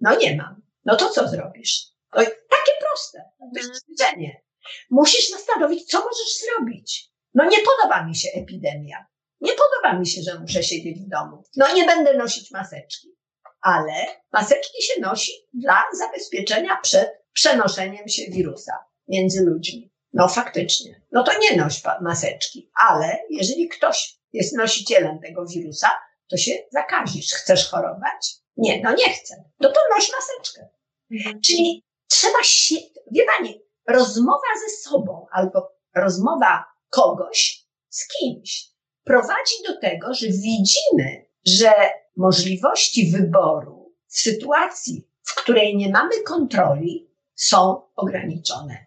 No 0.00 0.16
nie 0.16 0.36
mam. 0.36 0.62
No 0.84 0.96
to 0.96 1.08
co 1.08 1.28
zrobisz? 1.28 1.86
To 2.12 2.20
takie 2.20 2.72
proste. 2.80 3.24
To 3.38 3.58
jest. 3.58 3.70
Mhm. 3.70 4.32
Musisz 4.90 5.30
zastanowić, 5.30 5.90
co 5.90 5.98
możesz 5.98 6.38
zrobić. 6.38 7.12
No 7.34 7.44
nie 7.44 7.58
podoba 7.58 8.04
mi 8.04 8.14
się 8.14 8.28
epidemia. 8.34 9.06
Nie 9.40 9.52
podoba 9.52 9.98
mi 9.98 10.06
się, 10.06 10.22
że 10.22 10.40
muszę 10.40 10.62
siedzieć 10.62 11.00
w 11.00 11.08
domu. 11.08 11.42
No 11.56 11.74
nie 11.74 11.84
będę 11.86 12.14
nosić 12.14 12.50
maseczki. 12.50 13.15
Ale 13.66 14.06
maseczki 14.32 14.82
się 14.82 15.00
nosi 15.00 15.32
dla 15.54 15.82
zabezpieczenia 15.98 16.78
przed 16.82 17.24
przenoszeniem 17.32 18.08
się 18.08 18.22
wirusa 18.30 18.72
między 19.08 19.44
ludźmi. 19.44 19.92
No 20.12 20.28
faktycznie. 20.28 21.00
No 21.12 21.22
to 21.22 21.32
nie 21.38 21.56
noś 21.56 21.82
maseczki, 22.00 22.70
ale 22.74 23.18
jeżeli 23.30 23.68
ktoś 23.68 24.18
jest 24.32 24.56
nosicielem 24.56 25.18
tego 25.18 25.46
wirusa, 25.46 25.90
to 26.30 26.36
się 26.36 26.52
zakazisz. 26.70 27.32
Chcesz 27.32 27.70
chorować? 27.70 28.34
Nie, 28.56 28.80
no 28.82 28.94
nie 28.94 29.10
chcę. 29.14 29.44
No 29.60 29.72
to 29.72 29.80
noś 29.96 30.10
maseczkę. 30.12 30.68
Mhm. 31.10 31.40
Czyli 31.40 31.84
trzeba 32.08 32.42
się, 32.42 32.76
wie 33.10 33.24
pani, 33.24 33.62
rozmowa 33.86 34.48
ze 34.66 34.90
sobą 34.90 35.26
albo 35.32 35.72
rozmowa 35.94 36.64
kogoś 36.90 37.66
z 37.88 38.08
kimś 38.08 38.64
prowadzi 39.04 39.54
do 39.66 39.80
tego, 39.80 40.14
że 40.14 40.26
widzimy, 40.26 41.26
że 41.46 41.72
możliwości 42.16 43.10
wyboru 43.10 43.94
w 44.06 44.20
sytuacji, 44.20 45.08
w 45.22 45.34
której 45.34 45.76
nie 45.76 45.90
mamy 45.90 46.22
kontroli, 46.22 47.10
są 47.34 47.82
ograniczone. 47.96 48.86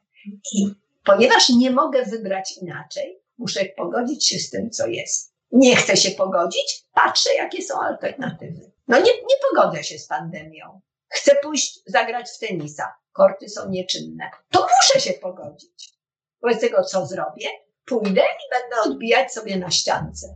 I 0.54 0.74
ponieważ 1.06 1.50
nie 1.50 1.72
mogę 1.72 2.06
wybrać 2.06 2.58
inaczej, 2.62 3.20
muszę 3.38 3.66
pogodzić 3.66 4.28
się 4.28 4.40
z 4.40 4.50
tym, 4.50 4.70
co 4.70 4.88
jest. 4.88 5.34
Nie 5.52 5.76
chcę 5.76 5.98
się 5.98 6.12
pogodzić, 6.12 6.86
patrzę, 6.94 7.34
jakie 7.34 7.64
są 7.64 7.82
alternatywy. 7.82 8.72
No 8.88 8.98
nie, 8.98 9.12
nie 9.12 9.36
pogodzę 9.50 9.84
się 9.84 10.00
z 10.00 10.08
pandemią. 10.08 10.82
Chcę 11.08 11.36
pójść 11.36 11.80
zagrać 11.88 12.30
w 12.30 12.40
tenisa. 12.40 12.94
Korty 13.12 13.50
są 13.50 13.70
nieczynne. 13.70 14.32
To 14.52 14.68
muszę 14.78 15.00
się 15.00 15.14
pogodzić. 15.14 15.94
Wobec 16.42 16.60
tego, 16.62 16.84
co 16.84 17.06
zrobię? 17.06 17.48
Pójdę 17.86 18.22
i 18.22 18.50
będę 18.52 18.82
odbijać 18.86 19.34
sobie 19.34 19.58
na 19.58 19.72
ściance. 19.72 20.28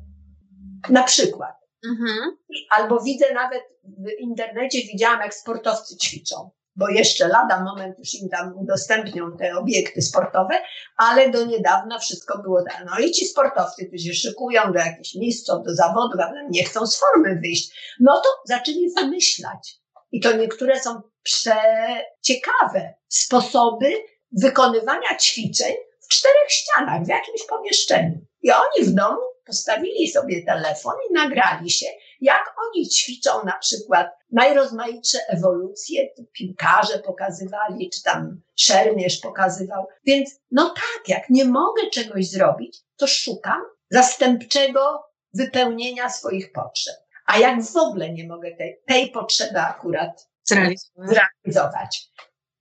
Na 0.89 1.03
przykład. 1.03 1.62
Mhm. 1.85 2.37
Albo 2.69 2.99
widzę 2.99 3.33
nawet 3.33 3.63
w 3.83 4.19
internecie, 4.19 4.79
widziałam, 4.81 5.19
jak 5.19 5.33
sportowcy 5.33 5.97
ćwiczą 5.97 6.51
bo 6.75 6.89
jeszcze 6.89 7.27
lada 7.27 7.63
moment 7.63 7.99
już 7.99 8.13
im 8.13 8.29
tam 8.29 8.57
udostępnią 8.57 9.37
te 9.37 9.57
obiekty 9.57 10.01
sportowe, 10.01 10.59
ale 10.97 11.29
do 11.29 11.45
niedawna 11.45 11.99
wszystko 11.99 12.37
było 12.37 12.63
tak. 12.63 12.85
No 12.85 12.99
i 12.99 13.11
ci 13.11 13.25
sportowcy, 13.25 13.85
którzy 13.85 14.13
szykują 14.13 14.73
do 14.73 14.79
jakichś 14.79 15.15
mistrzów, 15.15 15.63
do 15.65 15.75
zawodów, 15.75 16.21
ale 16.21 16.47
nie 16.49 16.63
chcą 16.63 16.87
z 16.87 16.99
formy 16.99 17.39
wyjść, 17.39 17.95
no 17.99 18.21
to 18.21 18.29
zaczęli 18.45 18.93
wymyślać. 18.97 19.79
I 20.11 20.19
to 20.19 20.37
niektóre 20.37 20.79
są 20.79 21.01
przeciekawe 21.23 22.93
sposoby 23.07 23.93
wykonywania 24.31 25.17
ćwiczeń 25.21 25.73
w 26.01 26.07
czterech 26.07 26.49
ścianach, 26.49 27.03
w 27.03 27.07
jakimś 27.07 27.45
pomieszczeniu. 27.49 28.25
I 28.43 28.51
oni 28.51 28.89
w 28.89 28.95
domu 28.95 29.21
postawili 29.45 30.07
sobie 30.07 30.45
telefon 30.45 30.93
i 31.09 31.13
nagrali 31.13 31.69
się, 31.69 31.85
jak 32.21 32.55
oni 32.57 32.89
ćwiczą 32.89 33.31
na 33.45 33.57
przykład 33.59 34.07
najrozmaitsze 34.31 35.17
ewolucje, 35.27 36.09
piłkarze 36.31 36.99
pokazywali, 36.99 37.89
czy 37.89 38.03
tam 38.03 38.41
szermierz 38.55 39.19
pokazywał. 39.19 39.87
Więc 40.05 40.29
no 40.51 40.69
tak, 40.69 41.07
jak 41.07 41.29
nie 41.29 41.45
mogę 41.45 41.89
czegoś 41.89 42.29
zrobić, 42.29 42.77
to 42.95 43.07
szukam 43.07 43.61
zastępczego 43.89 45.03
wypełnienia 45.33 46.09
swoich 46.09 46.51
potrzeb. 46.51 46.95
A 47.25 47.37
jak 47.37 47.63
w 47.63 47.77
ogóle 47.77 48.13
nie 48.13 48.27
mogę 48.27 48.55
tej, 48.55 48.81
tej 48.87 49.11
potrzeby 49.11 49.59
akurat 49.59 50.29
zrealizować, 50.43 52.11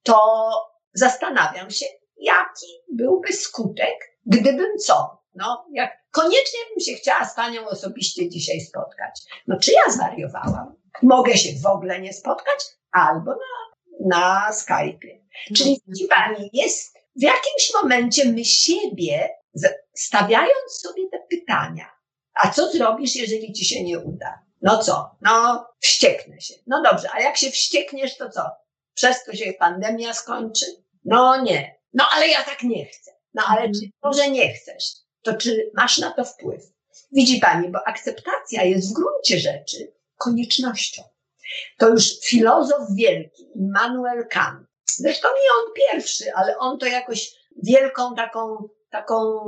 to 0.03 0.51
zastanawiam 0.93 1.71
się, 1.71 1.87
jaki 2.17 2.67
byłby 2.93 3.33
skutek, 3.33 3.95
gdybym 4.27 4.79
co? 4.79 5.22
No, 5.35 5.67
jak 5.73 5.91
koniecznie 6.11 6.61
bym 6.71 6.81
się 6.81 6.93
chciała 6.93 7.25
z 7.25 7.35
panią 7.35 7.69
osobiście 7.69 8.29
dzisiaj 8.29 8.61
spotkać. 8.61 9.21
No, 9.47 9.57
czy 9.63 9.73
ja 9.73 9.93
zwariowałam? 9.93 10.75
Mogę 11.03 11.37
się 11.37 11.49
w 11.63 11.67
ogóle 11.67 12.01
nie 12.01 12.13
spotkać 12.13 12.65
albo 12.91 13.31
na, 13.31 13.37
na 14.01 14.51
Skype'ie. 14.53 15.23
Czyli 15.57 15.71
mhm. 15.71 15.81
widzi 15.87 16.09
pani, 16.09 16.51
jest 16.53 16.95
w 17.17 17.23
jakimś 17.23 17.73
momencie 17.83 18.25
my 18.25 18.45
siebie, 18.45 19.29
stawiając 19.95 20.73
sobie 20.81 21.03
te 21.13 21.19
pytania, 21.31 21.91
a 22.35 22.51
co 22.51 22.73
zrobisz, 22.73 23.17
jeżeli 23.17 23.53
ci 23.53 23.65
się 23.65 23.85
nie 23.85 23.99
uda? 23.99 24.43
No 24.63 24.79
co? 24.79 25.17
No, 25.21 25.67
wścieknę 25.81 26.41
się. 26.41 26.55
No 26.67 26.83
dobrze, 26.83 27.09
a 27.13 27.21
jak 27.21 27.37
się 27.37 27.51
wściekniesz, 27.51 28.17
to 28.17 28.31
co? 28.31 28.51
Przez 28.95 29.25
to 29.25 29.33
się 29.33 29.53
pandemia 29.53 30.15
skończy? 30.15 30.67
No 31.05 31.43
nie. 31.43 31.79
No 31.93 32.05
ale 32.13 32.29
ja 32.29 32.45
tak 32.45 32.63
nie 32.63 32.87
chcę. 32.87 33.11
No 33.35 33.43
ale 33.49 33.71
czy 33.71 33.91
może 34.03 34.31
nie 34.31 34.55
chcesz? 34.55 34.85
To 35.23 35.35
czy 35.35 35.71
masz 35.75 35.99
na 35.99 36.11
to 36.11 36.25
wpływ? 36.25 36.73
Widzi 37.13 37.39
Pani, 37.41 37.69
bo 37.69 37.89
akceptacja 37.89 38.65
jest 38.65 38.91
w 38.91 38.93
gruncie 38.93 39.39
rzeczy 39.39 39.93
koniecznością. 40.17 41.03
To 41.79 41.89
już 41.89 42.21
filozof 42.21 42.81
wielki, 42.95 43.49
Immanuel 43.55 44.27
Kant, 44.31 44.69
zresztą 44.97 45.29
nie 45.29 45.51
on 45.63 45.73
pierwszy, 45.75 46.33
ale 46.35 46.59
on 46.59 46.79
to 46.79 46.87
jakoś 46.87 47.35
wielką 47.63 48.15
taką, 48.15 48.69
taką, 48.91 49.47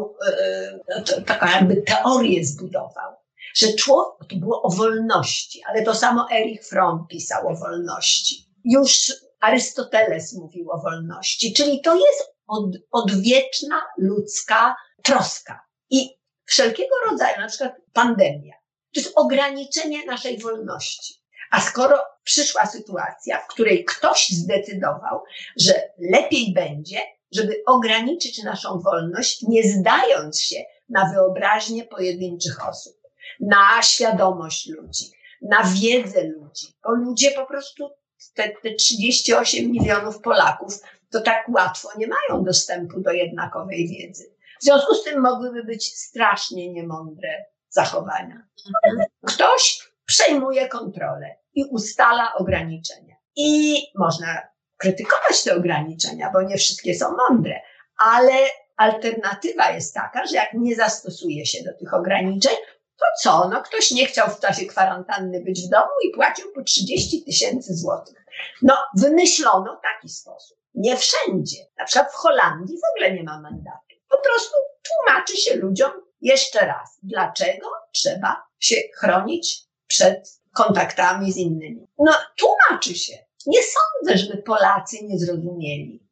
yy, 0.97 1.23
taką 1.27 1.47
jakby 1.47 1.83
teorię 1.83 2.45
zbudował, 2.45 3.13
że 3.55 3.73
człowiek, 3.73 4.31
to 4.31 4.37
było 4.37 4.63
o 4.63 4.71
wolności, 4.71 5.63
ale 5.67 5.83
to 5.83 5.95
samo 5.95 6.27
Erich 6.33 6.67
Fromm 6.67 7.07
pisał 7.11 7.49
o 7.49 7.57
wolności. 7.57 8.37
Już 8.65 9.13
Arystoteles 9.41 10.33
mówił 10.33 10.71
o 10.71 10.79
wolności, 10.79 11.53
czyli 11.53 11.81
to 11.81 11.95
jest 11.95 12.35
od, 12.47 12.65
odwieczna 12.91 13.83
ludzka 13.99 14.77
troska. 15.05 15.61
I 15.91 16.11
wszelkiego 16.45 16.95
rodzaju, 17.11 17.41
na 17.41 17.49
przykład 17.49 17.73
pandemia, 17.93 18.55
to 18.95 19.01
jest 19.01 19.13
ograniczenie 19.17 20.07
naszej 20.07 20.39
wolności. 20.39 21.15
A 21.51 21.61
skoro 21.61 21.99
przyszła 22.25 22.67
sytuacja, 22.67 23.39
w 23.39 23.47
której 23.47 23.85
ktoś 23.85 24.29
zdecydował, 24.29 25.23
że 25.61 25.91
lepiej 25.99 26.53
będzie, 26.55 27.01
żeby 27.35 27.63
ograniczyć 27.67 28.43
naszą 28.43 28.81
wolność, 28.81 29.43
nie 29.43 29.63
zdając 29.63 30.41
się 30.41 30.65
na 30.89 31.13
wyobraźnię 31.13 31.85
pojedynczych 31.85 32.69
osób, 32.69 32.97
na 33.41 33.83
świadomość 33.83 34.69
ludzi, 34.69 35.05
na 35.43 35.65
wiedzę 35.65 36.25
ludzi, 36.25 36.67
bo 36.85 36.91
ludzie 36.91 37.31
po 37.31 37.47
prostu, 37.47 37.91
te, 38.35 38.49
te 38.63 38.75
38 38.75 39.71
milionów 39.71 40.21
Polaków, 40.21 40.81
to 41.11 41.21
tak 41.21 41.49
łatwo 41.49 41.89
nie 41.99 42.07
mają 42.07 42.45
dostępu 42.45 43.01
do 43.01 43.13
jednakowej 43.13 43.89
wiedzy. 43.89 44.34
W 44.65 44.67
związku 44.67 44.95
z 44.95 45.05
tym 45.05 45.21
mogłyby 45.21 45.65
być 45.65 45.97
strasznie 45.97 46.73
niemądre 46.73 47.45
zachowania. 47.69 48.47
Mhm. 48.87 49.07
Ktoś 49.27 49.91
przejmuje 50.07 50.69
kontrolę 50.69 51.37
i 51.55 51.65
ustala 51.65 52.35
ograniczenia. 52.35 53.17
I 53.37 53.83
można 53.95 54.49
krytykować 54.77 55.45
te 55.45 55.57
ograniczenia, 55.57 56.31
bo 56.33 56.43
nie 56.43 56.57
wszystkie 56.57 56.95
są 56.95 57.17
mądre, 57.17 57.61
ale 57.97 58.33
alternatywa 58.77 59.71
jest 59.71 59.95
taka, 59.95 60.27
że 60.27 60.37
jak 60.37 60.55
nie 60.55 60.77
zastosuje 60.77 61.47
się 61.47 61.65
do 61.65 61.79
tych 61.79 61.95
ograniczeń, 61.95 62.57
to 62.97 63.07
co? 63.23 63.49
No 63.49 63.63
ktoś 63.63 63.91
nie 63.91 64.07
chciał 64.07 64.31
w 64.31 64.41
czasie 64.41 64.67
kwarantanny 64.67 65.41
być 65.41 65.67
w 65.67 65.71
domu 65.71 65.93
i 66.09 66.15
płacił 66.15 66.53
po 66.53 66.63
30 66.63 67.25
tysięcy 67.25 67.75
złotych. 67.75 68.27
No 68.63 68.75
wymyślono 68.97 69.81
taki 69.83 70.09
sposób. 70.09 70.59
Nie 70.75 70.97
wszędzie. 70.97 71.57
Na 71.79 71.85
przykład 71.85 72.13
w 72.13 72.15
Holandii 72.15 72.79
w 72.79 72.91
ogóle 72.95 73.13
nie 73.13 73.23
ma 73.23 73.41
mandatu 73.41 73.84
po 74.17 74.23
prostu 74.23 74.57
tłumaczy 74.83 75.37
się 75.37 75.57
ludziom 75.57 75.91
jeszcze 76.21 76.67
raz, 76.67 76.99
dlaczego 77.03 77.67
trzeba 77.93 78.45
się 78.61 78.77
chronić 78.95 79.61
przed 79.87 80.41
kontaktami 80.55 81.33
z 81.33 81.37
innymi. 81.37 81.87
No, 81.99 82.13
tłumaczy 82.37 82.95
się. 82.95 83.13
Nie 83.47 83.61
sądzę, 83.63 84.19
żeby 84.19 84.43
Polacy 84.43 84.97
nie 85.03 85.19
zrozumieli, 85.19 86.09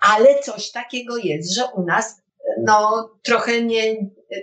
ale 0.00 0.38
coś 0.38 0.70
takiego 0.70 1.16
jest, 1.16 1.54
że 1.54 1.66
u 1.66 1.82
nas, 1.82 2.22
no, 2.64 3.10
trochę 3.22 3.62
nie, 3.62 3.94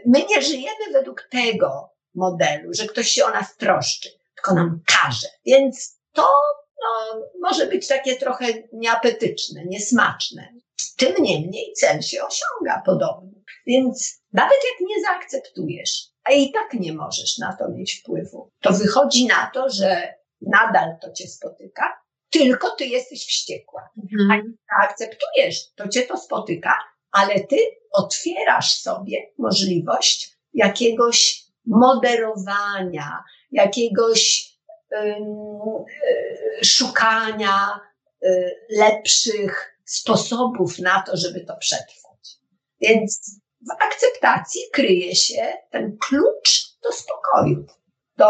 my 0.05 0.23
nie 0.29 0.41
żyjemy 0.41 0.91
według 0.93 1.27
tego 1.31 1.89
modelu, 2.15 2.73
że 2.73 2.87
ktoś 2.87 3.07
się 3.07 3.25
o 3.25 3.29
nas 3.29 3.57
troszczy, 3.57 4.09
tylko 4.35 4.55
nam 4.55 4.81
każe. 4.85 5.27
Więc 5.45 5.99
to 6.13 6.27
no, 6.81 7.21
może 7.41 7.67
być 7.67 7.87
takie 7.87 8.15
trochę 8.15 8.45
nieapetyczne, 8.73 9.65
niesmaczne. 9.65 10.53
Tym 10.97 11.13
niemniej 11.19 11.73
cel 11.73 12.01
się 12.01 12.17
osiąga 12.23 12.81
podobnie. 12.85 13.41
Więc 13.67 14.21
nawet 14.33 14.57
jak 14.71 14.89
nie 14.89 15.01
zaakceptujesz, 15.01 16.07
a 16.23 16.31
i 16.31 16.51
tak 16.51 16.73
nie 16.73 16.93
możesz 16.93 17.37
na 17.37 17.55
to 17.55 17.69
mieć 17.69 17.99
wpływu, 17.99 18.51
to 18.61 18.73
wychodzi 18.73 19.25
na 19.25 19.51
to, 19.53 19.69
że 19.69 20.13
nadal 20.41 20.95
to 21.01 21.11
cię 21.11 21.27
spotyka, 21.27 22.01
tylko 22.29 22.69
ty 22.69 22.85
jesteś 22.85 23.25
wściekła. 23.25 23.89
Mhm. 24.03 24.31
A 24.31 24.35
jak 24.35 24.91
akceptujesz, 24.91 25.73
to 25.75 25.87
cię 25.87 26.01
to 26.01 26.17
spotyka, 26.17 26.73
ale 27.11 27.39
ty 27.39 27.57
otwierasz 27.91 28.75
sobie 28.75 29.17
możliwość 29.37 30.37
jakiegoś 30.53 31.45
moderowania, 31.65 33.23
jakiegoś 33.51 34.51
um, 34.91 35.85
szukania 36.63 37.79
um, 38.21 38.49
lepszych 38.69 39.74
sposobów 39.85 40.79
na 40.79 41.03
to, 41.07 41.17
żeby 41.17 41.45
to 41.45 41.57
przetrwać. 41.57 42.39
Więc 42.81 43.39
w 43.61 43.71
akceptacji 43.71 44.61
kryje 44.71 45.15
się 45.15 45.53
ten 45.71 45.97
klucz 45.97 46.77
do 46.83 46.91
spokoju, 46.91 47.65
do 48.17 48.29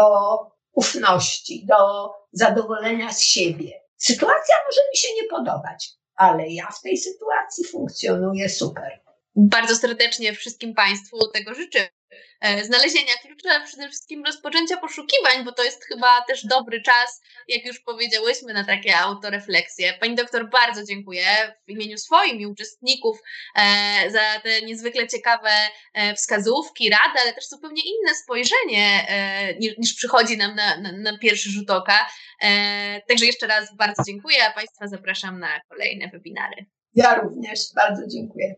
ufności, 0.72 1.66
do 1.66 2.10
zadowolenia 2.32 3.12
z 3.12 3.20
siebie. 3.20 3.80
Sytuacja 3.96 4.54
może 4.66 4.80
mi 4.90 4.96
się 4.96 5.08
nie 5.14 5.28
podobać, 5.28 5.90
ale 6.14 6.48
ja 6.48 6.70
w 6.70 6.82
tej 6.82 6.98
sytuacji 6.98 7.64
funkcjonuję 7.64 8.48
super. 8.48 9.00
Bardzo 9.36 9.76
serdecznie 9.76 10.32
wszystkim 10.32 10.74
Państwu 10.74 11.16
tego 11.34 11.54
życzę. 11.54 11.88
E, 12.40 12.64
znalezienia 12.64 13.12
klucza, 13.22 13.50
ale 13.50 13.64
przede 13.64 13.88
wszystkim 13.88 14.24
rozpoczęcia 14.24 14.76
poszukiwań, 14.76 15.44
bo 15.44 15.52
to 15.52 15.64
jest 15.64 15.84
chyba 15.84 16.22
też 16.28 16.46
dobry 16.46 16.82
czas, 16.82 17.22
jak 17.48 17.64
już 17.64 17.80
powiedziałyśmy, 17.80 18.52
na 18.52 18.64
takie 18.64 18.96
autorefleksje. 18.96 19.92
Pani 20.00 20.14
doktor, 20.14 20.50
bardzo 20.50 20.84
dziękuję 20.84 21.24
w 21.66 21.70
imieniu 21.70 21.98
swoim 21.98 22.40
i 22.40 22.46
uczestników 22.46 23.18
e, 23.56 24.10
za 24.10 24.40
te 24.42 24.62
niezwykle 24.62 25.08
ciekawe 25.08 25.50
e, 25.94 26.14
wskazówki, 26.14 26.90
rady, 26.90 27.20
ale 27.22 27.32
też 27.32 27.48
zupełnie 27.48 27.82
inne 27.82 28.14
spojrzenie 28.14 29.06
niż 29.78 29.94
przychodzi 29.94 30.36
nam 30.36 30.54
na, 30.54 30.80
na, 30.80 30.92
na 30.92 31.18
pierwszy 31.18 31.50
rzut 31.50 31.70
oka. 31.70 32.08
Także 33.08 33.26
jeszcze 33.26 33.46
raz 33.46 33.76
bardzo 33.76 34.02
dziękuję, 34.06 34.36
a 34.44 34.52
Państwa 34.52 34.88
zapraszam 34.88 35.40
na 35.40 35.60
kolejne 35.68 36.08
webinary. 36.08 36.66
Ja 36.94 37.14
również 37.14 37.60
bardzo 37.74 38.06
dziękuję. 38.06 38.54